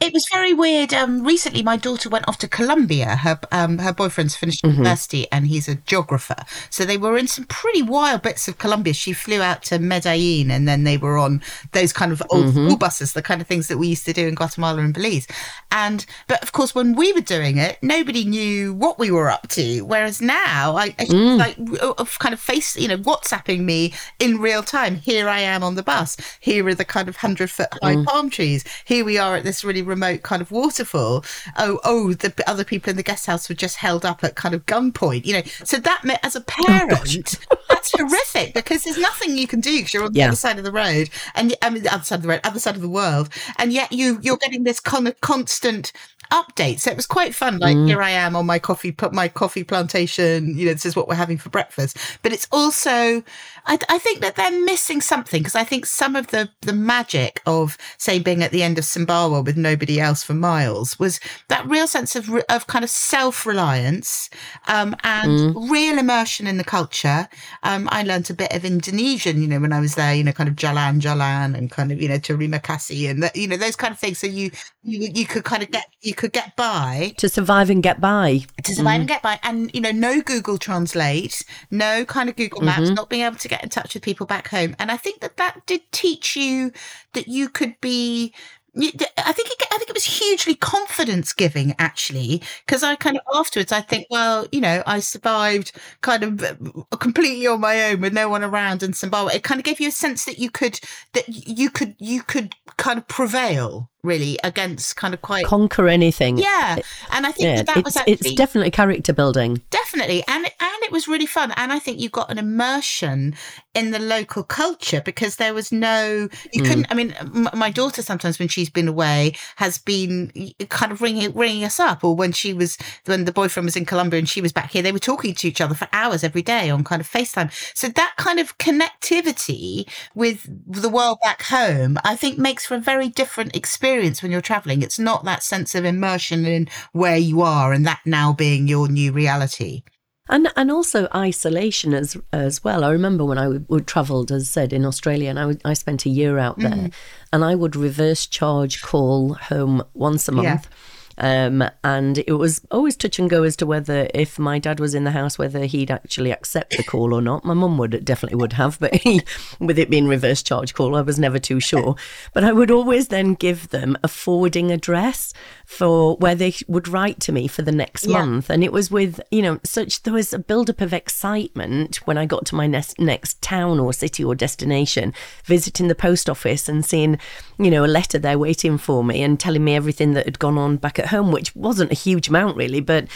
it 0.01 0.11
was 0.11 0.25
very 0.31 0.53
weird. 0.53 0.93
Um, 0.93 1.23
recently, 1.23 1.63
my 1.63 1.77
daughter 1.77 2.09
went 2.09 2.27
off 2.27 2.37
to 2.39 2.49
Colombia. 2.49 3.15
Her 3.15 3.39
um, 3.51 3.77
her 3.77 3.93
boyfriend's 3.93 4.35
finished 4.35 4.61
mm-hmm. 4.61 4.77
university, 4.77 5.25
and 5.31 5.47
he's 5.47 5.69
a 5.69 5.75
geographer. 5.75 6.35
So 6.69 6.83
they 6.83 6.97
were 6.97 7.17
in 7.17 7.27
some 7.27 7.45
pretty 7.45 7.81
wild 7.81 8.21
bits 8.21 8.47
of 8.49 8.57
Colombia. 8.57 8.93
She 8.93 9.13
flew 9.13 9.41
out 9.41 9.63
to 9.63 9.79
Medellin, 9.79 10.51
and 10.51 10.67
then 10.67 10.83
they 10.83 10.97
were 10.97 11.17
on 11.17 11.41
those 11.71 11.93
kind 11.93 12.11
of 12.11 12.21
old 12.29 12.47
mm-hmm. 12.47 12.67
school 12.67 12.77
buses, 12.77 13.13
the 13.13 13.21
kind 13.21 13.39
of 13.39 13.47
things 13.47 13.69
that 13.69 13.77
we 13.77 13.87
used 13.87 14.05
to 14.05 14.13
do 14.13 14.27
in 14.27 14.35
Guatemala 14.35 14.81
and 14.81 14.93
Belize. 14.93 15.27
And 15.71 16.05
but 16.27 16.43
of 16.43 16.51
course, 16.51 16.75
when 16.75 16.95
we 16.95 17.13
were 17.13 17.21
doing 17.21 17.57
it, 17.57 17.77
nobody 17.81 18.25
knew 18.25 18.73
what 18.73 18.99
we 18.99 19.11
were 19.11 19.29
up 19.29 19.47
to. 19.49 19.81
Whereas 19.81 20.21
now, 20.21 20.75
I, 20.75 20.93
I 20.99 21.05
mm. 21.05 21.37
like 21.37 22.09
kind 22.19 22.33
of 22.33 22.41
face, 22.41 22.75
you 22.75 22.89
know, 22.89 22.97
WhatsApping 22.97 23.61
me 23.61 23.93
in 24.19 24.39
real 24.39 24.61
time. 24.61 24.97
Here 24.97 25.29
I 25.29 25.39
am 25.39 25.63
on 25.63 25.75
the 25.75 25.83
bus. 25.83 26.17
Here 26.41 26.67
are 26.67 26.75
the 26.75 26.85
kind 26.85 27.07
of 27.07 27.15
hundred 27.15 27.49
foot 27.49 27.69
high 27.81 27.95
mm. 27.95 28.05
palm 28.05 28.29
trees. 28.29 28.65
Here 28.83 29.05
we 29.05 29.17
are 29.17 29.37
at 29.37 29.45
this 29.45 29.63
really 29.63 29.84
remote 29.85 30.23
kind 30.23 30.41
of 30.41 30.51
waterfall. 30.51 31.25
Oh, 31.57 31.79
oh, 31.83 32.13
the 32.13 32.33
other 32.47 32.63
people 32.63 32.89
in 32.89 32.97
the 32.97 33.03
guest 33.03 33.25
house 33.25 33.49
were 33.49 33.55
just 33.55 33.77
held 33.77 34.05
up 34.05 34.23
at 34.23 34.35
kind 34.35 34.55
of 34.55 34.65
gunpoint. 34.65 35.25
You 35.25 35.33
know, 35.33 35.43
so 35.63 35.77
that 35.77 36.03
meant 36.03 36.19
as 36.23 36.35
a 36.35 36.39
oh, 36.39 36.63
parent, 36.65 37.37
oh, 37.51 37.57
that's 37.69 37.91
horrific 37.91 38.53
because 38.53 38.83
there's 38.83 38.97
nothing 38.97 39.37
you 39.37 39.47
can 39.47 39.59
do 39.59 39.77
because 39.77 39.93
you're 39.93 40.05
on 40.05 40.13
the 40.13 40.23
other 40.23 40.35
side 40.35 40.57
of 40.57 40.63
the 40.63 40.71
road 40.71 41.09
and 41.35 41.55
I 41.61 41.69
mean 41.69 41.83
the 41.83 41.93
other 41.93 42.03
side 42.03 42.17
of 42.17 42.21
the 42.23 42.29
road, 42.29 42.41
other 42.43 42.59
side 42.59 42.75
of 42.75 42.81
the 42.81 42.89
world, 42.89 43.29
and 43.57 43.71
yet 43.71 43.91
you 43.91 44.19
you're 44.21 44.37
getting 44.37 44.63
this 44.63 44.79
kind 44.79 45.07
of 45.07 45.19
constant 45.21 45.91
updates. 46.31 46.81
So 46.81 46.91
it 46.91 46.97
was 46.97 47.07
quite 47.07 47.35
fun. 47.35 47.59
Like 47.59 47.75
mm. 47.75 47.87
here 47.87 48.01
I 48.01 48.11
am 48.11 48.35
on 48.35 48.45
my 48.45 48.59
coffee, 48.59 48.91
put 48.91 49.13
my 49.13 49.27
coffee 49.27 49.63
plantation. 49.63 50.57
You 50.57 50.67
know, 50.67 50.73
this 50.73 50.85
is 50.85 50.95
what 50.95 51.07
we're 51.07 51.15
having 51.15 51.37
for 51.37 51.49
breakfast. 51.49 51.97
But 52.21 52.33
it's 52.33 52.47
also, 52.51 53.23
I, 53.67 53.79
I 53.89 53.97
think 53.97 54.21
that 54.21 54.35
they're 54.35 54.51
missing 54.63 55.01
something 55.01 55.41
because 55.41 55.55
I 55.55 55.63
think 55.63 55.85
some 55.85 56.15
of 56.15 56.27
the 56.27 56.49
the 56.61 56.73
magic 56.73 57.41
of 57.45 57.77
say 57.97 58.19
being 58.19 58.43
at 58.43 58.51
the 58.51 58.63
end 58.63 58.77
of 58.77 58.83
Sumbawa 58.83 59.43
with 59.43 59.57
nobody 59.57 59.99
else 59.99 60.23
for 60.23 60.33
miles 60.33 60.99
was 60.99 61.19
that 61.49 61.65
real 61.67 61.87
sense 61.87 62.15
of 62.15 62.29
of 62.49 62.67
kind 62.67 62.83
of 62.83 62.89
self 62.89 63.45
reliance 63.45 64.29
um, 64.67 64.95
and 65.03 65.55
mm. 65.55 65.71
real 65.71 65.97
immersion 65.97 66.47
in 66.47 66.57
the 66.57 66.63
culture. 66.63 67.27
Um, 67.63 67.89
I 67.91 68.03
learned 68.03 68.29
a 68.29 68.33
bit 68.33 68.53
of 68.53 68.65
Indonesian, 68.65 69.41
you 69.41 69.47
know, 69.47 69.59
when 69.59 69.73
I 69.73 69.79
was 69.79 69.95
there. 69.95 70.13
You 70.13 70.23
know, 70.23 70.31
kind 70.31 70.49
of 70.49 70.55
jalan 70.55 70.99
jalan 70.99 71.57
and 71.57 71.71
kind 71.71 71.91
of 71.91 72.01
you 72.01 72.07
know 72.07 72.19
terima 72.19 72.59
kasih 72.59 73.09
and 73.09 73.23
the, 73.23 73.31
you 73.33 73.47
know 73.47 73.57
those 73.57 73.75
kind 73.75 73.91
of 73.91 73.99
things. 73.99 74.19
So 74.19 74.27
you 74.27 74.51
you 74.85 75.09
you 75.13 75.25
could 75.25 75.43
kind 75.43 75.63
of 75.63 75.71
get 75.71 75.87
you 76.01 76.13
could 76.13 76.31
get 76.31 76.55
by 76.55 77.13
to 77.17 77.27
survive 77.27 77.69
and 77.69 77.81
get 77.81 77.99
by 77.99 78.45
to 78.63 78.75
survive 78.75 78.97
mm. 78.97 78.99
and 78.99 79.07
get 79.07 79.21
by 79.21 79.39
and 79.43 79.73
you 79.73 79.81
know 79.81 79.91
no 79.91 80.21
google 80.21 80.57
translate 80.57 81.43
no 81.71 82.05
kind 82.05 82.29
of 82.29 82.35
google 82.35 82.61
maps 82.61 82.81
mm-hmm. 82.81 82.93
not 82.93 83.09
being 83.09 83.23
able 83.23 83.35
to 83.35 83.47
get 83.47 83.54
in 83.63 83.69
touch 83.69 83.93
with 83.93 84.03
people 84.03 84.25
back 84.25 84.47
home. 84.49 84.75
And 84.79 84.91
i 84.91 84.97
think 84.97 85.21
that 85.21 85.37
that 85.37 85.65
did 85.65 85.81
teach 85.91 86.35
you 86.35 86.71
that 87.13 87.27
you 87.27 87.49
could 87.49 87.79
be 87.81 88.33
I 88.77 88.91
think 89.31 89.49
it, 89.51 89.67
I 89.71 89.77
think 89.77 89.89
it 89.89 89.95
was 89.95 90.03
hugely 90.03 90.53
confidence 90.55 91.31
giving 91.31 91.73
actually 91.79 92.41
because 92.65 92.83
I 92.83 92.95
kind 92.95 93.15
of 93.17 93.23
afterwards 93.33 93.71
I 93.71 93.79
think 93.79 94.07
well 94.09 94.47
you 94.51 94.59
know 94.59 94.83
I 94.85 94.99
survived 94.99 95.71
kind 96.01 96.23
of 96.23 96.43
uh, 96.43 96.97
completely 96.97 97.47
on 97.47 97.61
my 97.61 97.91
own 97.91 98.01
with 98.01 98.11
no 98.13 98.27
one 98.27 98.43
around 98.43 98.83
in 98.83 98.91
Sumbawa. 98.91 99.33
It 99.33 99.43
kind 99.43 99.59
of 99.59 99.65
gave 99.65 99.79
you 99.79 99.87
a 99.87 99.91
sense 99.91 100.25
that 100.25 100.39
you 100.39 100.49
could 100.49 100.79
that 101.13 101.25
you 101.29 101.69
could 101.69 101.95
you 101.99 102.21
could 102.21 102.53
kind 102.77 102.97
of 102.99 103.07
prevail 103.07 103.89
really 104.05 104.37
against 104.43 104.95
kind 104.95 105.13
of 105.13 105.21
quite 105.21 105.45
conquer 105.45 105.87
anything. 105.87 106.37
Yeah, 106.37 106.77
and 107.11 107.25
I 107.25 107.31
think 107.31 107.45
yeah, 107.45 107.55
that, 107.63 107.75
that 107.75 107.85
was 107.85 107.97
actually 107.97 108.13
it's 108.13 108.33
definitely 108.33 108.71
character 108.71 109.13
building. 109.13 109.61
Definitely, 109.69 110.23
and 110.27 110.45
and 110.45 110.83
it 110.83 110.91
was 110.91 111.07
really 111.07 111.25
fun, 111.25 111.51
and 111.57 111.73
I 111.73 111.79
think 111.79 111.99
you 111.99 112.09
got 112.09 112.31
an 112.31 112.37
immersion 112.37 113.35
in 113.73 113.91
the 113.91 113.99
local 113.99 114.43
culture 114.43 115.01
because 115.01 115.35
there 115.35 115.53
was 115.53 115.71
no 115.71 116.29
you 116.53 116.61
mm. 116.61 116.67
couldn't. 116.67 116.87
I 116.89 116.93
mean, 116.93 117.13
m- 117.19 117.49
my 117.53 117.71
daughter 117.71 118.01
sometimes 118.01 118.39
when 118.39 118.47
she's 118.47 118.69
been 118.69 118.87
away 118.87 119.35
has 119.57 119.77
been 119.77 120.31
kind 120.69 120.91
of 120.91 121.01
ringing 121.01 121.33
ringing 121.33 121.63
us 121.63 121.79
up, 121.79 122.03
or 122.03 122.15
when 122.15 122.31
she 122.31 122.53
was 122.53 122.77
when 123.05 123.25
the 123.25 123.31
boyfriend 123.31 123.65
was 123.65 123.75
in 123.75 123.85
Colombia 123.85 124.19
and 124.19 124.29
she 124.29 124.41
was 124.41 124.51
back 124.51 124.71
here, 124.71 124.81
they 124.81 124.91
were 124.91 124.99
talking 124.99 125.33
to 125.33 125.47
each 125.47 125.61
other 125.61 125.75
for 125.75 125.87
hours 125.91 126.23
every 126.23 126.41
day 126.41 126.69
on 126.69 126.83
kind 126.83 127.01
of 127.01 127.09
FaceTime. 127.09 127.51
So 127.75 127.87
that 127.89 128.13
kind 128.17 128.39
of 128.39 128.57
connectivity 128.57 129.89
with 130.13 130.47
the 130.67 130.89
world 130.89 131.19
back 131.21 131.43
home, 131.43 131.97
I 132.03 132.15
think, 132.15 132.37
makes 132.37 132.65
for 132.65 132.75
a 132.75 132.79
very 132.79 133.09
different 133.09 133.55
experience 133.55 133.94
experience 133.95 134.21
when 134.21 134.31
you're 134.31 134.41
traveling. 134.41 134.81
It's 134.81 134.99
not 134.99 135.23
that 135.23 135.43
sense 135.43 135.73
of 135.73 135.85
immersion 135.85 136.45
in 136.45 136.67
where 136.91 137.17
you 137.17 137.41
are 137.41 137.71
and 137.71 137.85
that 137.85 138.01
now 138.05 138.33
being 138.33 138.67
your 138.67 138.89
new 138.89 139.11
reality. 139.11 139.83
And 140.27 140.51
and 140.55 140.71
also 140.71 141.07
isolation 141.13 141.93
as 141.93 142.17
as 142.33 142.63
well. 142.63 142.83
I 142.83 142.89
remember 142.89 143.23
when 143.23 143.37
I 143.37 143.47
would, 143.47 143.69
would 143.69 143.85
travelled, 143.87 144.31
as 144.31 144.43
I 144.43 144.45
said, 144.45 144.73
in 144.73 144.83
Australia, 144.83 145.29
and 145.29 145.39
I, 145.39 145.45
would, 145.45 145.61
I 145.63 145.73
spent 145.73 146.05
a 146.05 146.09
year 146.09 146.39
out 146.39 146.57
there, 146.57 146.71
mm. 146.71 146.93
and 147.31 147.45
I 147.45 147.53
would 147.53 147.75
reverse 147.75 148.25
charge 148.25 148.81
call 148.81 149.35
home 149.35 149.83
once 149.93 150.27
a 150.27 150.31
month. 150.31 150.45
Yeah 150.45 150.77
Um, 151.17 151.63
and 151.83 152.17
it 152.27 152.33
was 152.33 152.61
always 152.71 152.97
touch 152.97 153.19
and 153.19 153.29
go 153.29 153.43
as 153.43 153.55
to 153.57 153.65
whether, 153.65 154.07
if 154.13 154.37
my 154.37 154.59
dad 154.59 154.79
was 154.79 154.93
in 154.93 155.05
the 155.05 155.11
house, 155.11 155.37
whether 155.37 155.65
he'd 155.65 155.91
actually 155.91 156.31
accept 156.31 156.75
the 156.75 156.83
call 156.83 157.13
or 157.13 157.21
not. 157.21 157.45
My 157.45 157.53
mum 157.53 157.77
would 157.77 158.03
definitely 158.03 158.37
would 158.37 158.53
have, 158.53 158.79
but 158.79 158.95
he, 158.95 159.21
with 159.59 159.79
it 159.79 159.89
being 159.89 160.07
reverse 160.07 160.43
charge 160.43 160.73
call, 160.73 160.95
I 160.95 161.01
was 161.01 161.17
never 161.17 161.39
too 161.39 161.59
sure. 161.59 161.95
But 162.33 162.43
I 162.43 162.51
would 162.51 162.71
always 162.71 163.07
then 163.07 163.33
give 163.33 163.69
them 163.69 163.97
a 164.03 164.07
forwarding 164.07 164.71
address 164.71 165.33
for 165.65 166.17
where 166.17 166.35
they 166.35 166.53
would 166.67 166.87
write 166.87 167.19
to 167.21 167.31
me 167.31 167.47
for 167.47 167.61
the 167.61 167.71
next 167.71 168.05
Yeah. 168.05 168.19
month. 168.19 168.49
And 168.49 168.63
it 168.63 168.71
was 168.71 168.91
with, 168.91 169.21
you 169.31 169.41
know, 169.41 169.59
such, 169.63 170.03
there 170.03 170.13
was 170.13 170.33
a 170.33 170.39
build 170.39 170.69
up 170.69 170.81
of 170.81 170.93
excitement 170.93 171.97
when 172.05 172.17
I 172.17 172.25
got 172.25 172.45
to 172.47 172.55
my 172.55 172.67
next, 172.67 172.99
next 172.99 173.41
town 173.41 173.79
or 173.79 173.93
city 173.93 174.23
or 174.23 174.35
destination, 174.35 175.13
visiting 175.45 175.87
the 175.87 175.95
post 175.95 176.29
office 176.29 176.67
and 176.67 176.85
seeing, 176.85 177.17
you 177.57 177.71
know, 177.71 177.85
a 177.85 177.87
letter 177.87 178.19
there 178.19 178.37
waiting 178.37 178.77
for 178.77 179.03
me 179.03 179.23
and 179.23 179.39
telling 179.39 179.63
me 179.63 179.75
everything 179.75 180.13
that 180.13 180.25
had 180.25 180.39
gone 180.39 180.57
on 180.57 180.77
back 180.77 180.99
at 180.99 181.04
home, 181.07 181.31
which 181.31 181.55
wasn't 181.55 181.91
a 181.91 181.95
huge 181.95 182.29
amount 182.29 182.57
really. 182.57 182.81
But, 182.81 183.07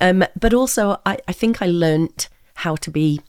um, 0.00 0.24
but 0.38 0.52
also 0.54 1.00
I, 1.06 1.18
I 1.28 1.32
think 1.32 1.62
I 1.62 1.66
learnt 1.66 2.28
how 2.54 2.76
to 2.76 2.90
be 2.90 3.20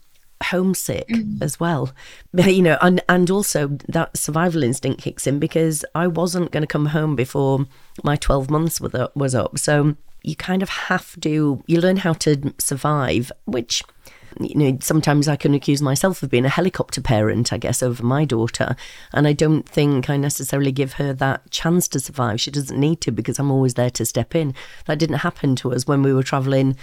homesick 0.43 1.09
as 1.41 1.59
well 1.59 1.91
you 2.33 2.61
know 2.61 2.77
and 2.81 3.01
and 3.09 3.31
also 3.31 3.69
that 3.87 4.15
survival 4.15 4.61
instinct 4.61 5.01
kicks 5.01 5.25
in 5.25 5.39
because 5.39 5.83
I 5.95 6.05
wasn't 6.05 6.51
going 6.51 6.61
to 6.61 6.67
come 6.67 6.87
home 6.87 7.15
before 7.15 7.65
my 8.03 8.15
12 8.15 8.49
months 8.49 8.79
was 8.79 8.93
up, 8.93 9.15
was 9.15 9.33
up 9.33 9.57
so 9.57 9.95
you 10.23 10.35
kind 10.35 10.61
of 10.61 10.69
have 10.69 11.19
to 11.21 11.63
you 11.65 11.81
learn 11.81 11.97
how 11.97 12.13
to 12.13 12.53
survive 12.59 13.31
which 13.45 13.83
you 14.39 14.55
know 14.55 14.77
sometimes 14.81 15.27
I 15.27 15.35
can 15.35 15.53
accuse 15.53 15.81
myself 15.81 16.21
of 16.21 16.29
being 16.29 16.45
a 16.45 16.49
helicopter 16.49 17.01
parent 17.01 17.51
I 17.51 17.57
guess 17.57 17.81
over 17.81 18.03
my 18.03 18.25
daughter 18.25 18.75
and 19.13 19.27
I 19.27 19.33
don't 19.33 19.67
think 19.67 20.09
I 20.09 20.17
necessarily 20.17 20.71
give 20.71 20.93
her 20.93 21.13
that 21.13 21.49
chance 21.51 21.87
to 21.89 21.99
survive. 21.99 22.39
She 22.41 22.51
doesn't 22.51 22.79
need 22.79 23.01
to 23.01 23.11
because 23.11 23.39
I'm 23.39 23.51
always 23.51 23.75
there 23.75 23.89
to 23.91 24.05
step 24.05 24.35
in. 24.35 24.53
That 24.85 24.99
didn't 24.99 25.17
happen 25.17 25.55
to 25.57 25.73
us 25.73 25.87
when 25.87 26.01
we 26.01 26.13
were 26.13 26.23
traveling 26.23 26.75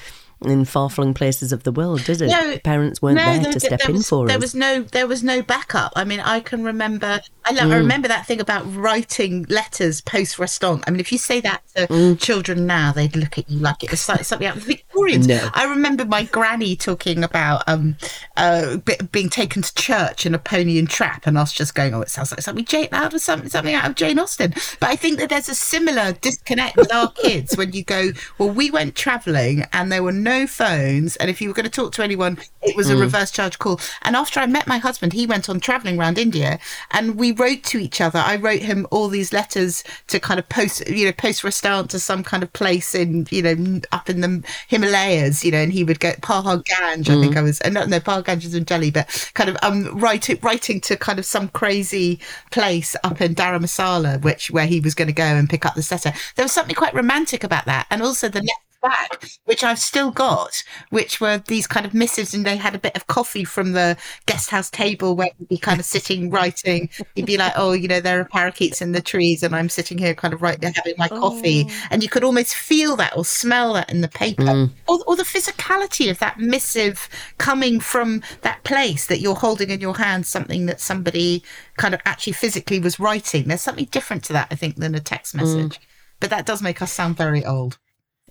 in 0.43 0.65
far-flung 0.65 1.15
places 1.15 1.53
of 1.53 1.63
the 1.63 1.73
world, 1.73 2.05
did 2.05 2.21
it? 2.23 2.63
Parents 2.65 3.01
weren't 3.01 3.17
there 3.19 3.39
there- 3.39 3.53
to 3.53 3.61
step 3.61 3.81
there 3.81 3.91
in 3.91 3.97
was, 3.97 4.09
for 4.09 4.27
there 4.27 4.37
us. 4.37 4.43
was 4.43 4.55
no 4.55 4.83
there 4.83 5.07
was 5.07 5.23
no 5.23 5.43
backup. 5.43 5.93
I 5.97 6.05
mean, 6.05 6.21
I 6.21 6.41
can 6.41 6.65
remember. 6.65 7.21
I, 7.47 7.53
lo- 7.53 7.63
Mm. 7.63 7.73
I 7.73 7.77
remember 7.77 8.09
that 8.09 8.27
thing 8.27 8.41
about 8.41 8.65
writing 8.75 9.45
letters 9.49 10.01
poste 10.01 10.37
restante. 10.39 10.85
I 10.87 10.91
mean, 10.91 11.01
if 11.01 11.13
you 11.13 11.19
say 11.19 11.41
that 11.41 11.63
to 11.77 11.87
Mm. 11.87 12.19
children 12.19 12.67
now, 12.67 12.93
they'd 12.93 13.15
look 13.17 13.39
at 13.39 13.49
you 13.51 13.59
like 13.59 13.83
it 13.85 13.91
was 13.91 14.09
like 14.09 14.25
something 14.25 14.47
out 14.49 14.57
of 14.57 14.65
the 14.65 14.75
Victorians. 14.75 15.27
No. 15.29 15.49
I 15.55 15.65
remember 15.65 16.05
my 16.07 16.25
granny 16.25 16.75
talking 16.77 17.23
about 17.25 17.63
um, 17.67 17.97
uh, 18.37 18.77
be- 18.79 18.97
being 19.13 19.29
taken 19.29 19.63
to 19.63 19.75
church 19.75 20.25
in 20.27 20.35
a 20.35 20.39
pony 20.39 20.79
and 20.79 20.89
trap, 20.89 21.27
and 21.27 21.37
us 21.39 21.53
just 21.53 21.75
going, 21.75 21.95
"Oh, 21.95 22.01
it 22.01 22.11
sounds 22.11 22.31
like 22.31 22.41
something 22.43 22.65
Jane 22.65 22.89
out 22.93 23.13
of 23.15 23.21
something 23.21 23.49
something 23.51 23.75
out 23.75 23.87
of 23.91 23.95
Jane 23.95 24.19
Austen." 24.19 24.53
But 24.81 24.89
I 24.91 24.97
think 24.97 25.19
that 25.19 25.29
there's 25.29 25.49
a 25.49 25.55
similar 25.55 26.13
disconnect 26.13 26.77
with 26.77 26.93
our 26.95 27.11
kids 27.13 27.57
when 27.57 27.73
you 27.73 27.85
go, 27.85 28.11
"Well, 28.39 28.51
we 28.51 28.71
went 28.71 28.95
travelling 28.95 29.65
and 29.73 29.93
there 29.93 30.03
were 30.03 30.13
no 30.25 30.47
phones, 30.47 31.17
and 31.17 31.31
if 31.31 31.41
you 31.41 31.49
were 31.49 31.55
going 31.55 31.65
to 31.65 31.71
talk 31.71 31.93
to 31.93 32.03
anyone, 32.03 32.39
it 32.63 32.75
was 32.77 32.91
a 32.91 32.97
reverse 32.97 33.31
charge 33.31 33.59
call." 33.59 33.79
And 34.03 34.17
after 34.17 34.41
I 34.41 34.47
met 34.47 34.67
my 34.67 34.79
husband, 34.79 35.13
he 35.13 35.27
went 35.27 35.49
on 35.49 35.61
travelling 35.61 35.99
around 36.01 36.19
India, 36.19 36.59
and 36.91 37.17
we 37.17 37.31
wrote 37.31 37.63
to 37.65 37.79
each 37.79 38.01
other. 38.01 38.19
I 38.19 38.37
wrote 38.37 38.63
him 38.63 38.87
all 38.91 39.09
these 39.09 39.33
letters 39.33 39.85
to 40.09 40.19
kind 40.19 40.41
of 40.41 40.49
post, 40.49 40.89
you 40.89 41.05
know, 41.07 41.13
poste 41.13 41.45
restante 41.45 41.91
to 41.91 42.01
some 42.01 42.23
kind 42.25 42.43
of 42.43 42.53
place 42.53 42.95
in, 42.95 43.27
you 43.31 43.43
know, 43.43 43.81
up 43.93 44.11
in 44.11 44.21
the 44.21 44.43
Himalayas, 44.69 45.45
you 45.45 45.53
know, 45.53 45.59
and 45.59 45.73
he 45.73 45.85
would 45.85 46.01
go 46.01 46.13
Pahar 46.13 46.65
Ganj, 46.65 47.09
I 47.11 47.21
think 47.21 47.37
I 47.37 47.43
was, 47.43 47.61
uh, 47.63 47.69
no, 47.69 47.85
no, 47.85 48.01
Pahar 48.01 48.25
Ganj 48.25 48.45
is 48.45 48.55
in 48.55 48.65
Delhi, 48.65 48.91
but 48.91 49.31
kind 49.35 49.51
of 49.51 49.57
um 49.63 49.99
writing 49.99 50.39
writing 50.43 50.81
to 50.81 50.97
kind 50.97 51.19
of 51.19 51.25
some 51.25 51.49
crazy 51.49 52.21
place 52.51 52.97
up 53.05 53.21
in 53.21 53.35
Dharamsala, 53.35 54.23
which 54.23 54.51
where 54.51 54.67
he 54.67 54.81
was 54.81 54.95
going 54.95 55.09
to 55.09 55.15
go 55.15 55.25
and 55.25 55.49
pick 55.51 55.67
up 55.67 55.75
the 55.75 55.83
setter. 55.83 56.13
There 56.37 56.45
was 56.45 56.53
something 56.53 56.75
quite 56.75 56.95
romantic 56.95 57.45
about 57.45 57.67
that, 57.67 57.87
and 57.91 58.03
also 58.03 58.29
the 58.29 58.49
back, 58.85 59.29
which 59.45 59.65
I've 59.65 59.79
still 59.79 60.11
got, 60.11 60.63
which 60.91 61.21
were 61.21 61.39
these 61.39 61.67
kind 61.67 61.87
of 61.87 61.95
missives, 61.95 62.35
and 62.35 62.45
they 62.45 62.57
had 62.57 62.75
a 62.75 62.79
bit 62.79 62.95
of 62.95 63.07
coffee 63.07 63.45
from 63.45 63.73
the 63.73 63.97
guest 64.27 64.51
house 64.51 64.71
table 64.71 65.17
where 65.17 65.31
he'd 65.39 65.49
be 65.49 65.57
kind 65.57 65.81
of 65.81 65.87
sitting 65.87 66.31
writing. 66.31 66.91
He'd 67.15 67.27
be 67.27 67.39
like, 67.39 67.55
"Oh, 67.57 67.73
you 67.73 67.89
know, 67.89 68.01
there 68.01 68.21
are 68.21 68.25
parakeets 68.25 68.83
in 68.83 68.93
the 68.93 69.01
trees, 69.01 69.43
and 69.43 69.57
I'm 69.57 69.69
sitting 69.69 69.99
here, 69.99 70.15
kind 70.15 70.35
of 70.35 70.43
writing, 70.43 70.73
having 70.73 70.95
my 70.99 71.09
coffee," 71.09 71.67
oh. 71.69 71.87
and 71.91 72.03
you 72.03 72.09
could 72.09 72.25
almost 72.25 72.55
feel 72.55 72.97
that 72.97 73.17
or 73.17 73.25
smell 73.25 73.75
that 73.75 73.91
in 73.91 74.01
the 74.03 74.09
paper, 74.09 74.43
mm. 74.43 74.71
or, 74.87 75.01
or 75.07 75.17
the 75.17 75.23
physicality 75.23 76.11
of 76.11 76.19
that 76.19 76.39
missive 76.39 77.09
coming 77.39 77.81
from 77.81 78.23
that 78.43 78.63
place 78.65 79.07
that 79.07 79.21
you're 79.21 79.35
holding 79.35 79.71
in 79.71 79.81
your 79.81 79.97
hand, 79.97 80.27
something 80.27 80.67
that 80.67 80.81
somebody 80.81 81.43
kind 81.77 81.95
of 81.95 82.01
actually 82.05 82.35
physically 82.35 82.79
was 82.79 83.01
writing. 83.01 83.49
There's 83.49 83.63
something 83.63 83.89
different 83.91 84.25
to 84.25 84.33
that, 84.35 84.49
I 84.51 84.55
think, 84.55 84.77
than 84.77 84.95
a 84.95 85.01
text 85.01 85.35
mm. 85.35 85.41
message. 85.41 85.81
But 86.21 86.31
that 86.31 86.47
does 86.47 86.63
make 86.63 86.81
us 86.81 86.93
sound 86.93 87.17
very 87.17 87.45
old. 87.45 87.79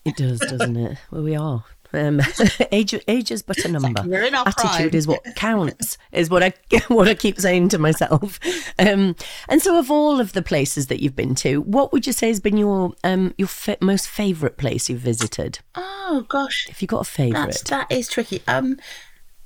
It 0.05 0.15
does, 0.17 0.39
doesn't 0.39 0.75
it? 0.77 0.97
Well, 1.11 1.23
we 1.23 1.35
are. 1.35 1.63
Um, 1.95 2.21
age, 2.71 2.95
age 3.07 3.29
is 3.31 3.43
but 3.43 3.63
a 3.63 3.67
number. 3.67 4.01
we're 4.05 4.23
in 4.23 4.33
our 4.33 4.47
Attitude 4.47 4.71
prime. 4.71 4.89
is 4.95 5.07
what 5.07 5.23
counts. 5.35 5.97
Is 6.11 6.27
what 6.29 6.41
I 6.41 6.53
what 6.87 7.07
I 7.07 7.13
keep 7.13 7.39
saying 7.39 7.69
to 7.69 7.77
myself. 7.77 8.39
Um, 8.79 9.15
and 9.47 9.61
so, 9.61 9.77
of 9.77 9.91
all 9.91 10.19
of 10.19 10.33
the 10.33 10.41
places 10.41 10.87
that 10.87 11.01
you've 11.03 11.15
been 11.15 11.35
to, 11.35 11.61
what 11.61 11.93
would 11.93 12.07
you 12.07 12.13
say 12.13 12.29
has 12.29 12.39
been 12.39 12.57
your 12.57 12.93
um, 13.03 13.35
your 13.37 13.47
fa- 13.47 13.77
most 13.79 14.09
favourite 14.09 14.57
place 14.57 14.89
you've 14.89 15.01
visited? 15.01 15.59
Oh 15.75 16.25
gosh, 16.27 16.65
If 16.67 16.81
you 16.81 16.87
got 16.87 17.01
a 17.01 17.09
favourite, 17.09 17.61
that 17.67 17.91
is 17.91 18.07
tricky. 18.09 18.41
Um, 18.47 18.79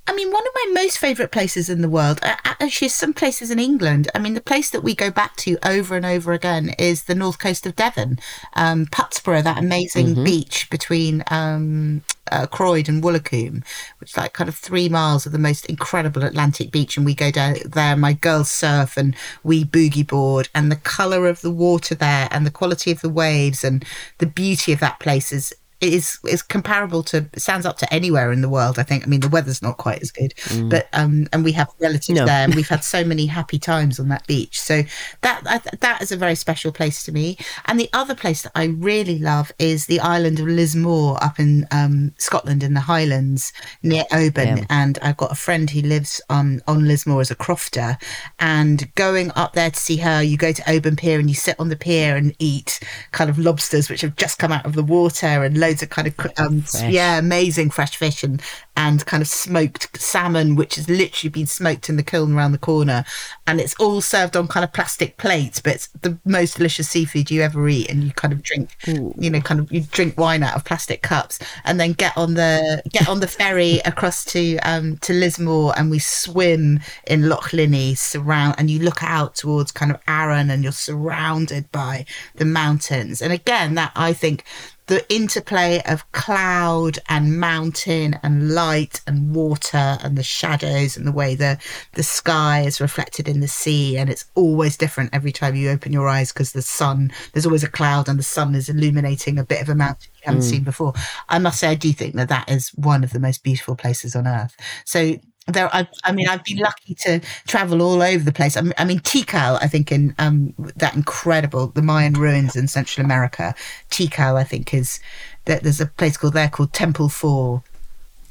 I 0.08 0.14
mean, 0.14 0.32
one 0.32 0.46
of 0.46 0.52
my 0.54 0.72
most 0.72 0.96
favourite 0.96 1.30
places 1.30 1.68
in 1.68 1.82
the 1.82 1.88
world, 1.88 2.18
uh, 2.22 2.34
actually, 2.44 2.88
some 2.88 3.12
places 3.12 3.50
in 3.50 3.58
England. 3.58 4.10
I 4.14 4.18
mean, 4.18 4.32
the 4.32 4.40
place 4.40 4.70
that 4.70 4.82
we 4.82 4.94
go 4.94 5.10
back 5.10 5.36
to 5.36 5.58
over 5.62 5.96
and 5.96 6.06
over 6.06 6.32
again 6.32 6.70
is 6.78 7.04
the 7.04 7.14
north 7.14 7.38
coast 7.38 7.66
of 7.66 7.76
Devon, 7.76 8.18
um, 8.54 8.86
Putsborough, 8.86 9.44
that 9.44 9.58
amazing 9.58 10.24
beach 10.24 10.70
between 10.70 11.22
um, 11.30 12.02
uh, 12.32 12.46
Croyde 12.46 12.88
and 12.88 13.02
Woolacombe, 13.02 13.62
which 13.98 14.12
is 14.12 14.16
like 14.16 14.32
kind 14.32 14.48
of 14.48 14.54
three 14.54 14.88
miles 14.88 15.26
of 15.26 15.32
the 15.32 15.38
most 15.38 15.66
incredible 15.66 16.24
Atlantic 16.24 16.70
beach. 16.70 16.96
And 16.96 17.04
we 17.04 17.14
go 17.14 17.30
down 17.30 17.56
there, 17.66 17.94
my 17.94 18.14
girls 18.14 18.50
surf 18.50 18.96
and 18.96 19.14
we 19.44 19.62
boogie 19.62 20.06
board, 20.06 20.48
and 20.54 20.72
the 20.72 20.76
colour 20.76 21.26
of 21.26 21.42
the 21.42 21.50
water 21.50 21.94
there, 21.94 22.28
and 22.30 22.46
the 22.46 22.50
quality 22.50 22.90
of 22.90 23.02
the 23.02 23.10
waves, 23.10 23.62
and 23.62 23.84
the 24.16 24.26
beauty 24.26 24.72
of 24.72 24.80
that 24.80 25.00
place 25.00 25.32
is 25.32 25.54
is 25.80 26.18
is 26.28 26.42
comparable 26.42 27.02
to 27.04 27.28
it 27.32 27.40
sounds 27.40 27.64
up 27.66 27.78
to 27.78 27.92
anywhere 27.92 28.32
in 28.32 28.40
the 28.40 28.48
world. 28.48 28.78
I 28.78 28.82
think. 28.82 29.04
I 29.04 29.06
mean, 29.06 29.20
the 29.20 29.28
weather's 29.28 29.62
not 29.62 29.76
quite 29.76 30.02
as 30.02 30.10
good, 30.10 30.34
but 30.68 30.88
um, 30.92 31.26
and 31.32 31.44
we 31.44 31.52
have 31.52 31.68
relatives 31.80 32.08
No. 32.18 32.26
there, 32.26 32.44
and 32.44 32.54
we've 32.54 32.68
had 32.68 32.84
so 32.96 33.04
many 33.04 33.26
happy 33.26 33.58
times 33.58 34.00
on 34.00 34.08
that 34.08 34.26
beach. 34.26 34.60
So 34.60 34.82
that 35.22 35.42
I, 35.46 35.60
that 35.80 36.02
is 36.02 36.12
a 36.12 36.16
very 36.16 36.34
special 36.34 36.72
place 36.72 37.02
to 37.04 37.12
me. 37.12 37.36
And 37.66 37.78
the 37.78 37.90
other 37.92 38.14
place 38.14 38.42
that 38.42 38.52
I 38.54 38.64
really 38.64 39.18
love 39.18 39.52
is 39.58 39.86
the 39.86 40.00
island 40.00 40.40
of 40.40 40.46
Lismore 40.46 41.22
up 41.22 41.38
in 41.38 41.66
um, 41.70 42.12
Scotland 42.18 42.62
in 42.62 42.74
the 42.74 42.80
Highlands 42.80 43.52
near 43.82 44.04
Oban. 44.12 44.58
Yeah. 44.58 44.64
And 44.70 44.98
I've 45.02 45.16
got 45.16 45.32
a 45.32 45.36
friend 45.36 45.70
who 45.70 45.80
lives 45.82 46.20
on 46.28 46.60
on 46.66 46.86
Lismore 46.86 47.20
as 47.20 47.30
a 47.30 47.36
crofter, 47.36 48.00
and 48.38 48.92
going 48.94 49.30
up 49.36 49.52
there 49.52 49.70
to 49.70 49.78
see 49.78 49.96
her, 49.98 50.22
you 50.22 50.36
go 50.36 50.52
to 50.52 50.70
Oban 50.70 50.96
Pier 50.96 51.18
and 51.18 51.28
you 51.28 51.34
sit 51.34 51.56
on 51.58 51.68
the 51.68 51.76
pier 51.76 52.16
and 52.16 52.34
eat 52.38 52.80
kind 53.12 53.30
of 53.30 53.38
lobsters 53.38 53.88
which 53.90 54.00
have 54.00 54.16
just 54.16 54.38
come 54.38 54.52
out 54.52 54.64
of 54.66 54.74
the 54.74 54.82
water 54.82 55.44
and 55.44 55.56
loads 55.68 55.82
of 55.82 55.90
kind 55.90 56.08
of 56.08 56.14
um, 56.38 56.64
yeah 56.88 57.18
amazing 57.18 57.70
fresh 57.70 57.96
fish 57.96 58.22
and 58.22 58.42
and 58.78 59.04
kind 59.06 59.20
of 59.20 59.26
smoked 59.26 60.00
salmon 60.00 60.54
which 60.54 60.76
has 60.76 60.88
literally 60.88 61.28
been 61.28 61.48
smoked 61.48 61.88
in 61.88 61.96
the 61.96 62.02
kiln 62.02 62.32
around 62.32 62.52
the 62.52 62.58
corner. 62.58 63.04
And 63.44 63.60
it's 63.60 63.74
all 63.74 64.00
served 64.00 64.36
on 64.36 64.46
kind 64.46 64.62
of 64.62 64.72
plastic 64.72 65.16
plates 65.16 65.60
but 65.60 65.74
it's 65.74 65.88
the 66.00 66.16
most 66.24 66.58
delicious 66.58 66.88
seafood 66.88 67.28
you 67.28 67.42
ever 67.42 67.68
eat. 67.68 67.90
And 67.90 68.04
you 68.04 68.12
kind 68.12 68.32
of 68.32 68.42
drink 68.42 68.76
you 68.86 69.30
know 69.30 69.40
kind 69.40 69.60
of 69.60 69.72
you 69.72 69.80
drink 69.80 70.16
wine 70.16 70.44
out 70.44 70.54
of 70.54 70.64
plastic 70.64 71.02
cups 71.02 71.40
and 71.64 71.80
then 71.80 71.92
get 71.92 72.16
on 72.16 72.34
the 72.34 72.82
get 72.90 73.08
on 73.08 73.18
the 73.18 73.26
ferry 73.26 73.80
across 73.84 74.24
to 74.26 74.58
um 74.58 74.96
to 74.98 75.12
Lismore 75.12 75.76
and 75.76 75.90
we 75.90 75.98
swim 75.98 76.78
in 77.08 77.28
Loch 77.28 77.50
Linnhe 77.50 77.98
surround 77.98 78.54
and 78.58 78.70
you 78.70 78.78
look 78.78 79.02
out 79.02 79.34
towards 79.34 79.72
kind 79.72 79.90
of 79.90 80.00
Arran 80.06 80.50
and 80.50 80.62
you're 80.62 80.72
surrounded 80.72 81.70
by 81.72 82.04
the 82.36 82.44
mountains. 82.44 83.20
And 83.20 83.32
again 83.32 83.74
that 83.74 83.90
I 83.96 84.12
think 84.12 84.44
the 84.88 85.04
interplay 85.14 85.80
of 85.86 86.10
cloud 86.12 86.98
and 87.08 87.38
mountain 87.38 88.18
and 88.22 88.54
light 88.54 89.00
and 89.06 89.34
water 89.34 89.98
and 90.02 90.16
the 90.16 90.22
shadows 90.22 90.96
and 90.96 91.06
the 91.06 91.12
way 91.12 91.34
the 91.34 91.58
the 91.92 92.02
sky 92.02 92.62
is 92.62 92.80
reflected 92.80 93.28
in 93.28 93.40
the 93.40 93.48
sea. 93.48 93.96
And 93.96 94.10
it's 94.10 94.24
always 94.34 94.76
different 94.76 95.10
every 95.12 95.30
time 95.30 95.54
you 95.54 95.70
open 95.70 95.92
your 95.92 96.08
eyes 96.08 96.32
because 96.32 96.52
the 96.52 96.62
sun 96.62 97.12
there's 97.32 97.46
always 97.46 97.64
a 97.64 97.70
cloud 97.70 98.08
and 98.08 98.18
the 98.18 98.24
sun 98.24 98.54
is 98.54 98.68
illuminating 98.68 99.38
a 99.38 99.44
bit 99.44 99.62
of 99.62 99.68
a 99.68 99.74
mountain 99.74 100.10
you 100.14 100.22
haven't 100.24 100.42
hmm. 100.42 100.48
seen 100.48 100.64
before. 100.64 100.94
I 101.28 101.38
must 101.38 101.60
say 101.60 101.68
i 101.68 101.74
do 101.74 101.92
think 101.92 102.14
that 102.14 102.30
that 102.30 102.50
is 102.50 102.70
one 102.70 103.04
of 103.04 103.12
the 103.12 103.20
most 103.20 103.44
beautiful 103.44 103.76
places 103.76 104.16
on 104.16 104.26
earth. 104.26 104.56
So 104.84 105.18
there 105.48 105.74
I, 105.74 105.88
I 106.04 106.12
mean 106.12 106.28
i've 106.28 106.44
been 106.44 106.58
lucky 106.58 106.94
to 106.94 107.20
travel 107.46 107.82
all 107.82 108.02
over 108.02 108.22
the 108.22 108.32
place. 108.32 108.56
I 108.56 108.60
mean, 108.60 109.00
tikal 109.00 109.58
i 109.60 109.66
think 109.66 109.90
in 109.92 110.14
um 110.18 110.54
that 110.76 110.94
incredible 110.94 111.68
the 111.68 111.82
mayan 111.82 112.14
ruins 112.14 112.56
in 112.56 112.68
central 112.68 113.04
america. 113.04 113.54
Tikal 113.90 114.36
i 114.36 114.44
think 114.44 114.72
is 114.74 115.00
there's 115.44 115.80
a 115.80 115.86
place 115.86 116.16
called 116.16 116.34
there 116.34 116.48
called 116.48 116.72
temple 116.72 117.08
4 117.08 117.62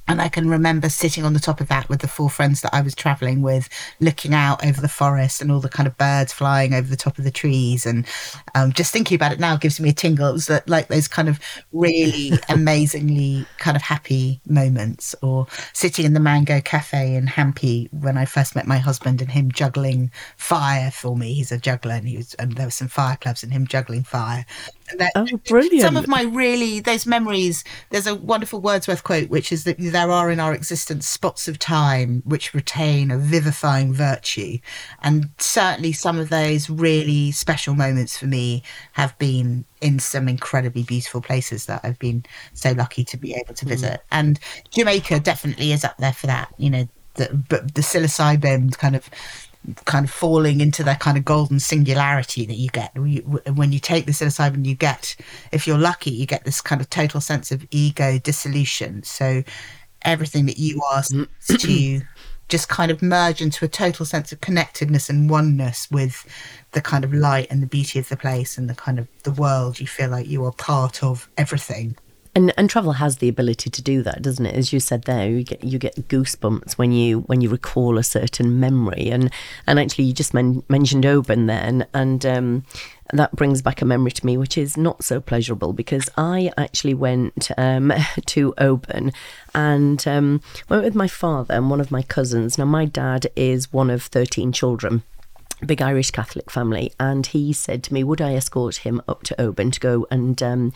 And 0.08 0.22
I 0.22 0.30
can 0.30 0.50
remember 0.50 0.90
sitting 0.90 1.26
on 1.26 1.34
the 1.34 1.40
top 1.40 1.60
of 1.60 1.68
that 1.68 1.90
with 1.90 2.00
the 2.00 2.08
four 2.08 2.30
friends 2.30 2.62
that 2.62 2.74
I 2.74 2.82
was 2.82 2.96
traveling 2.96 3.42
with, 3.42 3.68
looking 4.00 4.34
out 4.34 4.66
over 4.66 4.80
the 4.80 4.88
forest 4.88 5.42
and 5.42 5.52
all 5.52 5.60
the 5.60 5.70
kind 5.70 5.88
of 5.88 5.98
birds 5.98 6.32
flying 6.32 6.74
over 6.74 6.88
the 6.88 6.96
top 6.96 7.18
of 7.18 7.24
the 7.24 7.32
trees. 7.32 7.86
And 7.86 8.06
um, 8.56 8.72
just 8.72 8.94
thinking 8.94 9.16
about 9.16 9.34
it 9.34 9.40
now 9.40 9.58
gives 9.58 9.80
me 9.80 9.90
a 9.90 9.94
tingle. 9.94 10.30
It 10.30 10.34
was 10.34 10.50
like 10.68 10.88
those 10.88 11.08
kind 11.08 11.28
of 11.28 11.40
really 11.72 12.32
amazingly 12.50 13.46
kind 13.58 13.76
of 13.76 13.84
happy 13.84 14.40
moments, 14.46 15.16
or 15.22 15.48
sitting 15.74 16.06
in 16.06 16.14
the 16.14 16.20
Mango 16.20 16.62
Cafe 16.62 17.16
in 17.16 17.28
Hampi 17.28 17.92
when 17.92 18.18
I 18.18 18.26
first 18.26 18.56
met 18.56 18.68
my 18.68 18.78
husband 18.78 19.22
and 19.22 19.32
him 19.32 19.52
juggling 19.52 20.12
fire 20.38 20.92
for 20.92 21.18
me. 21.18 21.34
He's 21.34 21.52
a 21.52 21.58
juggler 21.58 21.96
and, 21.96 22.08
he 22.08 22.18
was, 22.18 22.34
and 22.36 22.54
there 22.54 22.68
were 22.68 22.72
some 22.72 22.88
fire 22.88 23.18
clubs 23.18 23.44
and 23.44 23.52
him 23.52 23.68
juggling 23.68 24.04
fire. 24.04 24.46
That, 24.96 25.12
oh, 25.16 25.28
brilliant. 25.48 25.82
Some 25.82 25.98
of 25.98 26.08
my 26.08 26.24
really, 26.24 26.80
those 26.80 27.06
memories, 27.06 27.64
there's 27.90 28.08
a 28.08 28.16
wonderful 28.16 28.62
Wordsworth 28.62 29.04
quote, 29.04 29.30
which 29.30 29.52
is 29.52 29.66
that 29.66 29.76
there 29.78 30.10
are 30.10 30.32
in 30.32 30.40
our 30.40 30.54
existence 30.54 31.08
spots 31.08 31.48
of 31.48 31.60
time 31.60 32.24
which 32.26 32.54
retain 32.54 33.12
a 33.12 33.18
vivifying 33.18 33.94
virtue. 33.94 34.60
And 35.04 35.30
certainly 35.38 35.92
some 35.92 36.18
of 36.18 36.30
those 36.30 36.70
really 36.70 37.32
special 37.32 37.76
moments 37.76 38.18
for 38.18 38.28
me 38.28 38.64
have 38.94 39.18
been 39.18 39.66
in 39.82 40.00
some 40.00 40.28
incredibly 40.28 40.84
beautiful 40.84 41.22
places 41.22 41.66
that 41.66 41.82
I've 41.84 42.00
been 42.00 42.26
so 42.54 42.72
lucky 42.72 43.04
to 43.06 43.18
be 43.18 43.34
able 43.34 43.54
to 43.56 43.66
hmm. 43.66 43.70
visit. 43.70 44.00
Mm. 44.00 44.04
And 44.12 44.40
Jamaica 44.72 45.20
definitely 45.20 45.72
is 45.72 45.84
up 45.84 45.98
there 45.98 46.14
for 46.14 46.28
that, 46.28 46.54
you 46.58 46.70
know, 46.70 46.88
the, 47.16 47.44
but 47.50 47.76
the 47.76 47.82
psilocybin 47.82 48.78
kind 48.78 48.96
of 48.96 49.10
kind 49.86 50.06
of 50.06 50.12
falling 50.12 50.62
into 50.62 50.84
that 50.84 51.00
kind 51.00 51.18
of 51.18 51.26
golden 51.26 51.60
singularity 51.60 52.46
that 52.46 52.56
you 52.56 52.70
get. 52.70 52.92
When 52.96 53.72
you 53.72 53.80
take 53.80 54.06
the 54.06 54.12
psilocybin 54.12 54.66
you 54.66 54.76
get 54.76 55.16
if 55.52 55.68
you're 55.68 55.78
lucky 55.78 56.12
you 56.12 56.26
get 56.26 56.46
this 56.46 56.62
kind 56.62 56.82
of 56.82 56.90
total 56.90 57.22
sense 57.22 57.52
of 57.52 57.66
ego 57.72 58.20
dissolution. 58.20 59.04
So 59.04 59.44
everything 60.04 60.46
that 60.46 60.58
you 60.58 60.82
are 60.92 61.02
mm. 61.02 61.28
to 61.60 62.02
just 62.48 62.70
kind 62.70 62.92
of 62.92 63.02
merge 63.02 63.42
into 63.42 63.66
a 63.66 63.68
total 63.68 64.06
sense 64.06 64.32
of 64.32 64.40
connectedness 64.40 65.10
and 65.10 65.30
oneness 65.30 65.90
with 65.92 66.26
the 66.72 66.82
kind 66.82 67.04
of 67.04 67.14
light 67.14 67.48
and 67.50 67.62
the 67.62 67.68
beauty 67.68 68.00
of 68.00 68.08
the 68.08 68.16
place 68.16 68.58
and 68.58 68.70
the 68.70 68.76
kind 68.76 69.00
of 69.00 69.08
the 69.24 69.32
world 69.32 69.80
you 69.80 69.88
feel 69.88 70.10
like 70.10 70.28
you 70.28 70.46
are 70.46 70.54
part 70.54 71.04
of 71.04 71.30
everything 71.38 71.98
and 72.38 72.54
and 72.56 72.70
travel 72.70 72.94
has 72.94 73.18
the 73.18 73.30
ability 73.30 73.72
to 73.72 73.82
do 73.82 74.04
that, 74.04 74.22
doesn't 74.22 74.46
it? 74.46 74.56
As 74.56 74.72
you 74.72 74.80
said 74.80 75.04
there, 75.04 75.28
you 75.28 75.44
get 75.44 75.64
you 75.64 75.80
get 75.80 76.08
goosebumps 76.08 76.74
when 76.74 76.92
you 76.92 77.22
when 77.22 77.42
you 77.42 77.50
recall 77.50 77.98
a 77.98 78.04
certain 78.04 78.60
memory, 78.60 79.10
and 79.10 79.32
and 79.66 79.80
actually 79.80 80.04
you 80.04 80.14
just 80.14 80.36
men- 80.36 80.64
mentioned 80.70 81.04
Oban 81.04 81.48
then, 81.48 81.88
and 81.96 82.24
um, 82.28 82.64
that 83.12 83.36
brings 83.36 83.64
back 83.64 83.82
a 83.82 83.86
memory 83.86 84.12
to 84.12 84.26
me, 84.26 84.38
which 84.38 84.56
is 84.56 84.78
not 84.78 85.04
so 85.04 85.20
pleasurable 85.20 85.74
because 85.74 86.12
I 86.16 86.52
actually 86.58 86.94
went 86.94 87.50
um, 87.58 87.92
to 88.28 88.54
Oban 88.60 89.14
and 89.56 90.08
um, 90.08 90.42
went 90.70 90.84
with 90.84 90.94
my 90.94 91.08
father 91.08 91.56
and 91.56 91.72
one 91.72 91.82
of 91.82 91.90
my 91.90 92.04
cousins. 92.04 92.60
Now 92.60 92.66
my 92.66 92.86
dad 92.86 93.26
is 93.36 93.74
one 93.74 93.90
of 93.90 94.04
thirteen 94.04 94.52
children 94.52 95.02
big 95.66 95.82
Irish 95.82 96.12
Catholic 96.12 96.52
family, 96.52 96.94
and 97.00 97.26
he 97.26 97.52
said 97.52 97.84
to 97.86 97.94
me, 97.96 98.04
"Would 98.04 98.22
I 98.22 98.36
escort 98.36 98.76
him 98.76 99.02
up 99.08 99.24
to 99.24 99.42
Oban 99.42 99.72
to 99.72 99.80
go 99.80 100.06
and 100.12 100.44
um, 100.44 100.72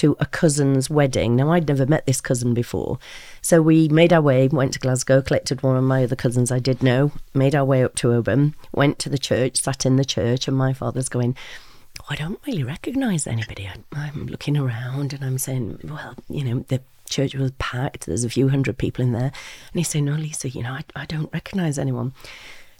to 0.00 0.16
a 0.18 0.24
cousin's 0.24 0.88
wedding. 0.88 1.36
Now, 1.36 1.52
I'd 1.52 1.68
never 1.68 1.84
met 1.84 2.06
this 2.06 2.22
cousin 2.22 2.54
before. 2.54 2.98
So 3.42 3.60
we 3.60 3.86
made 3.88 4.14
our 4.14 4.22
way, 4.22 4.48
went 4.48 4.72
to 4.72 4.78
Glasgow, 4.78 5.20
collected 5.20 5.62
one 5.62 5.76
of 5.76 5.84
my 5.84 6.04
other 6.04 6.16
cousins 6.16 6.50
I 6.50 6.58
did 6.58 6.82
know, 6.82 7.12
made 7.34 7.54
our 7.54 7.66
way 7.66 7.84
up 7.84 7.96
to 7.96 8.14
Oban, 8.14 8.54
went 8.72 8.98
to 9.00 9.10
the 9.10 9.18
church, 9.18 9.58
sat 9.58 9.84
in 9.84 9.96
the 9.96 10.04
church, 10.06 10.48
and 10.48 10.56
my 10.56 10.72
father's 10.72 11.10
going, 11.10 11.36
oh, 12.00 12.06
I 12.08 12.16
don't 12.16 12.40
really 12.46 12.62
recognise 12.62 13.26
anybody. 13.26 13.68
I'm 13.92 14.24
looking 14.24 14.56
around 14.56 15.12
and 15.12 15.22
I'm 15.22 15.36
saying, 15.36 15.80
well, 15.84 16.14
you 16.30 16.44
know, 16.44 16.64
the 16.68 16.80
church 17.10 17.34
was 17.34 17.52
packed. 17.58 18.06
There's 18.06 18.24
a 18.24 18.30
few 18.30 18.48
hundred 18.48 18.78
people 18.78 19.04
in 19.04 19.12
there. 19.12 19.32
And 19.72 19.74
he's 19.74 19.88
saying, 19.88 20.06
no, 20.06 20.14
Lisa, 20.14 20.48
you 20.48 20.62
know, 20.62 20.72
I, 20.72 20.84
I 20.96 21.04
don't 21.04 21.32
recognise 21.34 21.78
anyone. 21.78 22.14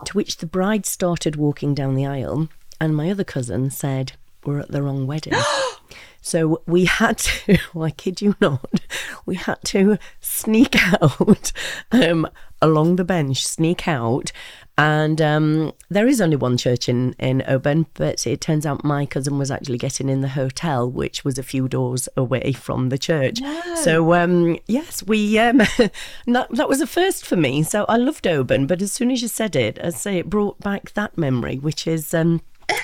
To 0.07 0.13
which 0.15 0.39
the 0.39 0.47
bride 0.47 0.87
started 0.87 1.37
walking 1.37 1.75
down 1.75 1.97
the 1.97 2.07
aisle, 2.07 2.49
and 2.81 2.97
my 2.97 3.11
other 3.11 3.25
cousin 3.25 3.69
said, 3.69 4.13
We're 4.47 4.61
at 4.61 4.71
the 4.71 4.81
wrong 4.81 5.07
wedding. 5.07 5.35
So 6.21 6.63
we 6.67 6.85
had 6.85 7.19
to, 7.19 7.59
I 7.81 7.91
kid 7.91 8.21
you 8.21 8.37
not, 8.41 8.81
we 9.27 9.37
had 9.37 9.59
to 9.67 9.99
sneak 10.21 10.77
out 10.93 11.53
um, 11.93 12.29
along 12.61 12.97
the 12.97 13.05
bench, 13.05 13.47
sneak 13.47 13.89
out. 13.89 14.33
And 14.79 15.21
um, 15.21 15.73
there 15.91 16.07
is 16.07 16.23
only 16.23 16.37
one 16.37 16.57
church 16.57 16.89
in, 16.89 17.13
in 17.19 17.43
Oban, 17.47 17.87
but 17.95 18.27
it 18.27 18.41
turns 18.41 18.65
out 18.65 18.83
my 18.83 19.05
cousin 19.05 19.37
was 19.37 19.51
actually 19.51 19.77
getting 19.77 20.09
in 20.09 20.23
the 20.23 20.29
hotel, 20.29 20.91
which 20.91 21.23
was 21.23 21.39
a 21.39 21.43
few 21.43 21.69
doors 21.69 22.09
away 22.17 22.53
from 22.53 22.89
the 22.89 22.97
church. 22.97 23.43
No. 23.43 23.75
So, 23.77 24.15
um, 24.15 24.59
yes, 24.67 25.03
we 25.03 25.39
um, 25.39 25.59
that, 26.27 26.47
that 26.51 26.69
was 26.69 26.81
a 26.81 26.87
first 26.87 27.27
for 27.27 27.37
me. 27.37 27.63
So 27.63 27.85
I 27.91 27.97
loved 27.97 28.27
Oban, 28.27 28.67
but 28.67 28.81
as 28.81 28.91
soon 28.91 29.11
as 29.11 29.21
you 29.21 29.29
said 29.29 29.55
it, 29.55 29.79
I 29.83 29.91
say 29.91 30.17
it 30.19 30.31
brought 30.31 30.59
back 30.61 30.93
that 30.93 31.19
memory, 31.19 31.59
which 31.59 31.87
is 31.87 32.15
um, 32.15 32.41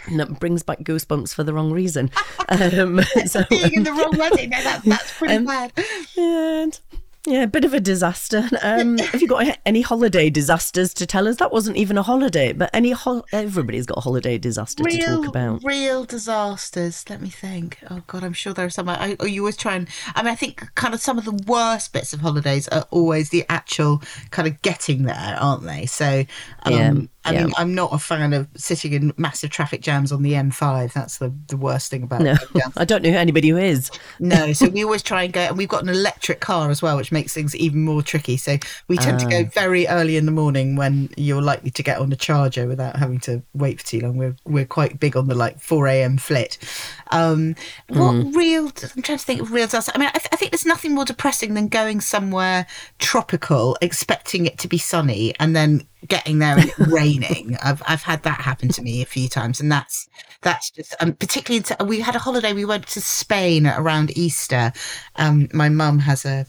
and 0.07 0.21
that 0.21 0.39
brings 0.39 0.63
back 0.63 0.81
goosebumps 0.81 1.35
for 1.35 1.45
the 1.45 1.53
wrong 1.53 1.73
reason. 1.73 2.11
Um, 2.49 3.03
so, 3.27 3.45
Being 3.51 3.73
in 3.75 3.83
the 3.85 3.93
wrong 3.93 4.17
wedding, 4.17 4.51
that, 4.51 4.83
that's 4.85 5.17
pretty 5.19 5.35
um, 5.37 5.45
bad. 5.45 5.73
And 6.17 6.79
yeah, 7.27 7.43
a 7.43 7.47
bit 7.49 7.65
of 7.65 7.75
a 7.75 7.81
disaster. 7.81 8.49
Um, 8.63 8.99
have 8.99 9.21
you 9.21 9.27
got 9.27 9.59
any 9.67 9.81
holiday 9.81 10.31
disasters 10.31 10.95
to 10.95 11.07
tell 11.07 11.27
us? 11.27 11.37
That 11.37 11.51
wasn't 11.51 11.77
even 11.77 11.99
a 11.99 12.03
holiday, 12.03 12.53
but 12.53 12.71
any 12.73 12.93
ho- 12.93 13.25
everybody's 13.33 13.85
got 13.85 13.99
a 13.99 14.01
holiday 14.01 14.39
disaster 14.39 14.85
real, 14.85 14.99
to 14.99 15.07
talk 15.07 15.27
about. 15.27 15.65
Real 15.65 16.05
disasters. 16.05 17.05
Let 17.11 17.21
me 17.21 17.29
think. 17.29 17.79
Oh 17.91 18.03
God, 18.07 18.23
I'm 18.23 18.33
sure 18.33 18.53
there 18.53 18.67
are 18.67 18.71
some. 18.71 18.89
I, 18.89 19.17
oh, 19.19 19.27
you 19.27 19.43
always 19.43 19.57
try 19.57 19.75
and. 19.75 19.89
I 20.15 20.23
mean, 20.23 20.33
I 20.33 20.37
think 20.37 20.73
kind 20.77 20.95
of 20.95 21.01
some 21.01 21.19
of 21.19 21.25
the 21.25 21.43
worst 21.47 21.93
bits 21.93 22.13
of 22.13 22.21
holidays 22.21 22.69
are 22.69 22.87
always 22.93 23.31
the 23.31 23.45
actual 23.49 24.03
kind 24.31 24.47
of 24.47 24.63
getting 24.63 25.03
there, 25.03 25.37
aren't 25.41 25.65
they? 25.65 25.87
So, 25.87 26.25
um, 26.63 26.73
yeah. 26.73 26.93
I 27.27 27.33
yeah. 27.33 27.45
mean, 27.45 27.55
I'm 27.57 27.75
not 27.75 27.93
a 27.93 27.99
fan 27.99 28.33
of 28.33 28.47
sitting 28.57 28.93
in 28.93 29.13
massive 29.17 29.51
traffic 29.51 29.81
jams 29.81 30.13
on 30.13 30.23
the 30.23 30.33
M5. 30.33 30.93
That's 30.93 31.19
the, 31.19 31.35
the 31.49 31.57
worst 31.57 31.91
thing 31.91 32.05
about 32.05 32.23
no, 32.23 32.33
it. 32.55 32.63
I 32.77 32.85
don't 32.85 33.03
know 33.03 33.11
anybody 33.11 33.49
who 33.49 33.57
is. 33.57 33.91
no, 34.21 34.53
so 34.53 34.69
we 34.69 34.85
always 34.85 35.03
try 35.03 35.25
and 35.25 35.33
go, 35.33 35.41
and 35.41 35.59
we've 35.59 35.69
got 35.69 35.83
an 35.83 35.89
electric 35.89 36.41
car 36.41 36.71
as 36.71 36.83
well, 36.83 36.97
which 36.97 37.11
makes 37.11 37.35
things 37.35 37.57
even 37.57 37.83
more 37.85 38.01
tricky. 38.01 38.37
So 38.37 38.59
we 38.87 38.97
tend 38.97 39.17
uh, 39.17 39.25
to 39.25 39.27
go 39.27 39.41
ah. 39.47 39.51
very 39.53 39.89
early 39.89 40.17
in 40.17 40.25
the 40.25 40.33
morning 40.33 40.77
when 40.77 41.11
you're 41.17 41.43
likely 41.43 41.71
to 41.73 41.83
get 41.83 41.99
on 41.99 42.13
a 42.13 42.17
charger 42.17 42.67
without 42.69 42.97
having 42.97 43.19
to 43.21 43.43
wait 43.55 43.81
for 43.81 43.87
too 43.87 44.01
long. 44.01 44.17
We're 44.17 44.37
we're 44.45 44.65
quite 44.65 45.01
big 45.01 45.17
on 45.17 45.27
the 45.27 45.35
like 45.35 45.59
4 45.61 45.89
a.m. 45.89 46.19
flit. 46.19 46.59
Um, 47.11 47.55
what 47.89 48.15
mm. 48.15 48.35
real? 48.35 48.65
I'm 48.65 49.03
trying 49.03 49.19
to 49.19 49.25
think 49.25 49.41
of 49.41 49.53
real 49.53 49.67
disaster. 49.67 49.93
I 49.95 49.99
mean, 49.99 50.09
I, 50.09 50.19
th- 50.19 50.29
I 50.33 50.37
think 50.37 50.51
there's 50.51 50.67
nothing 50.67 50.95
more 50.95 51.05
depressing 51.05 51.55
than 51.55 51.69
going 51.69 52.01
somewhere 52.01 52.67
tropical, 52.99 53.77
expecting 53.81 54.47
it 54.47 54.59
to 54.59 54.69
be 54.69 54.79
sunny, 54.79 55.35
and 55.39 55.55
then 55.55 55.87
getting 56.09 56.39
there 56.39 56.59
and 56.59 56.69
it 56.69 56.79
raining. 56.79 57.57
I've 57.63 57.83
I've 57.87 58.03
had 58.03 58.23
that 58.25 58.41
happen 58.41 58.69
to 58.71 58.83
me 58.83 59.03
a 59.03 59.07
few 59.07 59.29
times, 59.29 59.61
and 59.61 59.71
that's 59.71 60.09
that's 60.43 60.71
just 60.71 60.95
um, 61.01 61.15
particularly. 61.15 61.59
Into, 61.59 61.85
we 61.85 62.01
had 62.01 62.17
a 62.17 62.21
holiday. 62.21 62.53
We 62.53 62.65
went 62.65 62.87
to 62.89 63.01
Spain 63.01 63.67
around 63.67 64.17
Easter. 64.17 64.73
Um, 65.17 65.49
my 65.53 65.69
mum 65.69 66.01
has 66.01 66.25
a 66.25 66.47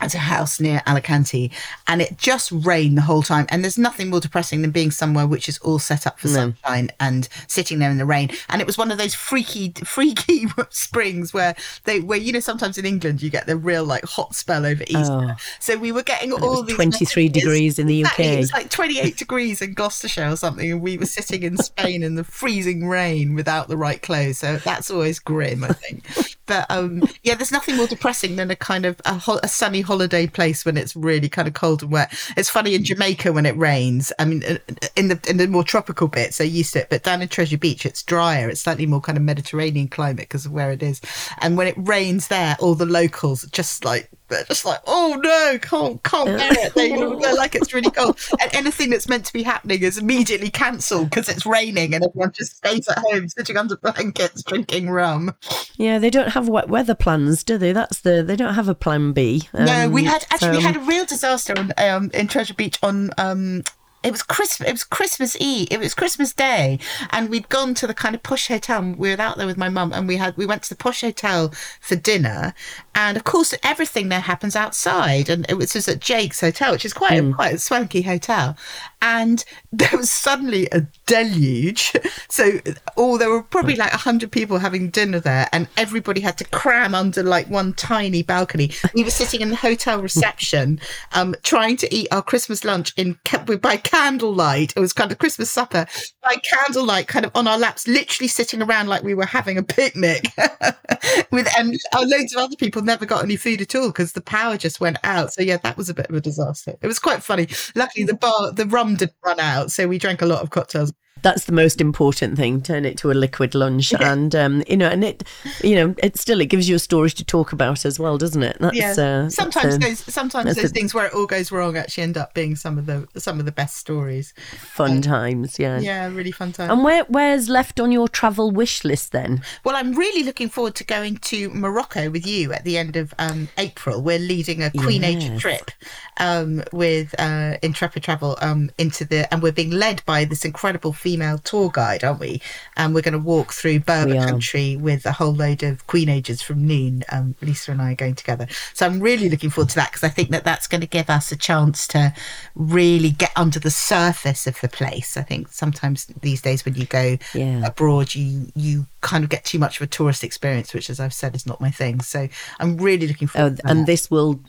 at 0.00 0.14
a 0.14 0.18
house 0.18 0.60
near 0.60 0.82
Alicante 0.86 1.50
and 1.86 2.02
it 2.02 2.18
just 2.18 2.52
rained 2.52 2.98
the 2.98 3.02
whole 3.02 3.22
time. 3.22 3.46
And 3.48 3.64
there's 3.64 3.78
nothing 3.78 4.10
more 4.10 4.20
depressing 4.20 4.60
than 4.62 4.70
being 4.70 4.90
somewhere 4.90 5.26
which 5.26 5.48
is 5.48 5.58
all 5.58 5.78
set 5.78 6.06
up 6.06 6.20
for 6.20 6.28
no. 6.28 6.34
sunshine 6.34 6.90
and 7.00 7.28
sitting 7.46 7.78
there 7.78 7.90
in 7.90 7.96
the 7.96 8.04
rain. 8.04 8.30
And 8.50 8.60
it 8.60 8.66
was 8.66 8.76
one 8.76 8.90
of 8.90 8.98
those 8.98 9.14
freaky, 9.14 9.70
freaky 9.84 10.46
springs 10.68 11.32
where 11.32 11.56
they, 11.84 12.00
where, 12.00 12.18
you 12.18 12.32
know, 12.32 12.40
sometimes 12.40 12.76
in 12.76 12.84
England 12.84 13.22
you 13.22 13.30
get 13.30 13.46
the 13.46 13.56
real 13.56 13.84
like 13.84 14.04
hot 14.04 14.34
spell 14.34 14.66
over 14.66 14.82
Easter. 14.82 15.28
Oh. 15.30 15.34
So 15.60 15.78
we 15.78 15.92
were 15.92 16.02
getting 16.02 16.32
all 16.32 16.62
these 16.62 16.76
23 16.76 17.24
messages. 17.24 17.42
degrees 17.42 17.78
in 17.78 17.86
the 17.86 18.04
UK. 18.04 18.20
It 18.20 18.38
was 18.38 18.52
like 18.52 18.68
28 18.68 19.16
degrees 19.26 19.62
in 19.62 19.72
Gloucestershire 19.72 20.30
or 20.30 20.36
something. 20.36 20.70
And 20.70 20.82
we 20.82 20.98
were 20.98 21.06
sitting 21.06 21.42
in 21.42 21.56
Spain 21.56 22.02
in 22.02 22.16
the 22.16 22.24
freezing 22.24 22.86
rain 22.86 23.34
without 23.34 23.68
the 23.68 23.76
right 23.78 24.02
clothes. 24.02 24.38
So 24.38 24.58
that's 24.58 24.90
always 24.90 25.18
grim, 25.18 25.64
I 25.64 25.68
think. 25.68 26.04
but 26.46 26.70
um, 26.70 27.02
yeah, 27.22 27.34
there's 27.34 27.52
nothing 27.52 27.76
more 27.76 27.86
depressing 27.86 28.36
than 28.36 28.50
a 28.50 28.56
kind 28.56 28.84
of 28.84 29.00
a, 29.06 29.20
a 29.42 29.48
sunny 29.48 29.85
holiday 29.86 30.26
place 30.26 30.64
when 30.64 30.76
it's 30.76 30.94
really 30.96 31.28
kind 31.28 31.48
of 31.48 31.54
cold 31.54 31.82
and 31.82 31.92
wet. 31.92 32.12
It's 32.36 32.50
funny 32.50 32.74
in 32.74 32.84
Jamaica 32.84 33.32
when 33.32 33.46
it 33.46 33.56
rains. 33.56 34.12
I 34.18 34.24
mean, 34.24 34.44
uh, 34.44 34.58
in 34.96 35.08
the 35.08 35.20
in 35.28 35.36
the 35.36 35.48
more 35.48 35.64
tropical 35.64 36.08
bits, 36.08 36.38
they're 36.38 36.46
used 36.46 36.72
to 36.74 36.80
it, 36.80 36.90
but 36.90 37.02
down 37.02 37.22
in 37.22 37.28
Treasure 37.28 37.58
Beach, 37.58 37.86
it's 37.86 38.02
drier. 38.02 38.48
It's 38.48 38.60
slightly 38.60 38.86
more 38.86 39.00
kind 39.00 39.18
of 39.18 39.24
Mediterranean 39.24 39.88
climate 39.88 40.28
because 40.28 40.46
of 40.46 40.52
where 40.52 40.72
it 40.72 40.82
is. 40.82 41.00
And 41.38 41.56
when 41.56 41.68
it 41.68 41.76
rains 41.78 42.28
there, 42.28 42.56
all 42.60 42.74
the 42.74 42.86
locals 42.86 43.44
just 43.52 43.84
like 43.84 44.10
they're 44.28 44.44
just 44.44 44.64
like, 44.64 44.80
oh 44.86 45.18
no, 45.22 45.58
can't 45.60 46.02
can't 46.02 46.26
bear 46.26 46.52
it. 46.52 46.74
They, 46.74 46.90
they're 47.22 47.34
like 47.34 47.54
it's 47.54 47.72
really 47.72 47.90
cold, 47.90 48.18
and 48.40 48.54
anything 48.54 48.90
that's 48.90 49.08
meant 49.08 49.24
to 49.26 49.32
be 49.32 49.42
happening 49.42 49.82
is 49.82 49.98
immediately 49.98 50.50
cancelled 50.50 51.10
because 51.10 51.28
it's 51.28 51.46
raining, 51.46 51.94
and 51.94 52.04
everyone 52.04 52.32
just 52.32 52.56
stays 52.56 52.88
at 52.88 52.98
home, 52.98 53.28
sitting 53.28 53.56
under 53.56 53.76
blankets, 53.76 54.42
drinking 54.42 54.90
rum. 54.90 55.34
Yeah, 55.76 55.98
they 55.98 56.10
don't 56.10 56.30
have 56.30 56.48
wet 56.48 56.68
weather 56.68 56.94
plans, 56.94 57.44
do 57.44 57.58
they? 57.58 57.72
That's 57.72 58.00
the 58.00 58.22
they 58.22 58.36
don't 58.36 58.54
have 58.54 58.68
a 58.68 58.74
plan 58.74 59.12
B. 59.12 59.48
Um, 59.52 59.64
no, 59.64 59.88
we 59.88 60.02
um, 60.02 60.06
had 60.12 60.26
actually 60.30 60.58
we 60.58 60.62
had 60.62 60.76
a 60.76 60.80
real 60.80 61.04
disaster 61.04 61.54
on, 61.56 61.72
um, 61.78 62.10
in 62.12 62.28
Treasure 62.28 62.54
Beach 62.54 62.78
on 62.82 63.10
um, 63.18 63.62
it 64.06 64.12
was 64.12 64.22
Christmas. 64.22 64.68
It 64.68 64.72
was 64.72 64.84
Christmas 64.84 65.36
Eve. 65.40 65.66
It 65.68 65.80
was 65.80 65.92
Christmas 65.92 66.32
Day, 66.32 66.78
and 67.10 67.28
we'd 67.28 67.48
gone 67.48 67.74
to 67.74 67.88
the 67.88 67.94
kind 67.94 68.14
of 68.14 68.22
posh 68.22 68.46
hotel. 68.46 68.94
We 68.96 69.12
were 69.12 69.20
out 69.20 69.36
there 69.36 69.48
with 69.48 69.56
my 69.56 69.68
mum, 69.68 69.92
and 69.92 70.06
we 70.06 70.16
had 70.16 70.36
we 70.36 70.46
went 70.46 70.62
to 70.62 70.68
the 70.68 70.76
posh 70.76 71.00
hotel 71.00 71.52
for 71.80 71.96
dinner, 71.96 72.54
and 72.94 73.16
of 73.16 73.24
course 73.24 73.52
everything 73.64 74.08
there 74.08 74.20
happens 74.20 74.54
outside. 74.54 75.28
And 75.28 75.44
it 75.48 75.54
was 75.54 75.72
just 75.72 75.88
at 75.88 75.98
Jake's 75.98 76.40
hotel, 76.40 76.70
which 76.72 76.84
is 76.84 76.94
quite 76.94 77.20
mm. 77.20 77.34
quite 77.34 77.54
a 77.54 77.58
swanky 77.58 78.02
hotel, 78.02 78.56
and 79.02 79.44
there 79.72 79.96
was 79.96 80.10
suddenly 80.10 80.68
a 80.72 80.86
deluge. 81.06 81.92
So, 82.28 82.60
oh, 82.96 83.18
there 83.18 83.30
were 83.30 83.42
probably 83.42 83.76
like 83.76 83.92
a 83.92 83.98
hundred 83.98 84.30
people 84.32 84.58
having 84.58 84.90
dinner 84.90 85.20
there, 85.20 85.48
and 85.52 85.68
everybody 85.76 86.20
had 86.20 86.36
to 86.38 86.44
cram 86.44 86.94
under 86.94 87.22
like 87.22 87.48
one 87.48 87.72
tiny 87.74 88.22
balcony. 88.22 88.72
We 88.94 89.04
were 89.04 89.10
sitting 89.10 89.40
in 89.40 89.50
the 89.50 89.56
hotel 89.56 90.02
reception, 90.02 90.80
um, 91.12 91.34
trying 91.42 91.76
to 91.78 91.94
eat 91.94 92.08
our 92.10 92.22
Christmas 92.22 92.64
lunch 92.64 92.92
in 92.96 93.18
kept 93.24 93.46
by 93.62 93.76
candlelight. 93.76 94.72
It 94.76 94.80
was 94.80 94.92
kind 94.92 95.12
of 95.12 95.18
Christmas 95.18 95.50
supper 95.50 95.86
by 96.22 96.36
candlelight, 96.36 97.08
kind 97.08 97.24
of 97.24 97.32
on 97.34 97.46
our 97.46 97.58
laps, 97.58 97.86
literally 97.86 98.28
sitting 98.28 98.62
around 98.62 98.88
like 98.88 99.02
we 99.02 99.14
were 99.14 99.26
having 99.26 99.58
a 99.58 99.62
picnic. 99.62 100.26
With 101.30 101.48
and 101.58 101.78
loads 101.94 102.34
of 102.34 102.42
other 102.42 102.56
people 102.56 102.82
never 102.82 103.06
got 103.06 103.22
any 103.22 103.36
food 103.36 103.60
at 103.60 103.74
all 103.74 103.88
because 103.88 104.12
the 104.12 104.20
power 104.20 104.56
just 104.56 104.80
went 104.80 104.98
out. 105.04 105.32
So 105.32 105.42
yeah, 105.42 105.58
that 105.58 105.76
was 105.76 105.88
a 105.88 105.94
bit 105.94 106.06
of 106.06 106.14
a 106.14 106.20
disaster. 106.20 106.76
It 106.80 106.86
was 106.86 106.98
quite 106.98 107.22
funny. 107.22 107.48
Luckily, 107.74 108.04
the 108.04 108.14
bar, 108.14 108.52
the 108.52 108.66
rum 108.66 108.85
didn't 108.94 109.14
run 109.24 109.40
out, 109.40 109.70
so 109.72 109.88
we 109.88 109.98
drank 109.98 110.22
a 110.22 110.26
lot 110.26 110.42
of 110.42 110.50
cocktails 110.50 110.92
that's 111.22 111.44
the 111.44 111.52
most 111.52 111.80
important 111.80 112.36
thing 112.36 112.60
turn 112.60 112.84
it 112.84 112.98
to 112.98 113.10
a 113.10 113.14
liquid 113.14 113.54
lunch 113.54 113.92
yeah. 113.92 114.12
and 114.12 114.34
um, 114.34 114.62
you 114.68 114.76
know 114.76 114.88
and 114.88 115.02
it 115.02 115.22
you 115.62 115.74
know 115.74 115.94
it 115.98 116.16
still 116.16 116.40
it 116.40 116.46
gives 116.46 116.68
you 116.68 116.76
a 116.76 116.78
story 116.78 117.10
to 117.10 117.24
talk 117.24 117.52
about 117.52 117.84
as 117.84 117.98
well 117.98 118.18
doesn't 118.18 118.42
it 118.42 118.56
that's, 118.60 118.76
yeah. 118.76 118.92
Uh, 118.92 119.28
sometimes 119.28 119.78
those 119.78 119.98
sometimes 119.98 120.54
those 120.54 120.64
a, 120.64 120.68
things 120.68 120.92
where 120.92 121.06
it 121.06 121.14
all 121.14 121.26
goes 121.26 121.50
wrong 121.50 121.76
actually 121.76 122.02
end 122.02 122.16
up 122.16 122.34
being 122.34 122.54
some 122.54 122.78
of 122.78 122.86
the 122.86 123.06
some 123.16 123.38
of 123.38 123.46
the 123.46 123.52
best 123.52 123.76
stories 123.76 124.34
fun 124.56 124.92
um, 124.92 125.00
times 125.00 125.58
yeah 125.58 125.78
yeah 125.78 126.06
really 126.08 126.30
fun 126.30 126.52
times 126.52 126.70
and 126.70 126.84
where 126.84 127.04
where's 127.04 127.48
left 127.48 127.80
on 127.80 127.90
your 127.90 128.08
travel 128.08 128.50
wish 128.50 128.84
list 128.84 129.12
then 129.12 129.42
well 129.64 129.74
i'm 129.74 129.92
really 129.94 130.22
looking 130.22 130.48
forward 130.48 130.74
to 130.74 130.84
going 130.84 131.16
to 131.16 131.48
morocco 131.50 132.10
with 132.10 132.26
you 132.26 132.52
at 132.52 132.64
the 132.64 132.76
end 132.76 132.96
of 132.96 133.14
um, 133.18 133.48
april 133.58 134.02
we're 134.02 134.18
leading 134.18 134.62
a 134.62 134.70
queen 134.70 135.02
yes. 135.02 135.24
age 135.24 135.40
trip 135.40 135.70
um, 136.18 136.62
with 136.72 137.14
uh, 137.18 137.56
intrepid 137.62 138.02
travel 138.02 138.36
um, 138.40 138.70
into 138.78 139.04
the 139.04 139.32
and 139.32 139.42
we're 139.42 139.52
being 139.52 139.70
led 139.70 140.02
by 140.06 140.24
this 140.24 140.44
incredible 140.44 140.92
female 141.06 141.38
tour 141.38 141.70
guide, 141.72 142.02
aren't 142.02 142.18
we? 142.18 142.42
And 142.76 142.92
we're 142.92 143.00
going 143.00 143.12
to 143.12 143.20
walk 143.20 143.52
through 143.52 143.78
Berber 143.78 144.16
country 144.26 144.74
with 144.74 145.06
a 145.06 145.12
whole 145.12 145.32
load 145.32 145.62
of 145.62 145.86
Queenagers 145.86 146.42
from 146.42 146.66
Noon. 146.66 147.04
Um, 147.12 147.36
Lisa 147.40 147.70
and 147.70 147.80
I 147.80 147.92
are 147.92 147.94
going 147.94 148.16
together. 148.16 148.48
So 148.74 148.86
I'm 148.86 148.98
really 148.98 149.28
looking 149.28 149.50
forward 149.50 149.68
to 149.68 149.76
that 149.76 149.92
because 149.92 150.02
I 150.02 150.08
think 150.08 150.30
that 150.30 150.42
that's 150.42 150.66
going 150.66 150.80
to 150.80 150.86
give 150.88 151.08
us 151.08 151.30
a 151.30 151.36
chance 151.36 151.86
to 151.88 152.12
really 152.56 153.10
get 153.10 153.30
under 153.36 153.60
the 153.60 153.70
surface 153.70 154.48
of 154.48 154.60
the 154.60 154.68
place. 154.68 155.16
I 155.16 155.22
think 155.22 155.46
sometimes 155.52 156.06
these 156.06 156.42
days 156.42 156.64
when 156.64 156.74
you 156.74 156.86
go 156.86 157.18
yeah. 157.34 157.64
abroad, 157.64 158.16
you 158.16 158.50
you 158.56 158.86
kind 159.00 159.22
of 159.22 159.30
get 159.30 159.44
too 159.44 159.60
much 159.60 159.76
of 159.76 159.84
a 159.84 159.86
tourist 159.86 160.24
experience, 160.24 160.74
which, 160.74 160.90
as 160.90 160.98
I've 160.98 161.14
said, 161.14 161.36
is 161.36 161.46
not 161.46 161.60
my 161.60 161.70
thing. 161.70 162.00
So 162.00 162.28
I'm 162.58 162.78
really 162.78 163.06
looking 163.06 163.28
forward. 163.28 163.60
Oh, 163.64 163.70
and 163.70 163.86
this 163.86 164.10
will 164.10 164.40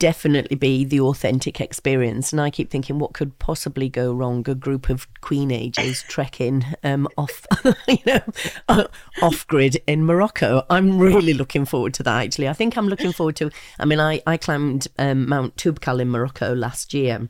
definitely 0.00 0.56
be 0.56 0.84
the 0.84 0.98
authentic 0.98 1.60
experience. 1.60 2.32
And 2.32 2.40
I 2.40 2.50
keep 2.50 2.70
thinking, 2.70 2.98
what 2.98 3.12
could 3.12 3.38
possibly 3.38 3.88
go 3.88 4.12
wrong? 4.12 4.44
A 4.48 4.54
group 4.56 4.88
of 4.88 5.06
Queenagers 5.20 6.02
trekking 6.08 6.64
um, 6.82 7.06
off, 7.16 7.46
you 7.88 7.98
know, 8.04 8.20
uh, 8.68 8.84
off 9.22 9.46
grid 9.46 9.80
in 9.86 10.04
Morocco. 10.04 10.64
I'm 10.68 10.98
really 10.98 11.34
looking 11.34 11.64
forward 11.64 11.94
to 11.94 12.02
that. 12.02 12.24
Actually, 12.24 12.48
I 12.48 12.54
think 12.54 12.76
I'm 12.76 12.88
looking 12.88 13.12
forward 13.12 13.36
to. 13.36 13.50
I 13.78 13.84
mean, 13.84 14.00
I 14.00 14.22
I 14.26 14.36
climbed 14.38 14.88
um, 14.98 15.28
Mount 15.28 15.54
Toubkal 15.56 16.00
in 16.00 16.08
Morocco 16.08 16.54
last 16.54 16.92
year. 16.94 17.28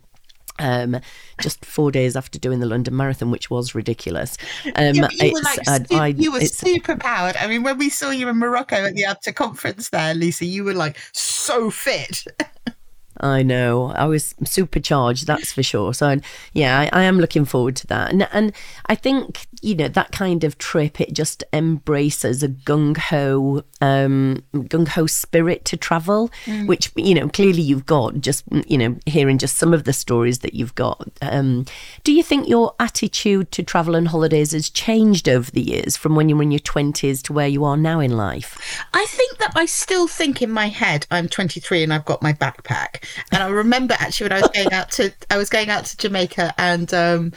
Um, 0.61 1.01
just 1.41 1.65
four 1.65 1.91
days 1.91 2.17
after 2.17 2.39
doing 2.39 2.61
the 2.61 2.67
London 2.67 2.95
Marathon, 2.95 3.31
which 3.31 3.51
was 3.51 3.75
ridiculous. 3.75 4.37
Um, 4.77 4.95
yeah, 4.95 5.09
you 5.11 5.33
were, 5.33 5.41
like, 5.41 5.59
I, 5.67 5.81
I, 5.91 6.07
you 6.09 6.33
were 6.33 6.41
super 6.43 6.97
powered. 6.97 7.37
I 7.37 7.47
mean, 7.47 7.63
when 7.63 7.79
we 7.79 7.89
saw 7.89 8.11
you 8.11 8.29
in 8.29 8.37
Morocco 8.37 8.77
at 8.77 8.95
the 8.95 9.05
ABTA 9.05 9.35
conference 9.35 9.89
there, 9.89 10.15
Lisa, 10.15 10.45
you 10.45 10.65
were 10.65 10.75
like 10.75 10.99
so 11.13 11.71
fit. 11.71 12.25
I 13.21 13.43
know. 13.43 13.93
I 13.95 14.07
was 14.07 14.35
supercharged, 14.45 15.27
that's 15.27 15.53
for 15.53 15.63
sure. 15.63 15.93
So, 15.93 16.17
yeah, 16.53 16.81
I, 16.81 17.01
I, 17.01 17.03
am 17.03 17.19
looking 17.19 17.45
forward 17.45 17.77
to 17.77 17.87
that. 17.89 18.13
And, 18.13 18.27
and 18.33 18.53
I 18.87 18.95
think, 18.95 19.47
you 19.61 19.75
know, 19.75 19.89
that 19.89 20.11
kind 20.11 20.43
of 20.43 20.57
trip, 20.59 21.01
it 21.01 21.13
just 21.13 21.45
embraces 21.53 22.43
a 22.43 22.49
gung 22.49 22.97
ho, 22.97 23.63
um, 23.81 24.43
gung 24.55 24.89
ho 24.89 25.07
spirit 25.07 25.65
to 25.67 25.77
travel, 25.77 26.31
mm. 26.47 26.67
which, 26.67 26.93
you 26.97 27.15
know, 27.15 27.29
clearly 27.29 27.61
you've 27.61 27.87
got 27.87 28.21
just, 28.21 28.45
you 28.67 28.79
know, 28.79 28.97
hearing 29.05 29.37
just 29.37 29.57
some 29.57 29.75
of 29.75 29.85
the 29.85 29.93
stories 29.93 30.39
that 30.39 30.55
you've 30.55 30.75
got. 30.75 31.09
Um, 31.21 31.67
do 32.05 32.13
you 32.13 32.23
think 32.23 32.49
your 32.49 32.75
attitude 32.81 33.53
to 33.53 33.63
travel 33.63 33.95
and 33.95 34.09
holidays 34.09 34.53
has 34.53 34.71
changed 34.71 35.29
over 35.29 35.51
the 35.51 35.61
years 35.61 35.97
from 35.97 36.15
when 36.15 36.29
you 36.29 36.37
were 36.37 36.43
in 36.43 36.51
your 36.51 36.61
20s 36.61 37.23
to 37.25 37.33
where 37.33 37.49
you 37.49 37.65
are 37.65 37.77
now 37.77 38.01
in 38.01 38.17
life? 38.17 38.85
I 38.95 39.05
think 39.09 39.39
that 39.39 39.53
I 39.55 39.67
still 39.67 40.09
think 40.09 40.41
in 40.41 40.51
my 40.51 40.69
head, 40.69 41.07
I'm 41.11 41.29
23 41.29 41.83
and 41.83 41.93
I've 41.93 42.05
got 42.05 42.23
my 42.23 42.33
backpack. 42.33 43.05
And 43.33 43.43
I 43.43 43.49
remember 43.49 43.95
actually 43.99 44.27
when 44.27 44.33
I 44.33 44.41
was 44.41 44.51
going 44.51 44.73
out 44.73 44.91
to 44.93 45.13
I 45.31 45.37
was 45.37 45.51
going 45.51 45.71
out 45.71 45.85
to 45.87 45.97
Jamaica 45.97 46.55
and 46.59 46.93
um, 46.95 47.33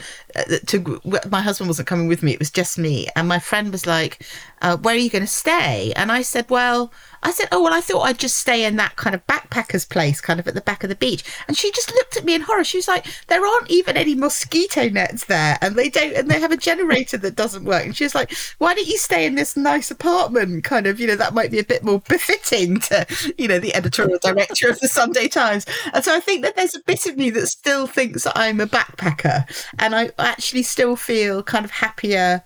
to 0.66 1.00
my 1.30 1.40
husband 1.40 1.68
wasn't 1.68 1.88
coming 1.88 2.08
with 2.08 2.22
me. 2.22 2.32
It 2.32 2.38
was 2.38 2.50
just 2.50 2.78
me, 2.78 3.08
and 3.16 3.28
my 3.28 3.38
friend 3.38 3.72
was 3.72 3.86
like, 3.86 4.24
uh, 4.64 4.76
"Where 4.76 4.94
are 4.94 4.98
you 4.98 5.10
going 5.10 5.24
to 5.24 5.40
stay?" 5.44 5.92
And 5.94 6.10
I 6.10 6.22
said, 6.22 6.50
"Well." 6.50 6.92
I 7.24 7.30
said, 7.30 7.48
"Oh 7.50 7.62
well, 7.62 7.72
I 7.72 7.80
thought 7.80 8.02
I'd 8.02 8.18
just 8.18 8.36
stay 8.36 8.64
in 8.64 8.76
that 8.76 8.96
kind 8.96 9.14
of 9.14 9.26
backpackers 9.26 9.88
place, 9.88 10.20
kind 10.20 10.38
of 10.38 10.46
at 10.46 10.54
the 10.54 10.60
back 10.60 10.84
of 10.84 10.90
the 10.90 10.94
beach." 10.94 11.24
And 11.48 11.56
she 11.56 11.72
just 11.72 11.90
looked 11.94 12.18
at 12.18 12.24
me 12.24 12.34
in 12.34 12.42
horror. 12.42 12.64
She 12.64 12.76
was 12.76 12.86
like, 12.86 13.06
"There 13.28 13.44
aren't 13.44 13.70
even 13.70 13.96
any 13.96 14.14
mosquito 14.14 14.90
nets 14.90 15.24
there, 15.24 15.56
and 15.62 15.74
they 15.74 15.88
don't, 15.88 16.12
and 16.14 16.30
they 16.30 16.38
have 16.38 16.52
a 16.52 16.56
generator 16.56 17.16
that 17.16 17.34
doesn't 17.34 17.64
work." 17.64 17.84
And 17.86 17.96
she 17.96 18.04
was 18.04 18.14
like, 18.14 18.36
"Why 18.58 18.74
don't 18.74 18.86
you 18.86 18.98
stay 18.98 19.24
in 19.24 19.36
this 19.36 19.56
nice 19.56 19.90
apartment? 19.90 20.64
Kind 20.64 20.86
of, 20.86 21.00
you 21.00 21.06
know, 21.06 21.16
that 21.16 21.32
might 21.32 21.50
be 21.50 21.58
a 21.58 21.64
bit 21.64 21.82
more 21.82 22.00
befitting 22.00 22.80
to, 22.80 23.06
you 23.38 23.48
know, 23.48 23.58
the 23.58 23.74
editorial 23.74 24.18
director 24.20 24.68
of 24.68 24.80
the 24.80 24.88
Sunday 24.88 25.28
Times." 25.28 25.64
And 25.94 26.04
so 26.04 26.14
I 26.14 26.20
think 26.20 26.42
that 26.42 26.56
there's 26.56 26.76
a 26.76 26.82
bit 26.86 27.06
of 27.06 27.16
me 27.16 27.30
that 27.30 27.46
still 27.46 27.86
thinks 27.86 28.24
that 28.24 28.36
I'm 28.36 28.60
a 28.60 28.66
backpacker, 28.66 29.46
and 29.78 29.96
I 29.96 30.10
actually 30.18 30.62
still 30.62 30.94
feel 30.94 31.42
kind 31.42 31.64
of 31.64 31.70
happier 31.70 32.44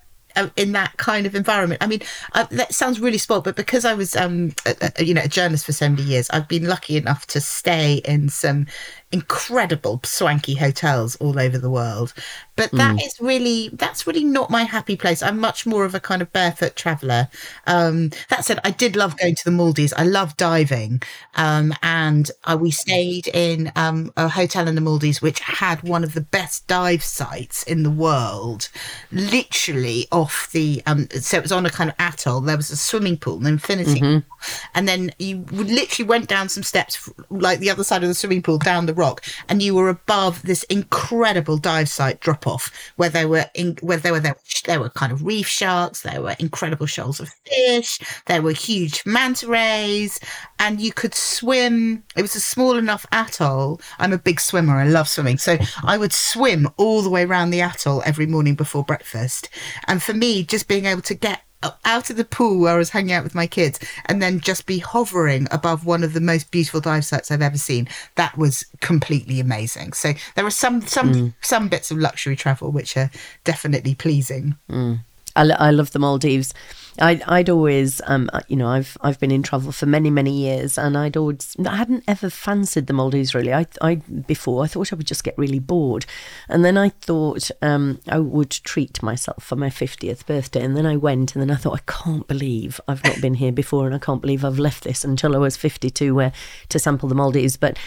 in 0.55 0.71
that 0.73 0.97
kind 0.97 1.25
of 1.25 1.35
environment. 1.35 1.81
I 1.83 1.87
mean, 1.87 2.01
uh, 2.33 2.45
that 2.51 2.73
sounds 2.73 2.99
really 2.99 3.17
spoiled, 3.17 3.43
but 3.43 3.55
because 3.55 3.85
I 3.85 3.93
was, 3.93 4.15
um, 4.15 4.53
a, 4.65 4.91
a, 4.97 5.03
you 5.03 5.13
know, 5.13 5.23
a 5.23 5.27
journalist 5.27 5.65
for 5.65 5.73
so 5.73 5.89
many 5.89 6.03
years, 6.03 6.29
I've 6.29 6.47
been 6.47 6.67
lucky 6.67 6.97
enough 6.97 7.25
to 7.27 7.41
stay 7.41 8.01
in 8.05 8.29
some 8.29 8.67
incredible 9.11 9.99
swanky 10.03 10.55
hotels 10.55 11.15
all 11.17 11.39
over 11.39 11.57
the 11.57 11.69
world. 11.69 12.13
But 12.55 12.71
that 12.71 12.97
mm. 12.97 13.05
is 13.05 13.15
really 13.21 13.69
that's 13.71 14.05
really 14.05 14.25
not 14.25 14.49
my 14.49 14.63
happy 14.63 14.97
place. 14.97 15.23
I'm 15.23 15.39
much 15.39 15.65
more 15.65 15.85
of 15.85 15.95
a 15.95 15.99
kind 15.99 16.21
of 16.21 16.31
barefoot 16.33 16.75
traveller. 16.75 17.29
Um, 17.67 18.11
that 18.29 18.43
said, 18.43 18.59
I 18.65 18.71
did 18.71 18.97
love 18.97 19.17
going 19.17 19.35
to 19.35 19.45
the 19.45 19.51
Maldives. 19.51 19.93
I 19.93 20.03
love 20.03 20.35
diving, 20.35 21.01
um, 21.35 21.73
and 21.81 22.29
uh, 22.43 22.57
we 22.59 22.71
stayed 22.71 23.27
in 23.27 23.71
um, 23.77 24.11
a 24.17 24.27
hotel 24.27 24.67
in 24.67 24.75
the 24.75 24.81
Maldives 24.81 25.21
which 25.21 25.39
had 25.39 25.83
one 25.83 26.03
of 26.03 26.13
the 26.13 26.21
best 26.21 26.67
dive 26.67 27.01
sites 27.01 27.63
in 27.63 27.83
the 27.83 27.89
world, 27.89 28.69
literally 29.11 30.07
off 30.11 30.49
the. 30.51 30.83
Um, 30.85 31.07
so 31.11 31.37
it 31.37 31.43
was 31.43 31.53
on 31.53 31.65
a 31.65 31.69
kind 31.69 31.89
of 31.89 31.95
atoll. 31.97 32.41
There 32.41 32.57
was 32.57 32.71
a 32.71 32.77
swimming 32.77 33.17
pool, 33.17 33.37
an 33.39 33.47
infinity, 33.47 34.01
mm-hmm. 34.01 34.49
and 34.75 34.85
then 34.85 35.11
you 35.17 35.45
literally 35.51 36.09
went 36.09 36.27
down 36.27 36.49
some 36.49 36.63
steps, 36.63 37.09
like 37.29 37.59
the 37.59 37.69
other 37.69 37.85
side 37.85 38.03
of 38.03 38.09
the 38.09 38.15
swimming 38.15 38.41
pool, 38.41 38.57
down 38.57 38.85
the 38.85 38.93
rock, 38.99 39.23
and 39.47 39.63
you 39.63 39.73
were 39.73 39.89
above 39.89 40.41
this 40.43 40.63
incredible 40.63 41.57
dive 41.57 41.89
site 41.89 42.19
drop 42.19 42.45
off 42.45 42.71
where 42.97 43.09
there 43.09 43.27
were 43.27 43.45
in, 43.55 43.77
where 43.81 43.97
there 43.97 44.11
were 44.11 44.19
there, 44.19 44.35
there 44.65 44.79
were 44.79 44.89
kind 44.89 45.11
of 45.11 45.25
reef 45.25 45.47
sharks, 45.47 46.01
there 46.01 46.21
were 46.21 46.35
incredible 46.39 46.85
shoals 46.85 47.19
of 47.19 47.29
fish, 47.47 47.99
there 48.27 48.41
were 48.41 48.51
huge 48.51 49.03
manta 49.05 49.47
rays, 49.47 50.19
and 50.59 50.81
you 50.81 50.91
could 50.91 51.15
swim. 51.15 52.03
It 52.15 52.21
was 52.21 52.35
a 52.35 52.41
small 52.41 52.77
enough 52.77 53.05
atoll. 53.11 53.81
I'm 53.97 54.13
a 54.13 54.17
big 54.17 54.39
swimmer. 54.39 54.75
I 54.75 54.87
love 54.87 55.07
swimming, 55.07 55.37
so 55.37 55.57
I 55.83 55.97
would 55.97 56.13
swim 56.13 56.67
all 56.77 57.01
the 57.01 57.09
way 57.09 57.23
around 57.23 57.51
the 57.51 57.61
atoll 57.61 58.03
every 58.05 58.25
morning 58.25 58.55
before 58.55 58.83
breakfast. 58.83 59.49
And 59.87 60.03
for 60.03 60.13
me, 60.13 60.43
just 60.43 60.67
being 60.67 60.85
able 60.85 61.01
to 61.03 61.13
get 61.13 61.41
out 61.85 62.09
of 62.09 62.15
the 62.15 62.25
pool 62.25 62.59
where 62.59 62.75
I 62.75 62.77
was 62.77 62.89
hanging 62.89 63.11
out 63.11 63.23
with 63.23 63.35
my 63.35 63.47
kids 63.47 63.79
and 64.05 64.21
then 64.21 64.39
just 64.39 64.65
be 64.65 64.79
hovering 64.79 65.47
above 65.51 65.85
one 65.85 66.03
of 66.03 66.13
the 66.13 66.21
most 66.21 66.51
beautiful 66.51 66.79
dive 66.79 67.05
sites 67.05 67.31
I've 67.31 67.41
ever 67.41 67.57
seen. 67.57 67.87
That 68.15 68.37
was 68.37 68.65
completely 68.79 69.39
amazing. 69.39 69.93
So 69.93 70.13
there 70.35 70.45
are 70.45 70.51
some 70.51 70.81
some 70.81 71.13
mm. 71.13 71.33
some 71.41 71.67
bits 71.67 71.91
of 71.91 71.97
luxury 71.97 72.35
travel 72.35 72.71
which 72.71 72.95
are 72.95 73.11
definitely 73.43 73.95
pleasing. 73.95 74.55
Mm. 74.69 74.99
I, 75.35 75.49
I 75.49 75.71
love 75.71 75.91
the 75.91 75.99
Maldives. 75.99 76.53
I'd, 76.99 77.21
I'd 77.23 77.49
always, 77.49 78.01
um, 78.07 78.29
you 78.47 78.55
know, 78.55 78.67
I've 78.67 78.97
I've 79.01 79.19
been 79.19 79.31
in 79.31 79.43
travel 79.43 79.71
for 79.71 79.85
many 79.85 80.09
many 80.09 80.31
years, 80.31 80.77
and 80.77 80.97
I'd 80.97 81.17
always 81.17 81.55
I 81.65 81.75
hadn't 81.75 82.03
ever 82.07 82.29
fancied 82.29 82.87
the 82.87 82.93
Maldives 82.93 83.33
really. 83.33 83.53
I, 83.53 83.65
I 83.81 83.95
before 83.95 84.63
I 84.63 84.67
thought 84.67 84.91
I 84.91 84.95
would 84.95 85.07
just 85.07 85.23
get 85.23 85.37
really 85.37 85.59
bored, 85.59 86.05
and 86.47 86.65
then 86.65 86.77
I 86.77 86.89
thought 86.89 87.51
um, 87.61 87.99
I 88.07 88.19
would 88.19 88.51
treat 88.51 89.01
myself 89.01 89.43
for 89.43 89.55
my 89.55 89.69
fiftieth 89.69 90.25
birthday, 90.25 90.63
and 90.63 90.75
then 90.75 90.85
I 90.85 90.97
went, 90.97 91.35
and 91.35 91.41
then 91.41 91.51
I 91.51 91.55
thought 91.55 91.79
I 91.79 91.91
can't 91.91 92.27
believe 92.27 92.81
I've 92.87 93.03
not 93.03 93.21
been 93.21 93.35
here 93.35 93.51
before, 93.51 93.85
and 93.85 93.95
I 93.95 93.99
can't 93.99 94.21
believe 94.21 94.43
I've 94.43 94.59
left 94.59 94.83
this 94.83 95.05
until 95.05 95.35
I 95.35 95.39
was 95.39 95.55
fifty 95.55 95.89
two, 95.89 96.15
where 96.15 96.33
to 96.69 96.79
sample 96.79 97.09
the 97.09 97.15
Maldives. 97.15 97.57
But 97.57 97.77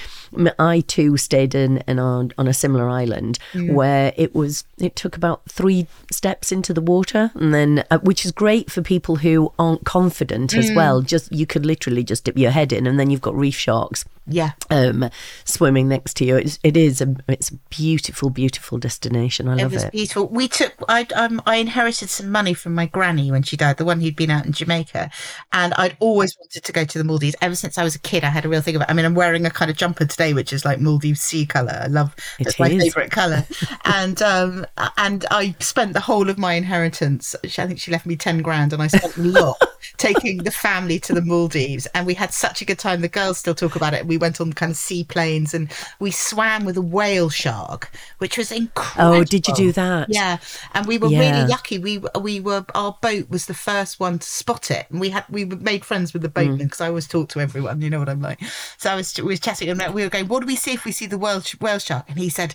I 0.58 0.80
too 0.86 1.16
stayed 1.18 1.54
in, 1.54 1.78
in 1.86 1.98
on, 1.98 2.32
on 2.38 2.48
a 2.48 2.54
similar 2.54 2.88
island 2.88 3.38
where 3.74 4.14
it 4.16 4.34
was 4.34 4.64
it 4.78 4.96
took 4.96 5.16
about 5.16 5.42
three 5.48 5.86
steps 6.10 6.50
into 6.52 6.72
the 6.72 6.80
water, 6.80 7.30
and 7.34 7.52
then 7.52 7.84
uh, 7.90 7.98
which 7.98 8.24
is 8.24 8.32
great 8.32 8.70
for 8.70 8.80
people 8.80 9.01
who 9.06 9.52
aren't 9.58 9.84
confident 9.84 10.54
as 10.54 10.70
mm. 10.70 10.76
well. 10.76 11.02
Just 11.02 11.32
you 11.32 11.46
could 11.46 11.66
literally 11.66 12.04
just 12.04 12.24
dip 12.24 12.38
your 12.38 12.50
head 12.50 12.72
in, 12.72 12.86
and 12.86 12.98
then 12.98 13.10
you've 13.10 13.20
got 13.20 13.34
reef 13.34 13.56
sharks 13.56 14.04
yeah. 14.26 14.52
um, 14.70 15.10
swimming 15.44 15.88
next 15.88 16.16
to 16.18 16.24
you. 16.24 16.36
It's, 16.36 16.58
it 16.62 16.76
is 16.76 17.00
a 17.00 17.14
it's 17.28 17.50
a 17.50 17.56
beautiful 17.70 18.30
beautiful 18.30 18.78
destination. 18.78 19.48
I 19.48 19.54
love 19.54 19.74
it 19.74 19.82
it. 19.84 19.92
beautiful. 19.92 20.28
We 20.28 20.48
took 20.48 20.74
I 20.88 21.06
um, 21.14 21.42
I 21.46 21.56
inherited 21.56 22.08
some 22.08 22.30
money 22.30 22.54
from 22.54 22.74
my 22.74 22.86
granny 22.86 23.30
when 23.30 23.42
she 23.42 23.56
died 23.56 23.78
the 23.78 23.84
one 23.84 24.00
who'd 24.00 24.16
been 24.16 24.30
out 24.30 24.46
in 24.46 24.52
jamaica 24.52 25.10
and 25.52 25.74
i'd 25.74 25.96
always 26.00 26.36
wanted 26.38 26.62
to 26.62 26.72
go 26.72 26.84
to 26.84 26.98
the 26.98 27.04
maldives. 27.04 27.34
Ever 27.40 27.54
since 27.54 27.78
i 27.78 27.84
was 27.84 27.94
a 27.94 27.98
kid 27.98 28.24
i 28.24 28.28
had 28.28 28.44
a 28.44 28.48
real 28.48 28.60
thing 28.60 28.76
about 28.76 28.90
i 28.90 28.92
mean 28.92 29.04
i'm 29.04 29.14
wearing 29.14 29.44
a 29.46 29.50
kind 29.50 29.70
of 29.70 29.76
jumper 29.76 30.04
today 30.04 30.34
which 30.34 30.52
is 30.52 30.64
like 30.64 30.80
maldives 30.80 31.20
sea 31.20 31.46
color 31.46 31.78
i 31.82 31.86
love 31.86 32.14
it's 32.38 32.58
my 32.58 32.68
favorite 32.68 33.10
color 33.10 33.44
and 33.84 34.22
um 34.22 34.66
and 34.96 35.24
i 35.30 35.54
spent 35.58 35.92
the 35.92 36.00
whole 36.00 36.28
of 36.28 36.38
my 36.38 36.54
inheritance 36.54 37.34
i 37.44 37.66
think 37.66 37.78
she 37.78 37.90
left 37.90 38.06
me 38.06 38.16
10 38.16 38.42
grand 38.42 38.72
and 38.72 38.82
i 38.82 38.86
spent 38.98 39.16
a 39.16 39.22
lot 39.22 39.56
taking 39.96 40.38
the 40.38 40.50
family 40.50 40.98
to 40.98 41.12
the 41.12 41.22
maldives 41.22 41.86
and 41.94 42.06
we 42.06 42.14
had 42.14 42.32
such 42.32 42.62
a 42.62 42.64
good 42.64 42.78
time 42.78 43.00
the 43.00 43.08
girls 43.08 43.38
still 43.38 43.54
talk 43.54 43.76
about 43.76 43.94
it 43.94 44.06
we 44.06 44.16
went 44.16 44.40
on 44.40 44.52
kind 44.52 44.70
of 44.70 44.76
seaplanes 44.76 45.54
and 45.54 45.72
we 45.98 46.10
swam 46.10 46.64
with 46.64 46.76
a 46.76 46.82
whale 46.82 47.30
shark, 47.30 47.90
which 48.18 48.38
was 48.38 48.52
incredible. 48.52 49.20
Oh, 49.20 49.24
did 49.24 49.46
you 49.48 49.54
do 49.54 49.72
that? 49.72 50.08
Yeah, 50.10 50.38
and 50.74 50.86
we 50.86 50.98
were 50.98 51.08
yeah. 51.08 51.20
really 51.20 51.48
lucky. 51.48 51.78
We 51.78 52.02
we 52.20 52.40
were 52.40 52.64
our 52.74 52.96
boat 53.00 53.30
was 53.30 53.46
the 53.46 53.54
first 53.54 54.00
one 54.00 54.18
to 54.18 54.26
spot 54.26 54.70
it, 54.70 54.86
and 54.90 55.00
we 55.00 55.10
had 55.10 55.24
we 55.28 55.44
made 55.44 55.84
friends 55.84 56.12
with 56.12 56.22
the 56.22 56.28
boatman 56.28 56.58
because 56.58 56.78
mm. 56.78 56.84
I 56.84 56.88
always 56.88 57.08
talk 57.08 57.28
to 57.30 57.40
everyone. 57.40 57.80
You 57.80 57.90
know 57.90 57.98
what 57.98 58.08
I'm 58.08 58.22
like. 58.22 58.40
So 58.78 58.90
I 58.90 58.94
was 58.94 59.16
we 59.16 59.24
were 59.24 59.36
chatting 59.36 59.68
and 59.68 59.94
we 59.94 60.02
were 60.02 60.10
going, 60.10 60.28
"What 60.28 60.40
do 60.40 60.46
we 60.46 60.56
see 60.56 60.72
if 60.72 60.84
we 60.84 60.92
see 60.92 61.06
the 61.06 61.18
whale 61.18 61.42
whale 61.60 61.78
shark?" 61.78 62.04
And 62.08 62.18
he 62.18 62.28
said 62.28 62.54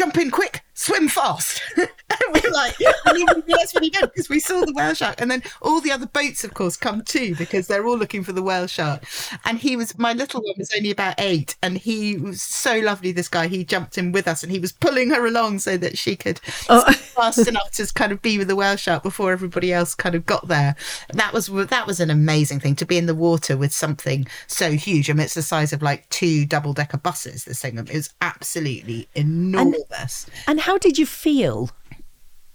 jump 0.00 0.16
in 0.16 0.30
quick, 0.30 0.64
swim 0.72 1.08
fast. 1.08 1.60
and 1.76 1.88
we 2.32 2.40
were 2.40 2.54
like, 2.54 2.74
and 3.04 3.18
he 3.18 3.26
realised 3.46 3.74
when 3.74 3.82
he 3.82 3.90
did 3.90 4.00
because 4.00 4.30
we 4.30 4.40
saw 4.40 4.64
the 4.64 4.72
whale 4.72 4.94
shark. 4.94 5.20
And 5.20 5.30
then 5.30 5.42
all 5.60 5.82
the 5.82 5.92
other 5.92 6.06
boats, 6.06 6.42
of 6.42 6.54
course, 6.54 6.74
come 6.74 7.02
too 7.02 7.34
because 7.36 7.66
they're 7.66 7.86
all 7.86 7.98
looking 7.98 8.24
for 8.24 8.32
the 8.32 8.42
whale 8.42 8.66
shark. 8.66 9.04
And 9.44 9.58
he 9.58 9.76
was, 9.76 9.98
my 9.98 10.14
little 10.14 10.40
one 10.40 10.54
was 10.56 10.70
only 10.74 10.90
about 10.90 11.16
eight 11.18 11.54
and 11.62 11.76
he 11.76 12.16
was 12.16 12.40
so 12.40 12.78
lovely, 12.78 13.12
this 13.12 13.28
guy. 13.28 13.46
He 13.46 13.62
jumped 13.62 13.98
in 13.98 14.10
with 14.10 14.26
us 14.26 14.42
and 14.42 14.50
he 14.50 14.58
was 14.58 14.72
pulling 14.72 15.10
her 15.10 15.26
along 15.26 15.58
so 15.58 15.76
that 15.76 15.98
she 15.98 16.16
could 16.16 16.40
oh. 16.70 16.90
fast 16.92 17.46
enough 17.46 17.70
to 17.72 17.86
kind 17.92 18.10
of 18.10 18.22
be 18.22 18.38
with 18.38 18.48
the 18.48 18.56
whale 18.56 18.76
shark 18.76 19.02
before 19.02 19.32
everybody 19.32 19.74
else 19.74 19.94
kind 19.94 20.14
of 20.14 20.24
got 20.24 20.48
there. 20.48 20.76
That 21.12 21.34
was, 21.34 21.48
that 21.48 21.86
was 21.86 22.00
an 22.00 22.08
amazing 22.08 22.60
thing 22.60 22.74
to 22.76 22.86
be 22.86 22.96
in 22.96 23.04
the 23.04 23.14
water 23.14 23.54
with 23.54 23.74
something 23.74 24.26
so 24.46 24.70
huge. 24.72 25.10
I 25.10 25.12
mean, 25.12 25.24
it's 25.24 25.34
the 25.34 25.42
size 25.42 25.74
of 25.74 25.82
like 25.82 26.08
two 26.08 26.46
double 26.46 26.72
decker 26.72 26.96
buses, 26.96 27.44
this 27.44 27.60
thing. 27.60 27.76
It 27.76 27.92
was 27.92 28.14
absolutely 28.22 29.06
enormous. 29.14 29.74
And- 29.74 29.89
this. 29.90 30.26
And 30.46 30.60
how 30.60 30.78
did 30.78 30.98
you 30.98 31.06
feel? 31.06 31.70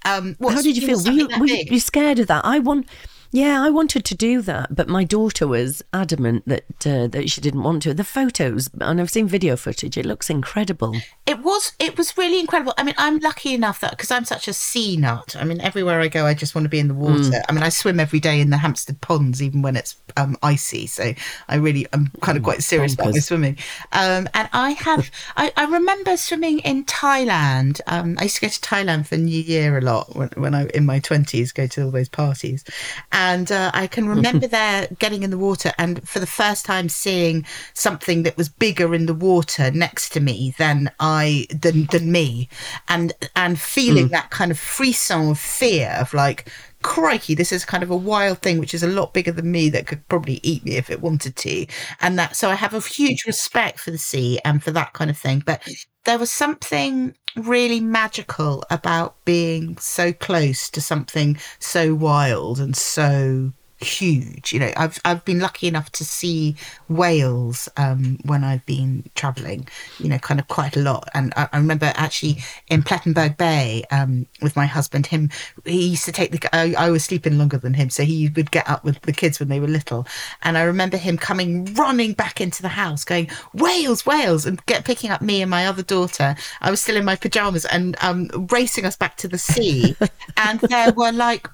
Um, 0.05 0.35
how 0.41 0.61
did 0.61 0.77
you 0.77 0.85
feel? 0.85 1.03
Were 1.03 1.11
you, 1.11 1.27
were 1.39 1.47
you 1.47 1.79
scared 1.79 2.19
of 2.19 2.27
that? 2.27 2.45
I 2.45 2.59
want. 2.59 2.87
Yeah, 3.35 3.61
I 3.61 3.69
wanted 3.69 4.05
to 4.05 4.15
do 4.15 4.41
that, 4.43 4.73
but 4.73 4.87
my 4.87 5.03
daughter 5.03 5.45
was 5.45 5.83
adamant 5.91 6.43
that 6.47 6.87
uh, 6.87 7.07
that 7.07 7.29
she 7.29 7.41
didn't 7.41 7.63
want 7.63 7.83
to. 7.83 7.93
The 7.93 8.05
photos, 8.05 8.69
and 8.79 9.01
I've 9.01 9.09
seen 9.09 9.27
video 9.27 9.57
footage. 9.57 9.97
It 9.97 10.05
looks 10.05 10.29
incredible. 10.29 10.95
It 11.25 11.39
was. 11.39 11.73
It 11.77 11.97
was 11.97 12.17
really 12.17 12.39
incredible. 12.39 12.73
I 12.77 12.83
mean, 12.83 12.95
I'm 12.97 13.19
lucky 13.19 13.53
enough 13.53 13.81
that 13.81 13.91
because 13.91 14.09
I'm 14.09 14.23
such 14.23 14.47
a 14.47 14.53
sea 14.53 14.95
nut. 14.95 15.35
I 15.37 15.43
mean, 15.43 15.59
everywhere 15.59 15.99
I 15.99 16.07
go, 16.07 16.25
I 16.25 16.33
just 16.33 16.55
want 16.55 16.63
to 16.63 16.69
be 16.69 16.79
in 16.79 16.87
the 16.87 16.93
water. 16.93 17.23
Mm. 17.23 17.43
I 17.49 17.51
mean, 17.51 17.63
I 17.63 17.67
swim 17.67 17.99
every 17.99 18.21
day 18.21 18.39
in 18.39 18.51
the 18.51 18.57
Hampstead 18.57 19.01
ponds, 19.01 19.43
even 19.43 19.61
when 19.61 19.75
it's 19.75 19.97
um, 20.15 20.37
icy. 20.41 20.87
So 20.87 21.13
I 21.49 21.55
really, 21.55 21.87
I'm 21.91 22.11
kind 22.21 22.37
of 22.37 22.43
quite 22.45 22.63
serious 22.63 22.93
about 22.93 23.11
my 23.11 23.19
swimming. 23.19 23.57
Um, 23.91 24.29
and 24.33 24.47
I 24.53 24.71
have, 24.71 25.11
I, 25.35 25.51
I, 25.57 25.65
remember 25.65 26.15
swimming 26.15 26.59
in 26.59 26.85
Thailand. 26.85 27.81
Um, 27.87 28.15
I 28.17 28.23
used 28.23 28.35
to 28.35 28.41
go 28.43 28.47
to 28.47 28.61
Thailand 28.61 29.07
for 29.07 29.17
New 29.17 29.41
Year 29.41 29.77
a 29.77 29.81
lot 29.81 30.15
when, 30.15 30.29
when 30.35 30.55
I 30.55 30.67
in 30.67 30.85
my 30.85 30.99
twenties, 30.99 31.51
go 31.51 31.67
to 31.67 31.83
all 31.83 31.91
those 31.91 32.07
parties. 32.07 32.63
And 33.11 33.24
uh, 33.51 33.71
I 33.73 33.87
can 33.87 34.07
remember 34.07 34.47
there 34.47 34.87
getting 34.99 35.23
in 35.23 35.29
the 35.29 35.37
water 35.37 35.71
and 35.77 36.07
for 36.07 36.19
the 36.19 36.27
first 36.27 36.65
time 36.65 36.89
seeing 36.89 37.45
something 37.73 38.23
that 38.23 38.37
was 38.37 38.49
bigger 38.49 38.93
in 38.93 39.05
the 39.05 39.13
water 39.13 39.71
next 39.71 40.09
to 40.13 40.19
me 40.19 40.53
than 40.57 40.91
I 40.99 41.47
than 41.49 41.85
than 41.85 42.11
me, 42.11 42.49
and 42.87 43.13
and 43.35 43.59
feeling 43.59 44.07
mm. 44.07 44.11
that 44.11 44.29
kind 44.29 44.51
of 44.51 44.59
frisson 44.59 45.31
of 45.31 45.39
fear 45.39 45.95
of 45.99 46.13
like 46.13 46.49
crikey, 46.85 47.33
this 47.33 47.51
is 47.51 47.65
kind 47.65 47.81
of 47.81 47.89
a 47.89 47.95
wild 47.95 48.39
thing 48.39 48.59
which 48.59 48.73
is 48.73 48.83
a 48.83 48.87
lot 48.87 49.11
bigger 49.11 49.31
than 49.31 49.51
me 49.51 49.69
that 49.69 49.87
could 49.87 50.07
probably 50.07 50.39
eat 50.43 50.63
me 50.63 50.75
if 50.75 50.91
it 50.91 51.01
wanted 51.01 51.35
to. 51.35 51.65
And 51.99 52.19
that, 52.19 52.35
so 52.35 52.49
I 52.49 52.53
have 52.55 52.75
a 52.75 52.79
huge 52.79 53.25
respect 53.25 53.79
for 53.79 53.89
the 53.89 53.97
sea 53.97 54.39
and 54.45 54.63
for 54.63 54.69
that 54.71 54.93
kind 54.93 55.09
of 55.09 55.17
thing. 55.17 55.41
But 55.43 55.67
there 56.05 56.19
was 56.19 56.31
something 56.31 57.15
really 57.35 57.79
magical 57.79 58.63
about 58.69 59.15
being 59.25 59.77
so 59.77 60.13
close 60.13 60.69
to 60.69 60.79
something 60.79 61.37
so 61.59 61.93
wild 61.93 62.59
and 62.59 62.75
so 62.75 63.51
huge. 63.79 64.53
You 64.53 64.59
know, 64.59 64.71
I've 64.77 64.99
I've 65.05 65.23
been 65.25 65.39
lucky 65.39 65.67
enough 65.67 65.91
to 65.93 66.05
see 66.05 66.55
whales 66.87 67.69
um, 67.77 68.19
when 68.25 68.43
I've 68.43 68.65
been 68.65 69.09
travelling. 69.15 69.67
You 69.99 70.09
know, 70.09 70.17
kind 70.17 70.39
of 70.39 70.47
quite 70.47 70.75
a 70.75 70.81
lot. 70.81 71.09
And 71.13 71.33
I, 71.35 71.49
I 71.51 71.57
remember 71.57 71.91
actually 71.95 72.37
in 72.69 72.83
Plettenberg 72.83 73.37
Bay 73.37 73.83
um, 73.91 74.27
with 74.41 74.55
my 74.55 74.65
husband. 74.65 75.07
Him, 75.07 75.29
he 75.65 75.89
used 75.89 76.05
to 76.05 76.11
take 76.11 76.31
the. 76.31 76.55
I, 76.55 76.73
I 76.77 76.89
was 76.89 77.03
sleeping 77.03 77.37
longer 77.37 77.57
than 77.57 77.73
him, 77.73 77.89
so 77.89 78.03
he 78.03 78.29
would 78.29 78.51
get 78.51 78.69
up 78.69 78.83
with 78.83 79.01
the 79.01 79.13
kids 79.13 79.39
when 79.39 79.49
they 79.49 79.59
were 79.59 79.67
little. 79.67 80.07
And 80.43 80.57
I 80.57 80.63
remember 80.63 80.97
him 80.97 81.17
coming 81.17 81.65
running 81.73 82.13
back 82.13 82.39
into 82.39 82.61
the 82.61 82.69
house, 82.69 83.03
going 83.03 83.29
whales, 83.53 84.05
whales, 84.05 84.45
and 84.45 84.63
get 84.65 84.85
picking 84.85 85.11
up 85.11 85.21
me 85.21 85.41
and 85.41 85.51
my 85.51 85.67
other 85.67 85.83
daughter. 85.83 86.35
I 86.61 86.71
was 86.71 86.81
still 86.81 86.97
in 86.97 87.05
my 87.05 87.15
pajamas 87.15 87.65
and 87.65 87.95
um, 88.01 88.29
racing 88.51 88.85
us 88.85 88.95
back 88.95 89.17
to 89.17 89.27
the 89.27 89.37
sea. 89.37 89.95
and 90.37 90.59
there 90.61 90.91
were 90.93 91.11
like 91.11 91.47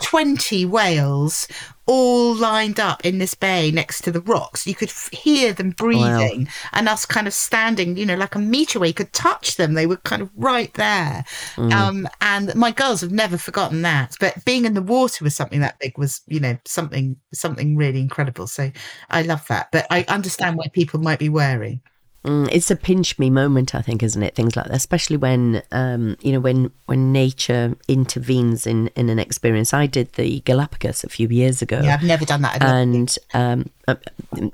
20 0.00 0.64
whales 0.66 1.48
all 1.88 2.34
lined 2.34 2.78
up 2.78 3.04
in 3.04 3.16
this 3.16 3.34
bay 3.34 3.70
next 3.70 4.02
to 4.02 4.12
the 4.12 4.20
rocks. 4.20 4.66
You 4.66 4.74
could 4.74 4.90
f- 4.90 5.08
hear 5.10 5.54
them 5.54 5.70
breathing 5.70 6.44
wow. 6.44 6.50
and 6.72 6.88
us 6.88 7.06
kind 7.06 7.26
of 7.26 7.32
standing, 7.32 7.96
you 7.96 8.04
know, 8.04 8.14
like 8.14 8.34
a 8.34 8.38
meter 8.38 8.78
away. 8.78 8.88
You 8.88 8.94
could 8.94 9.14
touch 9.14 9.56
them. 9.56 9.72
They 9.72 9.86
were 9.86 9.96
kind 9.96 10.20
of 10.20 10.30
right 10.36 10.72
there. 10.74 11.24
Mm. 11.56 11.72
Um, 11.72 12.08
and 12.20 12.54
my 12.54 12.72
girls 12.72 13.00
have 13.00 13.10
never 13.10 13.38
forgotten 13.38 13.82
that. 13.82 14.16
But 14.20 14.44
being 14.44 14.66
in 14.66 14.74
the 14.74 14.82
water 14.82 15.24
with 15.24 15.32
something 15.32 15.60
that 15.60 15.78
big 15.78 15.96
was, 15.96 16.20
you 16.26 16.40
know, 16.40 16.58
something, 16.66 17.16
something 17.32 17.74
really 17.74 18.00
incredible. 18.00 18.46
So 18.46 18.70
I 19.08 19.22
love 19.22 19.46
that. 19.48 19.72
But 19.72 19.86
I 19.90 20.04
understand 20.08 20.56
why 20.58 20.66
people 20.70 21.00
might 21.00 21.18
be 21.18 21.30
wary. 21.30 21.80
Mm, 22.24 22.48
it's 22.50 22.70
a 22.70 22.76
pinch 22.76 23.18
me 23.18 23.30
moment, 23.30 23.74
I 23.74 23.82
think, 23.82 24.02
isn't 24.02 24.22
it? 24.22 24.34
Things 24.34 24.56
like 24.56 24.66
that, 24.66 24.74
especially 24.74 25.16
when 25.16 25.62
um, 25.70 26.16
you 26.20 26.32
know 26.32 26.40
when 26.40 26.72
when 26.86 27.12
nature 27.12 27.76
intervenes 27.86 28.66
in 28.66 28.88
in 28.96 29.08
an 29.08 29.20
experience. 29.20 29.72
I 29.72 29.86
did 29.86 30.12
the 30.14 30.40
Galapagos 30.40 31.04
a 31.04 31.08
few 31.08 31.28
years 31.28 31.62
ago. 31.62 31.80
Yeah, 31.82 31.94
I've 31.94 32.02
never 32.02 32.24
done 32.24 32.42
that, 32.42 32.60
and 32.60 33.16
um, 33.34 33.70
uh, 33.86 33.94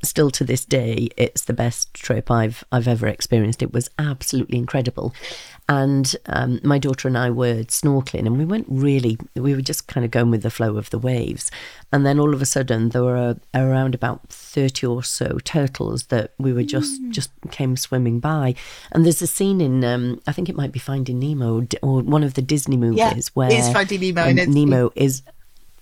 still 0.02 0.30
to 0.32 0.44
this 0.44 0.64
day, 0.66 1.08
it's 1.16 1.46
the 1.46 1.54
best 1.54 1.94
trip 1.94 2.30
I've 2.30 2.64
I've 2.70 2.86
ever 2.86 3.06
experienced. 3.06 3.62
It 3.62 3.72
was 3.72 3.88
absolutely 3.98 4.58
incredible, 4.58 5.14
and 5.68 6.14
um, 6.26 6.60
my 6.62 6.78
daughter 6.78 7.08
and 7.08 7.16
I 7.16 7.30
were 7.30 7.64
snorkeling, 7.64 8.26
and 8.26 8.36
we 8.36 8.44
went 8.44 8.66
really, 8.68 9.16
we 9.34 9.54
were 9.54 9.62
just 9.62 9.86
kind 9.86 10.04
of 10.04 10.10
going 10.10 10.30
with 10.30 10.42
the 10.42 10.50
flow 10.50 10.76
of 10.76 10.90
the 10.90 10.98
waves. 10.98 11.50
And 11.90 12.04
then 12.04 12.18
all 12.18 12.34
of 12.34 12.42
a 12.42 12.46
sudden, 12.46 12.90
there 12.90 13.02
were 13.02 13.36
around 13.54 13.94
about 13.94 14.28
30 14.28 14.86
or 14.86 15.02
so 15.02 15.38
turtles 15.44 16.06
that 16.06 16.32
we 16.38 16.52
were 16.52 16.64
just, 16.64 17.00
mm. 17.00 17.10
just 17.10 17.30
came 17.50 17.76
swimming 17.76 18.20
by. 18.20 18.54
And 18.92 19.04
there's 19.06 19.22
a 19.22 19.26
scene 19.26 19.60
in, 19.60 19.84
um, 19.84 20.20
I 20.26 20.32
think 20.32 20.48
it 20.48 20.56
might 20.56 20.72
be 20.72 20.78
Finding 20.78 21.18
Nemo 21.18 21.66
or 21.82 22.02
one 22.02 22.24
of 22.24 22.34
the 22.34 22.42
Disney 22.42 22.76
movies 22.76 22.98
yeah, 22.98 23.20
where 23.32 23.50
Finding 23.72 24.00
Nemo, 24.00 24.22
um, 24.22 24.52
Nemo 24.52 24.92
is 24.94 25.22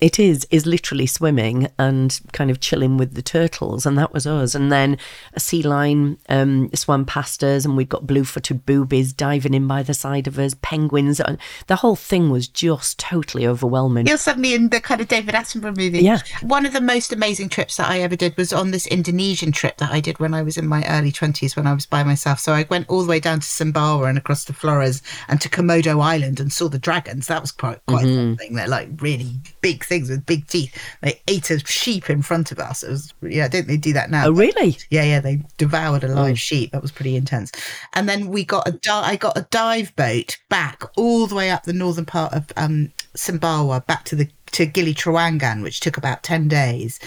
it 0.02 0.18
is 0.18 0.44
is 0.50 0.66
literally 0.66 1.06
swimming 1.06 1.68
and 1.78 2.20
kind 2.32 2.50
of 2.50 2.58
chilling 2.58 2.96
with 2.96 3.14
the 3.14 3.22
turtles 3.22 3.86
and 3.86 3.96
that 3.96 4.12
was 4.12 4.26
us. 4.26 4.52
And 4.52 4.70
then 4.70 4.98
a 5.34 5.40
sea 5.40 5.62
lion 5.62 6.18
um, 6.28 6.70
swam 6.74 7.04
past 7.04 7.44
us 7.44 7.64
and 7.64 7.76
we've 7.76 7.88
got 7.88 8.04
blue-footed 8.04 8.66
boobies 8.66 9.12
diving 9.12 9.54
in 9.54 9.68
by 9.68 9.84
the 9.84 9.94
side 9.94 10.26
of 10.26 10.40
us 10.40 10.56
penguins 10.60 11.20
and 11.20 11.38
the 11.68 11.76
whole 11.76 11.94
thing 11.94 12.30
was 12.30 12.48
just 12.48 12.98
totally 12.98 13.46
overwhelming. 13.46 14.08
You're 14.08 14.18
suddenly 14.18 14.54
in 14.54 14.70
the 14.70 14.80
kind 14.80 15.00
of 15.00 15.06
david 15.06 15.36
attenborough 15.36 15.76
movie. 15.76 16.00
Yeah. 16.00 16.18
One 16.42 16.66
of 16.66 16.72
the 16.72 16.80
most 16.80 17.12
amazing 17.12 17.48
trips 17.48 17.76
that 17.76 17.88
i 17.88 18.00
ever 18.00 18.16
did 18.16 18.36
was 18.36 18.52
on 18.52 18.72
this 18.72 18.88
indonesian 18.88 19.52
trip 19.52 19.76
that 19.76 19.92
i 19.92 20.00
did 20.00 20.18
when 20.18 20.34
i 20.34 20.42
was 20.42 20.58
in 20.58 20.66
my 20.66 20.84
early 20.88 21.12
20s 21.12 21.54
when 21.54 21.68
i 21.68 21.72
was 21.72 21.86
by 21.86 22.02
myself. 22.02 22.40
So 22.40 22.52
i 22.52 22.66
went 22.68 22.88
all 22.88 23.02
the 23.02 23.08
way 23.08 23.20
down 23.20 23.38
to 23.38 23.46
sumbawa 23.46 24.08
and 24.08 24.18
across 24.18 24.44
to 24.46 24.52
flores 24.52 25.00
and 25.28 25.40
to 25.40 25.48
komodo 25.48 26.02
island 26.02 26.40
and 26.40 26.52
saw 26.52 26.68
the 26.68 26.80
dragons. 26.80 27.28
That 27.28 27.40
was 27.40 27.52
quite 27.52 27.78
quite 27.86 28.04
mm-hmm. 28.04 28.30
something 28.30 28.54
they're 28.56 28.66
like 28.66 28.88
really 29.00 29.36
big 29.60 29.84
things 29.92 30.08
with 30.08 30.24
big 30.24 30.46
teeth. 30.46 30.74
They 31.02 31.20
ate 31.28 31.50
a 31.50 31.58
sheep 31.58 32.08
in 32.08 32.22
front 32.22 32.50
of 32.50 32.58
us. 32.58 32.82
It 32.82 32.90
was, 32.90 33.12
yeah, 33.22 33.46
don't 33.48 33.66
they 33.66 33.76
do 33.76 33.92
that 33.92 34.10
now? 34.10 34.26
Oh, 34.26 34.32
really? 34.32 34.76
Yeah, 34.90 35.02
yeah, 35.04 35.20
they 35.20 35.42
devoured 35.58 36.02
a 36.04 36.08
live 36.08 36.32
Oh. 36.32 36.34
sheep. 36.34 36.72
That 36.72 36.80
was 36.80 36.90
pretty 36.92 37.14
intense. 37.14 37.52
And 37.92 38.08
then 38.08 38.28
we 38.28 38.44
got 38.44 38.66
a 38.66 38.72
di- 38.72 39.02
I 39.12 39.16
got 39.16 39.36
a 39.36 39.46
dive 39.50 39.94
boat 39.96 40.38
back 40.48 40.82
all 40.96 41.26
the 41.26 41.34
way 41.34 41.50
up 41.50 41.64
the 41.64 41.72
northern 41.74 42.06
part 42.06 42.32
of 42.32 42.50
um, 42.56 42.90
Sumbawa 43.16 43.84
back 43.86 44.04
to 44.06 44.16
the 44.16 44.28
to 44.52 44.66
Gili 44.66 44.94
Trawangan, 44.94 45.62
which 45.62 45.80
took 45.80 45.96
about 45.96 46.22
ten 46.22 46.48
days, 46.48 46.98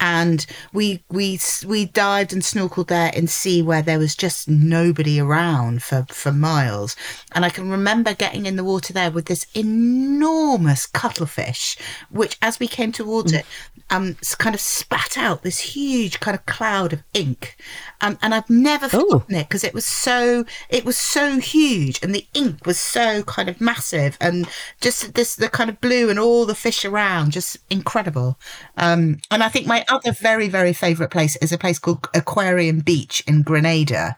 and 0.00 0.44
we 0.72 1.02
we 1.10 1.38
we 1.66 1.86
dived 1.86 2.32
and 2.32 2.42
snorkeled 2.42 2.88
there 2.88 3.10
in 3.14 3.26
sea 3.26 3.62
where 3.62 3.82
there 3.82 3.98
was 3.98 4.16
just 4.16 4.48
nobody 4.48 5.20
around 5.20 5.82
for 5.82 6.06
for 6.10 6.32
miles, 6.32 6.96
and 7.32 7.44
I 7.44 7.50
can 7.50 7.70
remember 7.70 8.14
getting 8.14 8.46
in 8.46 8.56
the 8.56 8.64
water 8.64 8.92
there 8.92 9.10
with 9.10 9.26
this 9.26 9.46
enormous 9.54 10.86
cuttlefish, 10.86 11.76
which 12.10 12.36
as 12.42 12.58
we 12.58 12.68
came 12.68 12.92
towards 12.92 13.32
mm. 13.32 13.38
it, 13.38 13.46
um, 13.90 14.16
kind 14.38 14.54
of 14.54 14.60
spat 14.60 15.16
out 15.18 15.42
this 15.42 15.60
huge 15.60 16.20
kind 16.20 16.34
of 16.34 16.46
cloud 16.46 16.92
of 16.92 17.02
ink, 17.12 17.56
um, 18.00 18.18
and 18.22 18.34
I've 18.34 18.48
never 18.48 18.88
forgotten 18.88 19.34
it 19.36 19.48
because 19.48 19.64
it 19.64 19.74
was 19.74 19.86
so 19.86 20.44
it 20.68 20.84
was 20.84 20.98
so 20.98 21.38
huge, 21.38 22.00
and 22.02 22.14
the 22.14 22.26
ink 22.34 22.66
was 22.66 22.80
so 22.80 23.22
kind 23.24 23.48
of 23.48 23.60
massive, 23.60 24.16
and 24.20 24.48
just 24.80 25.14
this 25.14 25.36
the 25.36 25.48
kind 25.48 25.70
of 25.70 25.80
blue 25.80 26.10
and 26.10 26.18
all 26.18 26.46
the 26.46 26.54
fish 26.54 26.84
around, 26.84 27.32
just 27.32 27.58
incredible. 27.70 28.38
Um, 28.76 29.18
and 29.30 29.42
I 29.42 29.48
think 29.48 29.66
my 29.66 29.84
other 29.88 30.12
very 30.12 30.48
very 30.48 30.72
favourite 30.72 31.10
place 31.10 31.36
is 31.36 31.52
a 31.52 31.58
place 31.58 31.78
called 31.78 32.08
Aquarium 32.14 32.80
Beach 32.80 33.22
in 33.26 33.42
Grenada. 33.42 34.16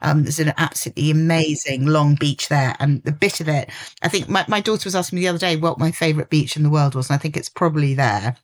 Um, 0.00 0.22
there's 0.22 0.38
an 0.38 0.54
absolutely 0.56 1.10
amazing 1.10 1.86
long 1.86 2.14
beach 2.14 2.48
there, 2.48 2.76
and 2.78 3.02
the 3.02 3.12
bit 3.12 3.40
of 3.40 3.48
it, 3.48 3.70
I 4.02 4.08
think 4.08 4.28
my, 4.28 4.44
my 4.48 4.60
daughter 4.60 4.86
was 4.86 4.94
asking 4.94 5.16
me 5.16 5.22
the 5.22 5.28
other 5.28 5.38
day 5.38 5.56
what 5.56 5.78
my 5.78 5.90
favourite 5.90 6.30
beach 6.30 6.56
in 6.56 6.62
the 6.62 6.70
world 6.70 6.94
was, 6.94 7.10
and 7.10 7.14
I 7.14 7.18
think 7.18 7.36
it's 7.36 7.48
probably 7.48 7.94
there. 7.94 8.36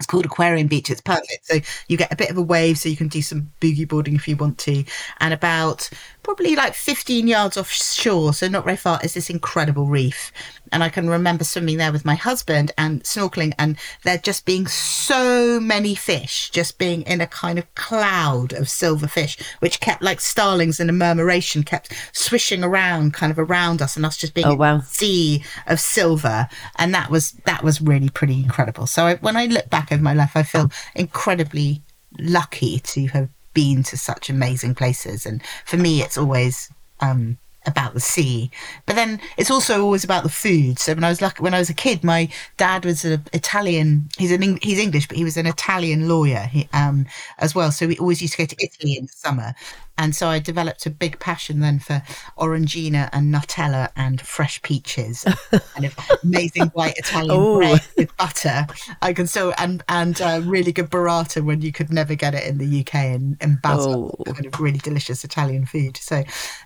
It's 0.00 0.06
called 0.06 0.24
Aquarium 0.24 0.66
Beach. 0.66 0.88
It's 0.90 1.02
perfect. 1.02 1.44
So 1.44 1.60
you 1.88 1.98
get 1.98 2.10
a 2.10 2.16
bit 2.16 2.30
of 2.30 2.38
a 2.38 2.42
wave, 2.42 2.78
so 2.78 2.88
you 2.88 2.96
can 2.96 3.08
do 3.08 3.20
some 3.20 3.52
boogie 3.60 3.86
boarding 3.86 4.14
if 4.14 4.26
you 4.26 4.34
want 4.34 4.56
to. 4.60 4.82
And 5.20 5.34
about 5.34 5.90
probably 6.22 6.56
like 6.56 6.74
15 6.74 7.26
yards 7.26 7.58
offshore, 7.58 8.32
so 8.32 8.48
not 8.48 8.64
very 8.64 8.78
far, 8.78 8.98
is 9.04 9.12
this 9.12 9.28
incredible 9.28 9.86
reef. 9.86 10.32
And 10.72 10.82
I 10.82 10.88
can 10.88 11.10
remember 11.10 11.44
swimming 11.44 11.76
there 11.76 11.92
with 11.92 12.04
my 12.06 12.14
husband 12.14 12.72
and 12.78 13.02
snorkeling, 13.04 13.52
and 13.58 13.76
there 14.04 14.16
just 14.16 14.46
being 14.46 14.66
so 14.66 15.60
many 15.60 15.94
fish, 15.94 16.48
just 16.50 16.78
being 16.78 17.02
in 17.02 17.20
a 17.20 17.26
kind 17.26 17.58
of 17.58 17.72
cloud 17.74 18.54
of 18.54 18.70
silver 18.70 19.06
fish, 19.06 19.36
which 19.58 19.80
kept 19.80 20.02
like 20.02 20.20
starlings 20.20 20.80
in 20.80 20.88
a 20.88 20.92
murmuration, 20.94 21.62
kept 21.62 21.92
swishing 22.12 22.64
around, 22.64 23.12
kind 23.12 23.30
of 23.30 23.38
around 23.38 23.82
us, 23.82 23.96
and 23.96 24.06
us 24.06 24.16
just 24.16 24.32
being 24.32 24.46
Oh, 24.46 24.54
wow. 24.54 24.80
sea 24.80 25.44
of 25.66 25.78
silver 25.78 26.48
and 26.76 26.94
that 26.94 27.10
was 27.10 27.32
that 27.44 27.62
was 27.64 27.80
really 27.80 28.08
pretty 28.08 28.34
incredible 28.42 28.86
so 28.86 29.04
I, 29.06 29.14
when 29.16 29.36
i 29.36 29.46
look 29.46 29.68
back 29.68 29.89
over 29.90 30.02
my 30.02 30.14
life 30.14 30.32
i 30.34 30.42
feel 30.42 30.70
incredibly 30.94 31.82
lucky 32.18 32.80
to 32.80 33.06
have 33.08 33.28
been 33.54 33.82
to 33.84 33.96
such 33.96 34.30
amazing 34.30 34.74
places. 34.74 35.26
And 35.26 35.42
for 35.64 35.76
me 35.76 36.02
it's 36.02 36.18
always 36.18 36.70
um 37.00 37.38
about 37.66 37.92
the 37.92 38.00
sea. 38.00 38.50
But 38.86 38.96
then 38.96 39.20
it's 39.36 39.50
also 39.50 39.82
always 39.82 40.02
about 40.02 40.22
the 40.22 40.30
food. 40.30 40.78
So 40.78 40.94
when 40.94 41.04
i 41.04 41.08
was 41.08 41.20
lucky 41.20 41.42
when 41.42 41.54
i 41.54 41.58
was 41.58 41.70
a 41.70 41.74
kid 41.74 42.02
my 42.04 42.28
dad 42.56 42.84
was 42.84 43.04
an 43.04 43.22
italian 43.32 44.08
he's 44.16 44.32
an 44.32 44.58
he's 44.62 44.78
english 44.78 45.06
but 45.06 45.16
he 45.16 45.24
was 45.24 45.36
an 45.36 45.46
italian 45.46 46.08
lawyer 46.08 46.48
he, 46.50 46.68
um 46.72 47.06
as 47.38 47.54
well. 47.54 47.70
So 47.72 47.86
we 47.86 47.98
always 47.98 48.22
used 48.22 48.34
to 48.34 48.42
go 48.42 48.46
to 48.46 48.64
italy 48.64 48.96
in 48.96 49.06
the 49.06 49.12
summer 49.12 49.54
and 50.00 50.16
so 50.16 50.28
I 50.28 50.38
developed 50.38 50.86
a 50.86 50.90
big 50.90 51.18
passion 51.20 51.60
then 51.60 51.78
for 51.78 52.02
orangina 52.38 53.08
and 53.12 53.32
Nutella 53.34 53.90
and 53.94 54.20
fresh 54.20 54.60
peaches, 54.62 55.24
kind 55.74 55.84
of 55.84 55.94
amazing 56.24 56.66
white 56.78 56.96
Italian 56.96 57.30
Oh. 57.32 57.58
bread 57.58 57.80
with 57.96 58.16
butter. 58.16 58.66
I 59.02 59.12
can 59.12 59.26
still 59.26 59.52
and 59.58 59.82
and 59.88 60.20
uh, 60.20 60.40
really 60.44 60.72
good 60.72 60.90
burrata 60.90 61.44
when 61.44 61.60
you 61.60 61.70
could 61.70 61.92
never 61.92 62.14
get 62.14 62.34
it 62.34 62.44
in 62.46 62.56
the 62.58 62.80
UK 62.80 62.94
and 63.16 63.36
and 63.42 63.60
basil, 63.62 64.16
Oh. 64.18 64.32
kind 64.32 64.46
of 64.46 64.58
really 64.58 64.78
delicious 64.78 65.22
Italian 65.22 65.66
food. 65.66 65.96
So, 65.98 66.24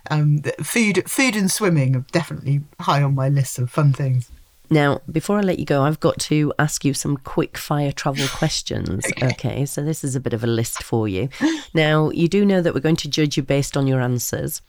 um, 0.09 0.41
food 0.63 1.03
food 1.09 1.35
and 1.35 1.51
swimming 1.51 1.95
are 1.97 2.05
definitely 2.11 2.61
high 2.79 3.01
on 3.03 3.13
my 3.15 3.29
list 3.29 3.59
of 3.59 3.69
fun 3.69 3.91
things. 3.93 4.31
Now, 4.69 5.01
before 5.11 5.37
I 5.37 5.41
let 5.41 5.59
you 5.59 5.65
go, 5.65 5.83
I've 5.83 5.99
got 5.99 6.19
to 6.21 6.53
ask 6.57 6.83
you 6.83 6.93
some 6.93 7.17
quick 7.17 7.57
fire 7.57 7.91
travel 7.91 8.27
questions. 8.27 9.05
okay. 9.23 9.65
so 9.65 9.83
this 9.83 10.03
is 10.03 10.15
a 10.15 10.19
bit 10.19 10.33
of 10.33 10.43
a 10.43 10.47
list 10.47 10.83
for 10.83 11.07
you. 11.07 11.29
Now, 11.73 12.09
you 12.09 12.27
do 12.27 12.45
know 12.45 12.61
that 12.61 12.73
we're 12.73 12.79
going 12.79 12.95
to 12.97 13.09
judge 13.09 13.37
you 13.37 13.43
based 13.43 13.77
on 13.77 13.87
your 13.87 14.01
answers. 14.01 14.61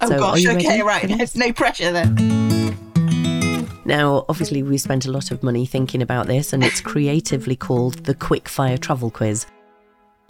Oh 0.00 0.08
so 0.08 0.18
gosh, 0.18 0.46
okay, 0.46 0.82
right. 0.82 1.06
this? 1.06 1.36
No 1.36 1.52
pressure 1.52 1.92
then. 1.92 2.14
Now, 3.84 4.24
obviously, 4.28 4.62
we 4.62 4.78
spent 4.78 5.04
a 5.04 5.12
lot 5.12 5.30
of 5.30 5.42
money 5.42 5.66
thinking 5.66 6.00
about 6.00 6.26
this, 6.26 6.52
and 6.52 6.64
it's 6.64 6.80
creatively 6.80 7.54
called 7.54 8.04
the 8.04 8.14
Quick 8.14 8.48
Fire 8.48 8.78
Travel 8.78 9.10
Quiz. 9.10 9.46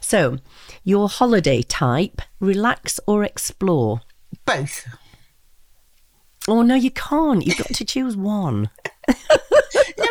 So, 0.00 0.38
your 0.82 1.08
holiday 1.08 1.62
type, 1.62 2.20
relax 2.40 2.98
or 3.06 3.22
explore? 3.22 4.00
Both. 4.44 4.86
Oh, 6.48 6.62
no, 6.62 6.74
you 6.74 6.90
can't. 6.90 7.44
You've 7.46 7.56
got 7.58 7.68
to 7.68 7.84
choose 7.84 8.16
one. 8.16 8.68
No, 9.08 9.14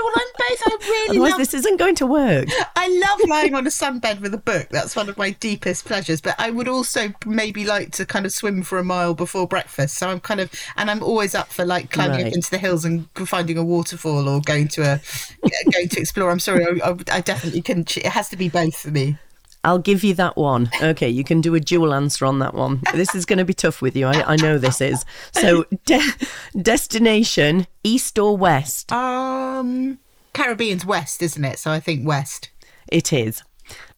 well, 0.03 0.13
I'm 0.15 0.27
both. 0.38 0.61
I 0.65 0.77
really 0.81 1.09
Otherwise, 1.11 1.31
love 1.31 1.38
this 1.39 1.53
isn't 1.53 1.77
going 1.77 1.95
to 1.95 2.05
work. 2.07 2.47
I 2.75 2.88
love 2.88 3.29
lying 3.29 3.55
on 3.55 3.65
a 3.65 3.69
sunbed 3.69 4.19
with 4.21 4.34
a 4.34 4.38
book. 4.38 4.67
That's 4.69 4.95
one 4.95 5.09
of 5.09 5.17
my 5.17 5.31
deepest 5.31 5.86
pleasures. 5.86 6.21
But 6.21 6.36
I 6.38 6.49
would 6.49 6.67
also 6.67 7.13
maybe 7.25 7.65
like 7.65 7.91
to 7.93 8.05
kind 8.05 8.25
of 8.25 8.34
swim 8.34 8.61
for 8.63 8.77
a 8.77 8.84
mile 8.84 9.13
before 9.13 9.47
breakfast. 9.47 9.97
So 9.97 10.09
I'm 10.09 10.19
kind 10.19 10.39
of, 10.39 10.51
and 10.77 10.89
I'm 10.91 11.01
always 11.03 11.34
up 11.36 11.47
for 11.51 11.65
like 11.65 11.91
climbing 11.91 12.17
Right. 12.17 12.27
up 12.27 12.34
into 12.34 12.49
the 12.51 12.57
hills 12.57 12.84
and 12.86 13.07
finding 13.25 13.57
a 13.57 13.63
waterfall 13.63 14.27
or 14.27 14.41
going 14.41 14.67
to 14.69 14.81
a, 14.84 15.01
going 15.71 15.89
to 15.89 15.99
explore. 15.99 16.29
I'm 16.29 16.39
sorry, 16.39 16.65
I, 16.65 16.89
I, 16.89 16.95
I 17.11 17.21
definitely 17.21 17.61
can. 17.61 17.81
It 17.81 18.05
has 18.07 18.29
to 18.29 18.38
be 18.38 18.49
both 18.49 18.75
for 18.77 18.89
me. 18.91 19.17
I'll 19.64 19.80
give 19.80 20.03
you 20.03 20.14
that 20.16 20.36
one. 20.36 20.70
Okay, 20.82 21.09
you 21.09 21.24
can 21.24 21.39
do 21.41 21.55
a 21.55 21.59
dual 21.59 21.93
answer 21.93 22.26
on 22.26 22.39
that 22.39 22.53
one. 22.53 22.82
This 22.93 23.16
is 23.16 23.26
going 23.26 23.39
to 23.39 23.45
be 23.45 23.53
tough 23.53 23.82
with 23.82 23.95
you. 23.95 24.07
I, 24.07 24.34
I 24.34 24.36
know 24.36 24.57
this 24.57 24.82
is. 24.82 25.05
So, 25.32 25.66
de- 25.86 26.14
destination, 26.61 27.68
east 27.84 28.20
or 28.20 28.36
west? 28.36 28.91
Um, 28.91 29.99
Caribbean's 30.34 30.86
west, 30.86 31.22
isn't 31.22 31.45
it? 31.45 31.59
So 31.59 31.72
I 31.72 31.80
think 31.80 32.05
west. 32.05 32.49
It 32.89 33.14
is. 33.14 33.41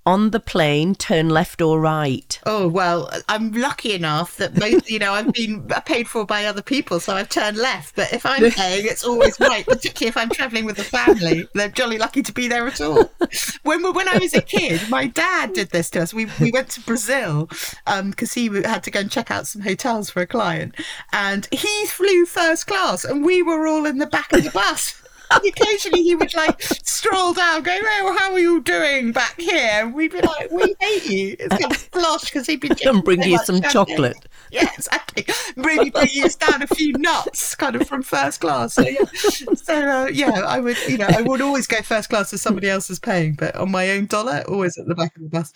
On 0.07 0.29
the 0.29 0.39
plane, 0.39 0.93
turn 0.93 1.29
left 1.29 1.63
or 1.63 1.81
right? 1.81 2.39
Oh 2.45 2.67
well, 2.67 3.09
I'm 3.27 3.51
lucky 3.51 3.93
enough 3.93 4.37
that 4.37 4.55
most, 4.55 4.87
you 4.87 4.99
know, 4.99 5.13
I've 5.13 5.33
been 5.33 5.67
paid 5.87 6.07
for 6.07 6.27
by 6.27 6.45
other 6.45 6.61
people, 6.61 6.99
so 6.99 7.15
I've 7.15 7.29
turned 7.29 7.57
left. 7.57 7.95
But 7.95 8.13
if 8.13 8.23
I'm 8.23 8.51
paying, 8.51 8.85
it's 8.85 9.03
always 9.03 9.39
right. 9.39 9.65
Particularly 9.65 10.09
if 10.09 10.15
I'm 10.15 10.29
travelling 10.29 10.65
with 10.65 10.77
the 10.77 10.83
family, 10.83 11.47
they're 11.55 11.69
jolly 11.69 11.97
lucky 11.97 12.21
to 12.21 12.31
be 12.31 12.47
there 12.47 12.67
at 12.67 12.81
all. 12.81 13.09
When 13.63 13.81
when 13.93 14.07
I 14.07 14.19
was 14.19 14.35
a 14.35 14.41
kid, 14.41 14.87
my 14.89 15.07
dad 15.07 15.53
did 15.53 15.71
this 15.71 15.89
to 15.91 16.03
us. 16.03 16.13
We 16.13 16.27
we 16.39 16.51
went 16.51 16.69
to 16.71 16.81
Brazil 16.81 17.49
um, 17.87 18.11
because 18.11 18.33
he 18.33 18.45
had 18.61 18.83
to 18.83 18.91
go 18.91 18.99
and 18.99 19.09
check 19.09 19.31
out 19.31 19.47
some 19.47 19.63
hotels 19.63 20.11
for 20.11 20.21
a 20.21 20.27
client, 20.27 20.75
and 21.13 21.47
he 21.51 21.85
flew 21.87 22.25
first 22.27 22.67
class, 22.67 23.05
and 23.05 23.25
we 23.25 23.41
were 23.41 23.65
all 23.65 23.87
in 23.87 23.97
the 23.97 24.05
back 24.05 24.31
of 24.33 24.43
the 24.43 24.51
bus. 24.51 25.01
Occasionally 25.47 26.03
he 26.03 26.15
would 26.15 26.34
like 26.36 26.61
stroll 26.61 27.34
down, 27.34 27.63
going, 27.63 27.82
"Oh, 27.84 28.15
how 28.19 28.34
are 28.34 28.39
you 28.39 28.61
doing 28.61 29.11
back 29.11 29.39
here?" 29.39 29.69
And 29.73 29.93
we'd 29.93 30.11
be 30.11 30.21
like, 30.21 30.51
"We 30.51 30.76
hate 30.80 31.05
you." 31.05 31.36
It's 31.39 31.57
kind 31.57 31.71
of 31.71 31.89
slosh 31.93 32.26
because 32.26 32.47
he'd 32.47 32.61
be 32.61 32.69
And 32.86 33.03
bring 33.03 33.23
you 33.23 33.38
some 33.39 33.61
champagne. 33.61 33.71
chocolate. 33.71 34.28
Yeah, 34.51 34.69
exactly. 34.73 35.26
Really 35.55 35.89
bring 35.89 36.09
you 36.11 36.30
down 36.30 36.61
a 36.61 36.67
few 36.67 36.93
nuts, 36.93 37.55
kind 37.55 37.76
of 37.76 37.88
from 37.88 38.03
first 38.03 38.41
class. 38.41 38.73
So 38.73 38.84
yeah, 38.84 39.05
so 39.55 39.73
uh, 39.73 40.05
yeah, 40.07 40.41
I 40.45 40.59
would, 40.59 40.78
you 40.88 40.97
know, 40.97 41.07
I 41.09 41.21
would 41.21 41.41
always 41.41 41.67
go 41.67 41.82
first 41.82 42.09
class 42.09 42.32
if 42.34 42.39
somebody 42.39 42.69
else 42.69 42.89
is 42.89 42.99
paying, 42.99 43.34
but 43.34 43.55
on 43.55 43.71
my 43.71 43.89
own 43.91 44.05
dollar, 44.05 44.43
always 44.47 44.78
at 44.78 44.88
the 44.88 44.95
back 44.95 45.15
of 45.15 45.23
the 45.23 45.30
bus. 45.30 45.53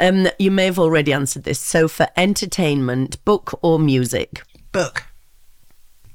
Um, 0.00 0.28
you 0.38 0.50
may 0.50 0.64
have 0.66 0.78
already 0.78 1.12
answered 1.12 1.44
this. 1.44 1.60
So, 1.60 1.86
for 1.86 2.08
entertainment, 2.16 3.24
book 3.24 3.58
or 3.62 3.78
music? 3.78 4.42
Book. 4.72 5.04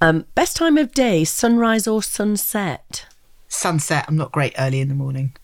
Um, 0.02 0.26
best 0.34 0.56
time 0.56 0.78
of 0.78 0.93
day, 0.93 1.24
sunrise 1.24 1.88
or 1.88 2.02
sunset? 2.04 3.06
sunset. 3.52 4.06
I'm 4.08 4.16
not 4.16 4.32
great 4.32 4.54
early 4.60 4.80
in 4.80 4.89
the 4.89 4.93
morning. 4.93 5.36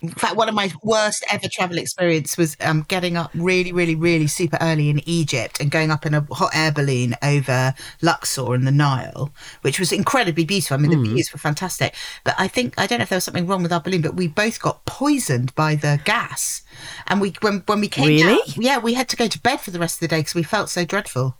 In 0.00 0.10
fact, 0.10 0.36
one 0.36 0.48
of 0.48 0.54
my 0.54 0.70
worst 0.84 1.24
ever 1.28 1.48
travel 1.48 1.76
experience 1.76 2.38
was 2.38 2.56
um, 2.60 2.86
getting 2.86 3.16
up 3.16 3.32
really, 3.34 3.72
really, 3.72 3.96
really 3.96 4.28
super 4.28 4.56
early 4.60 4.90
in 4.90 5.02
Egypt 5.08 5.58
and 5.60 5.72
going 5.72 5.90
up 5.90 6.06
in 6.06 6.14
a 6.14 6.20
hot 6.30 6.52
air 6.54 6.70
balloon 6.70 7.16
over 7.20 7.74
Luxor 8.00 8.54
and 8.54 8.64
the 8.64 8.70
Nile, 8.70 9.32
which 9.62 9.80
was 9.80 9.90
incredibly 9.90 10.44
beautiful. 10.44 10.76
I 10.76 10.78
mean, 10.78 10.92
the 10.92 11.02
views 11.08 11.32
were 11.32 11.40
fantastic. 11.40 11.96
But 12.22 12.36
I 12.38 12.46
think 12.46 12.74
I 12.78 12.86
don't 12.86 13.00
know 13.00 13.02
if 13.02 13.08
there 13.08 13.16
was 13.16 13.24
something 13.24 13.48
wrong 13.48 13.64
with 13.64 13.72
our 13.72 13.80
balloon, 13.80 14.02
but 14.02 14.14
we 14.14 14.28
both 14.28 14.62
got 14.62 14.84
poisoned 14.86 15.52
by 15.56 15.74
the 15.74 16.00
gas. 16.04 16.62
And 17.08 17.20
we 17.20 17.34
when 17.40 17.64
when 17.66 17.80
we 17.80 17.88
came 17.88 18.06
Really? 18.06 18.22
down, 18.22 18.40
yeah, 18.56 18.78
we 18.78 18.94
had 18.94 19.08
to 19.08 19.16
go 19.16 19.26
to 19.26 19.40
bed 19.40 19.56
for 19.60 19.72
the 19.72 19.80
rest 19.80 19.96
of 19.96 20.00
the 20.00 20.08
day 20.08 20.20
because 20.20 20.36
we 20.36 20.44
felt 20.44 20.70
so 20.70 20.84
dreadful 20.84 21.36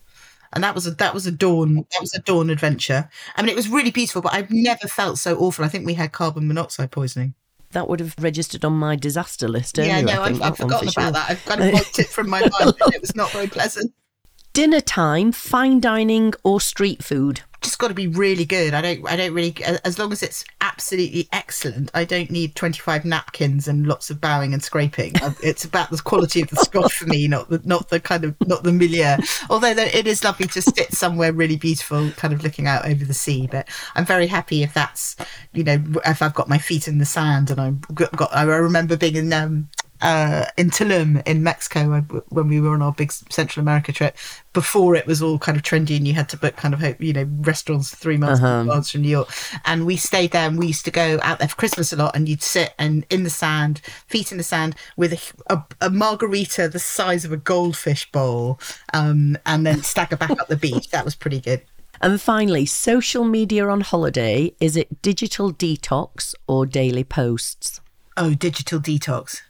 and 0.52 0.64
that 0.64 0.74
was 0.74 0.86
a 0.86 0.92
that 0.92 1.14
was 1.14 1.26
a 1.26 1.32
dawn 1.32 1.86
that 1.92 2.00
was 2.00 2.14
a 2.14 2.20
dawn 2.20 2.50
adventure. 2.50 3.08
I 3.36 3.42
mean, 3.42 3.50
it 3.50 3.56
was 3.56 3.68
really 3.68 3.90
beautiful, 3.90 4.22
but 4.22 4.34
I've 4.34 4.50
never 4.50 4.88
felt 4.88 5.18
so 5.18 5.36
awful. 5.38 5.64
I 5.64 5.68
think 5.68 5.86
we 5.86 5.94
had 5.94 6.12
carbon 6.12 6.48
monoxide 6.48 6.90
poisoning. 6.90 7.34
That 7.72 7.88
would 7.88 8.00
have 8.00 8.14
registered 8.18 8.64
on 8.64 8.72
my 8.72 8.96
disaster 8.96 9.46
list 9.46 9.78
earlier. 9.78 9.96
yeah, 9.96 10.00
no, 10.00 10.22
I 10.22 10.28
I've, 10.28 10.42
I've 10.42 10.56
forgotten 10.56 10.90
for 10.90 11.00
about 11.00 11.04
sure. 11.04 11.12
that. 11.12 11.30
I've 11.30 11.44
kind 11.44 11.62
of 11.62 11.72
wiped 11.72 11.98
it 11.98 12.08
from 12.08 12.30
my 12.30 12.40
mind, 12.40 12.74
and 12.80 12.94
it 12.94 13.00
was 13.00 13.14
not 13.14 13.30
very 13.30 13.46
pleasant. 13.46 13.92
Dinner 14.54 14.80
time, 14.80 15.32
fine 15.32 15.78
dining 15.78 16.32
or 16.42 16.60
street 16.60 17.04
food? 17.04 17.42
Just 17.60 17.78
got 17.78 17.88
to 17.88 17.94
be 17.94 18.06
really 18.06 18.44
good. 18.44 18.74
I 18.74 18.80
don't 18.80 19.08
I 19.08 19.16
don't 19.16 19.34
really 19.34 19.54
as 19.84 19.98
long 19.98 20.12
as 20.12 20.22
it's 20.22 20.44
absolutely 20.60 21.28
excellent. 21.32 21.90
I 21.94 22.04
don't 22.04 22.30
need 22.30 22.54
25 22.54 23.04
napkins 23.04 23.66
and 23.66 23.86
lots 23.86 24.10
of 24.10 24.20
bowing 24.20 24.52
and 24.52 24.62
scraping. 24.62 25.12
it's 25.42 25.64
about 25.64 25.90
the 25.90 25.98
quality 25.98 26.42
of 26.42 26.50
the 26.50 26.56
scotch 26.56 26.94
for 26.94 27.06
me, 27.06 27.26
not 27.26 27.48
the 27.48 27.60
not 27.64 27.88
the 27.88 28.00
kind 28.00 28.24
of 28.24 28.36
not 28.46 28.62
the 28.62 28.72
milieu. 28.72 29.16
Although 29.50 29.68
it 29.68 30.06
is 30.06 30.22
lovely 30.22 30.46
to 30.48 30.62
sit 30.62 30.92
somewhere 30.92 31.32
really 31.32 31.56
beautiful, 31.56 32.10
kind 32.12 32.32
of 32.32 32.42
looking 32.42 32.66
out 32.66 32.86
over 32.86 33.04
the 33.04 33.14
sea. 33.14 33.48
But 33.50 33.68
I'm 33.94 34.04
very 34.04 34.28
happy 34.28 34.62
if 34.62 34.72
that's 34.72 35.16
you 35.52 35.64
know 35.64 35.82
if 36.06 36.22
I've 36.22 36.34
got 36.34 36.48
my 36.48 36.58
feet 36.58 36.86
in 36.86 36.98
the 36.98 37.06
sand 37.06 37.50
and 37.50 37.60
I've 37.60 37.80
got. 37.94 38.34
I 38.34 38.42
remember 38.42 38.96
being 38.96 39.16
in 39.16 39.32
um, 39.32 39.68
uh, 40.00 40.46
in 40.56 40.70
Tulum 40.70 41.26
in 41.26 41.42
Mexico 41.42 42.00
when 42.28 42.48
we 42.48 42.60
were 42.60 42.74
on 42.74 42.82
our 42.82 42.92
big 42.92 43.12
Central 43.12 43.62
America 43.62 43.92
trip 43.92 44.16
before 44.52 44.94
it 44.94 45.06
was 45.06 45.22
all 45.22 45.38
kind 45.38 45.56
of 45.56 45.62
trendy 45.62 45.96
and 45.96 46.06
you 46.06 46.14
had 46.14 46.28
to 46.28 46.36
book 46.36 46.56
kind 46.56 46.74
of 46.74 47.00
you 47.00 47.12
know 47.12 47.28
restaurants 47.40 47.94
three 47.94 48.16
months 48.16 48.40
uh-huh. 48.40 48.60
advance 48.60 48.90
from 48.90 49.02
New 49.02 49.08
York 49.08 49.28
and 49.64 49.86
we 49.86 49.96
stayed 49.96 50.30
there 50.32 50.46
and 50.46 50.58
we 50.58 50.68
used 50.68 50.84
to 50.84 50.90
go 50.90 51.18
out 51.22 51.38
there 51.38 51.48
for 51.48 51.56
Christmas 51.56 51.92
a 51.92 51.96
lot 51.96 52.14
and 52.14 52.28
you'd 52.28 52.42
sit 52.42 52.74
and 52.78 53.04
in 53.10 53.22
the 53.22 53.30
sand 53.30 53.80
feet 54.06 54.32
in 54.32 54.38
the 54.38 54.44
sand 54.44 54.74
with 54.96 55.12
a, 55.12 55.52
a, 55.54 55.64
a 55.86 55.90
margarita 55.90 56.68
the 56.68 56.78
size 56.78 57.24
of 57.24 57.32
a 57.32 57.36
goldfish 57.36 58.10
bowl 58.10 58.58
um, 58.94 59.36
and 59.46 59.66
then 59.66 59.82
stagger 59.82 60.16
back 60.16 60.30
up 60.30 60.48
the 60.48 60.56
beach 60.68 60.90
that 60.90 61.04
was 61.04 61.14
pretty 61.14 61.40
good 61.40 61.62
and 62.00 62.20
finally, 62.20 62.64
social 62.64 63.24
media 63.24 63.66
on 63.68 63.80
holiday 63.80 64.54
is 64.60 64.76
it 64.76 65.02
digital 65.02 65.52
detox 65.52 66.34
or 66.46 66.64
daily 66.64 67.02
posts? 67.02 67.80
Oh, 68.16 68.34
digital 68.34 68.78
detox. 68.78 69.42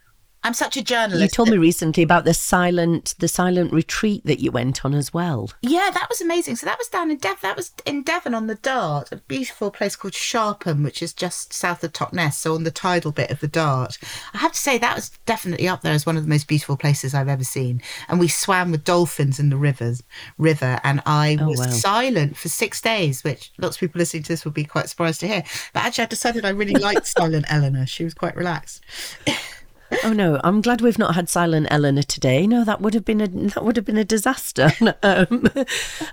I'm 0.49 0.55
such 0.55 0.79
a 0.79 0.83
journalist. 0.83 1.21
You 1.21 1.29
told 1.29 1.51
me 1.51 1.59
recently 1.59 2.03
about 2.03 2.25
the 2.25 2.33
silent 2.33 3.15
the 3.19 3.29
silent 3.29 3.71
retreat 3.71 4.25
that 4.25 4.41
you 4.41 4.51
went 4.51 4.83
on 4.83 4.95
as 4.95 5.13
well. 5.13 5.51
Yeah, 5.61 5.91
that 5.93 6.09
was 6.09 6.23
amazing. 6.23 6.57
So 6.57 6.65
that 6.65 6.79
was 6.79 6.89
down 6.89 7.11
in 7.11 7.19
Devon. 7.19 7.41
That 7.43 7.55
was 7.55 7.73
in 7.85 8.03
Devon 8.03 8.33
on 8.33 8.47
the 8.47 8.55
Dart, 8.55 9.13
a 9.13 9.17
beautiful 9.17 9.71
place 9.71 9.95
called 9.95 10.15
Sharpham, 10.15 10.83
which 10.83 11.03
is 11.03 11.13
just 11.13 11.53
south 11.53 11.85
of 11.85 11.93
Totnes, 11.93 12.33
so 12.33 12.55
on 12.55 12.65
the 12.65 12.71
tidal 12.71 13.13
bit 13.13 13.31
of 13.31 13.41
the 13.41 13.47
Dart. 13.47 13.99
I 14.33 14.39
have 14.39 14.53
to 14.53 14.59
say 14.59 14.79
that 14.79 14.97
was 14.97 15.11
definitely 15.27 15.69
up 15.69 15.83
there 15.83 15.93
as 15.93 16.07
one 16.07 16.17
of 16.17 16.23
the 16.23 16.31
most 16.31 16.49
beautiful 16.49 16.79
places 16.79 17.13
I've 17.13 17.29
ever 17.29 17.45
seen. 17.45 17.83
And 18.09 18.19
we 18.19 18.29
swam 18.29 18.71
with 18.71 18.85
dolphins 18.85 19.39
in 19.39 19.51
the 19.51 19.59
rivers 19.59 20.03
river, 20.39 20.81
and 20.83 21.03
I 21.05 21.37
oh, 21.39 21.47
was 21.47 21.59
wow. 21.59 21.67
silent 21.67 22.39
for 22.39 22.49
six 22.49 22.81
days, 22.81 23.23
which 23.23 23.53
lots 23.59 23.77
of 23.77 23.81
people 23.81 23.99
listening 23.99 24.23
to 24.23 24.29
this 24.31 24.47
will 24.47 24.53
be 24.53 24.65
quite 24.65 24.89
surprised 24.89 25.21
to 25.21 25.29
hear. 25.29 25.45
But 25.75 25.83
actually, 25.83 26.05
I 26.05 26.07
decided 26.07 26.47
I 26.47 26.51
really 26.51 26.73
liked 26.73 27.07
Silent 27.19 27.45
Eleanor. 27.51 27.85
She 27.85 28.05
was 28.05 28.15
quite 28.15 28.35
relaxed. 28.35 28.83
Oh 30.05 30.13
no, 30.13 30.41
I'm 30.45 30.61
glad 30.61 30.81
we've 30.81 30.99
not 30.99 31.15
had 31.15 31.29
silent 31.29 31.67
Eleanor 31.71 32.03
today. 32.03 32.47
No, 32.47 32.65
that 32.65 32.81
would 32.81 32.95
have 32.95 33.05
been 33.05 33.21
a 33.21 33.29
that 33.29 33.65
would 33.65 33.77
have 33.77 33.85
been 33.85 33.99
a 33.99 34.05
disaster. 34.05 34.71
um, 35.03 35.49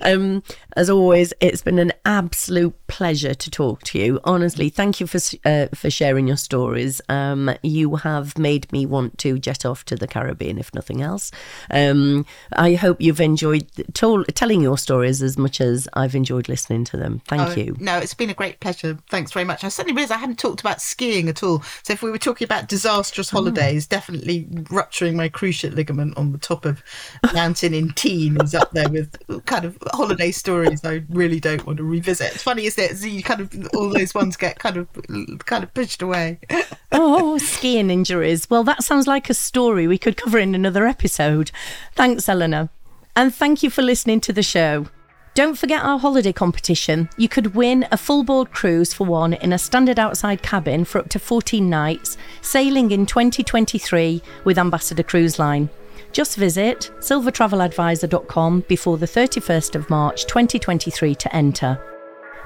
um, 0.01 0.43
as 0.75 0.89
always, 0.89 1.33
it's 1.39 1.61
been 1.61 1.79
an 1.79 1.93
absolute 2.05 2.75
pleasure 2.87 3.33
to 3.33 3.51
talk 3.51 3.83
to 3.83 3.99
you. 3.99 4.19
Honestly, 4.23 4.69
thank 4.69 4.99
you 4.99 5.07
for 5.07 5.19
uh, 5.45 5.67
for 5.73 5.89
sharing 5.89 6.27
your 6.27 6.37
stories. 6.37 7.01
Um, 7.09 7.55
you 7.63 7.97
have 7.97 8.37
made 8.37 8.71
me 8.71 8.85
want 8.85 9.17
to 9.19 9.37
jet 9.39 9.65
off 9.65 9.85
to 9.85 9.95
the 9.95 10.07
Caribbean, 10.07 10.57
if 10.57 10.73
nothing 10.73 11.01
else. 11.01 11.31
Um, 11.69 12.25
I 12.53 12.73
hope 12.73 13.01
you've 13.01 13.21
enjoyed 13.21 13.67
telling 13.93 14.61
your 14.61 14.77
stories 14.77 15.21
as 15.21 15.37
much 15.37 15.61
as 15.61 15.87
I've 15.93 16.15
enjoyed 16.15 16.49
listening 16.49 16.85
to 16.85 16.97
them. 16.97 17.21
Thank 17.27 17.57
oh, 17.57 17.61
you. 17.61 17.75
No, 17.79 17.97
it's 17.97 18.13
been 18.13 18.29
a 18.29 18.35
great 18.35 18.59
pleasure. 18.59 18.97
Thanks 19.09 19.31
very 19.31 19.45
much. 19.45 19.63
I 19.63 19.69
certainly 19.69 19.95
realised 19.95 20.11
I 20.11 20.17
hadn't 20.17 20.39
talked 20.39 20.61
about 20.61 20.81
skiing 20.81 21.29
at 21.29 21.43
all. 21.43 21.61
So 21.83 21.93
if 21.93 22.01
we 22.01 22.11
were 22.11 22.17
talking 22.17 22.45
about 22.45 22.67
disastrous 22.67 23.29
holidays. 23.29 23.73
Oh 23.73 23.74
is 23.75 23.87
definitely 23.87 24.47
rupturing 24.69 25.15
my 25.15 25.29
cruciate 25.29 25.75
ligament 25.75 26.17
on 26.17 26.31
the 26.31 26.37
top 26.37 26.65
of 26.65 26.83
mountain 27.33 27.73
in 27.73 27.89
Tignes 27.89 28.43
is 28.43 28.55
up 28.55 28.71
there 28.71 28.89
with 28.89 29.15
kind 29.45 29.65
of 29.65 29.77
holiday 29.93 30.31
stories 30.31 30.83
I 30.83 31.03
really 31.09 31.39
don't 31.39 31.65
want 31.65 31.77
to 31.77 31.83
revisit. 31.83 32.33
It's 32.33 32.43
funny, 32.43 32.65
isn't 32.65 32.83
it? 32.83 33.05
You 33.05 33.23
kind 33.23 33.41
of 33.41 33.69
all 33.75 33.89
those 33.89 34.13
ones 34.13 34.37
get 34.37 34.59
kind 34.59 34.77
of 34.77 34.87
kind 35.45 35.63
of 35.63 35.73
pushed 35.73 36.01
away. 36.01 36.39
oh, 36.91 37.37
skiing 37.37 37.89
injuries. 37.89 38.49
Well, 38.49 38.63
that 38.63 38.83
sounds 38.83 39.07
like 39.07 39.29
a 39.29 39.33
story 39.33 39.87
we 39.87 39.97
could 39.97 40.17
cover 40.17 40.39
in 40.39 40.55
another 40.55 40.85
episode. 40.85 41.51
Thanks, 41.93 42.27
Eleanor. 42.27 42.69
And 43.15 43.33
thank 43.33 43.63
you 43.63 43.69
for 43.69 43.81
listening 43.81 44.19
to 44.21 44.33
the 44.33 44.43
show. 44.43 44.87
Don't 45.35 45.57
forget 45.57 45.83
our 45.83 45.99
holiday 45.99 46.31
competition. 46.31 47.09
You 47.17 47.27
could 47.27 47.55
win 47.55 47.85
a 47.91 47.97
full 47.97 48.23
board 48.23 48.51
cruise 48.51 48.93
for 48.93 49.05
one 49.05 49.33
in 49.33 49.51
a 49.51 49.57
standard 49.57 49.99
outside 49.99 50.41
cabin 50.41 50.85
for 50.85 50.99
up 50.99 51.09
to 51.09 51.19
14 51.19 51.69
nights, 51.69 52.17
sailing 52.41 52.91
in 52.91 53.05
2023 53.05 54.21
with 54.45 54.57
Ambassador 54.57 55.03
Cruise 55.03 55.37
Line. 55.37 55.69
Just 56.13 56.37
visit 56.37 56.89
silvertraveladvisor.com 56.99 58.63
before 58.69 58.97
the 58.97 59.05
31st 59.05 59.75
of 59.75 59.89
March 59.89 60.25
2023 60.25 61.13
to 61.15 61.35
enter. 61.35 61.81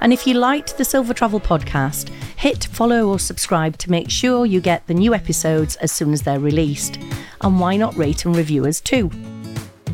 And 0.02 0.12
if 0.12 0.26
you 0.26 0.34
liked 0.34 0.76
the 0.76 0.86
Silver 0.86 1.14
Travel 1.14 1.40
podcast, 1.40 2.10
hit 2.38 2.64
follow 2.72 3.08
or 3.08 3.20
subscribe 3.20 3.78
to 3.78 3.92
make 3.92 4.10
sure 4.10 4.48
you 4.48 4.62
get 4.62 4.88
the 4.88 4.96
new 4.96 5.14
episodes 5.14 5.76
as 5.76 5.92
soon 5.92 6.12
as 6.12 6.24
they're 6.24 6.40
released. 6.40 6.98
And 7.42 7.60
why 7.60 7.78
not 7.78 7.96
rate 7.96 8.26
and 8.26 8.36
review 8.36 8.66
us 8.66 8.82
too? 8.82 9.12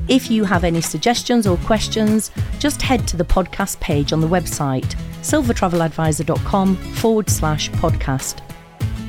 If 0.08 0.30
you 0.30 0.44
have 0.44 0.64
any 0.64 0.82
suggestions 0.82 1.48
or 1.48 1.58
questions, 1.58 2.32
just 2.60 2.82
head 2.82 3.08
to 3.08 3.18
the 3.18 3.26
podcast 3.26 3.80
page 3.80 4.14
on 4.14 4.22
the 4.22 4.28
website, 4.28 4.96
silvertraveladvisor.com 5.22 6.76
forward 6.76 7.30
slash 7.30 7.70
podcast. 7.72 8.42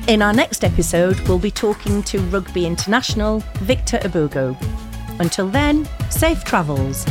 In 0.07 0.21
our 0.21 0.33
next 0.33 0.63
episode, 0.63 1.19
we'll 1.27 1.37
be 1.37 1.51
talking 1.51 2.01
to 2.03 2.19
rugby 2.19 2.65
international 2.65 3.43
Victor 3.57 3.97
Ubogu. 3.99 4.57
Until 5.19 5.49
then, 5.49 5.87
safe 6.09 6.43
travels. 6.43 7.05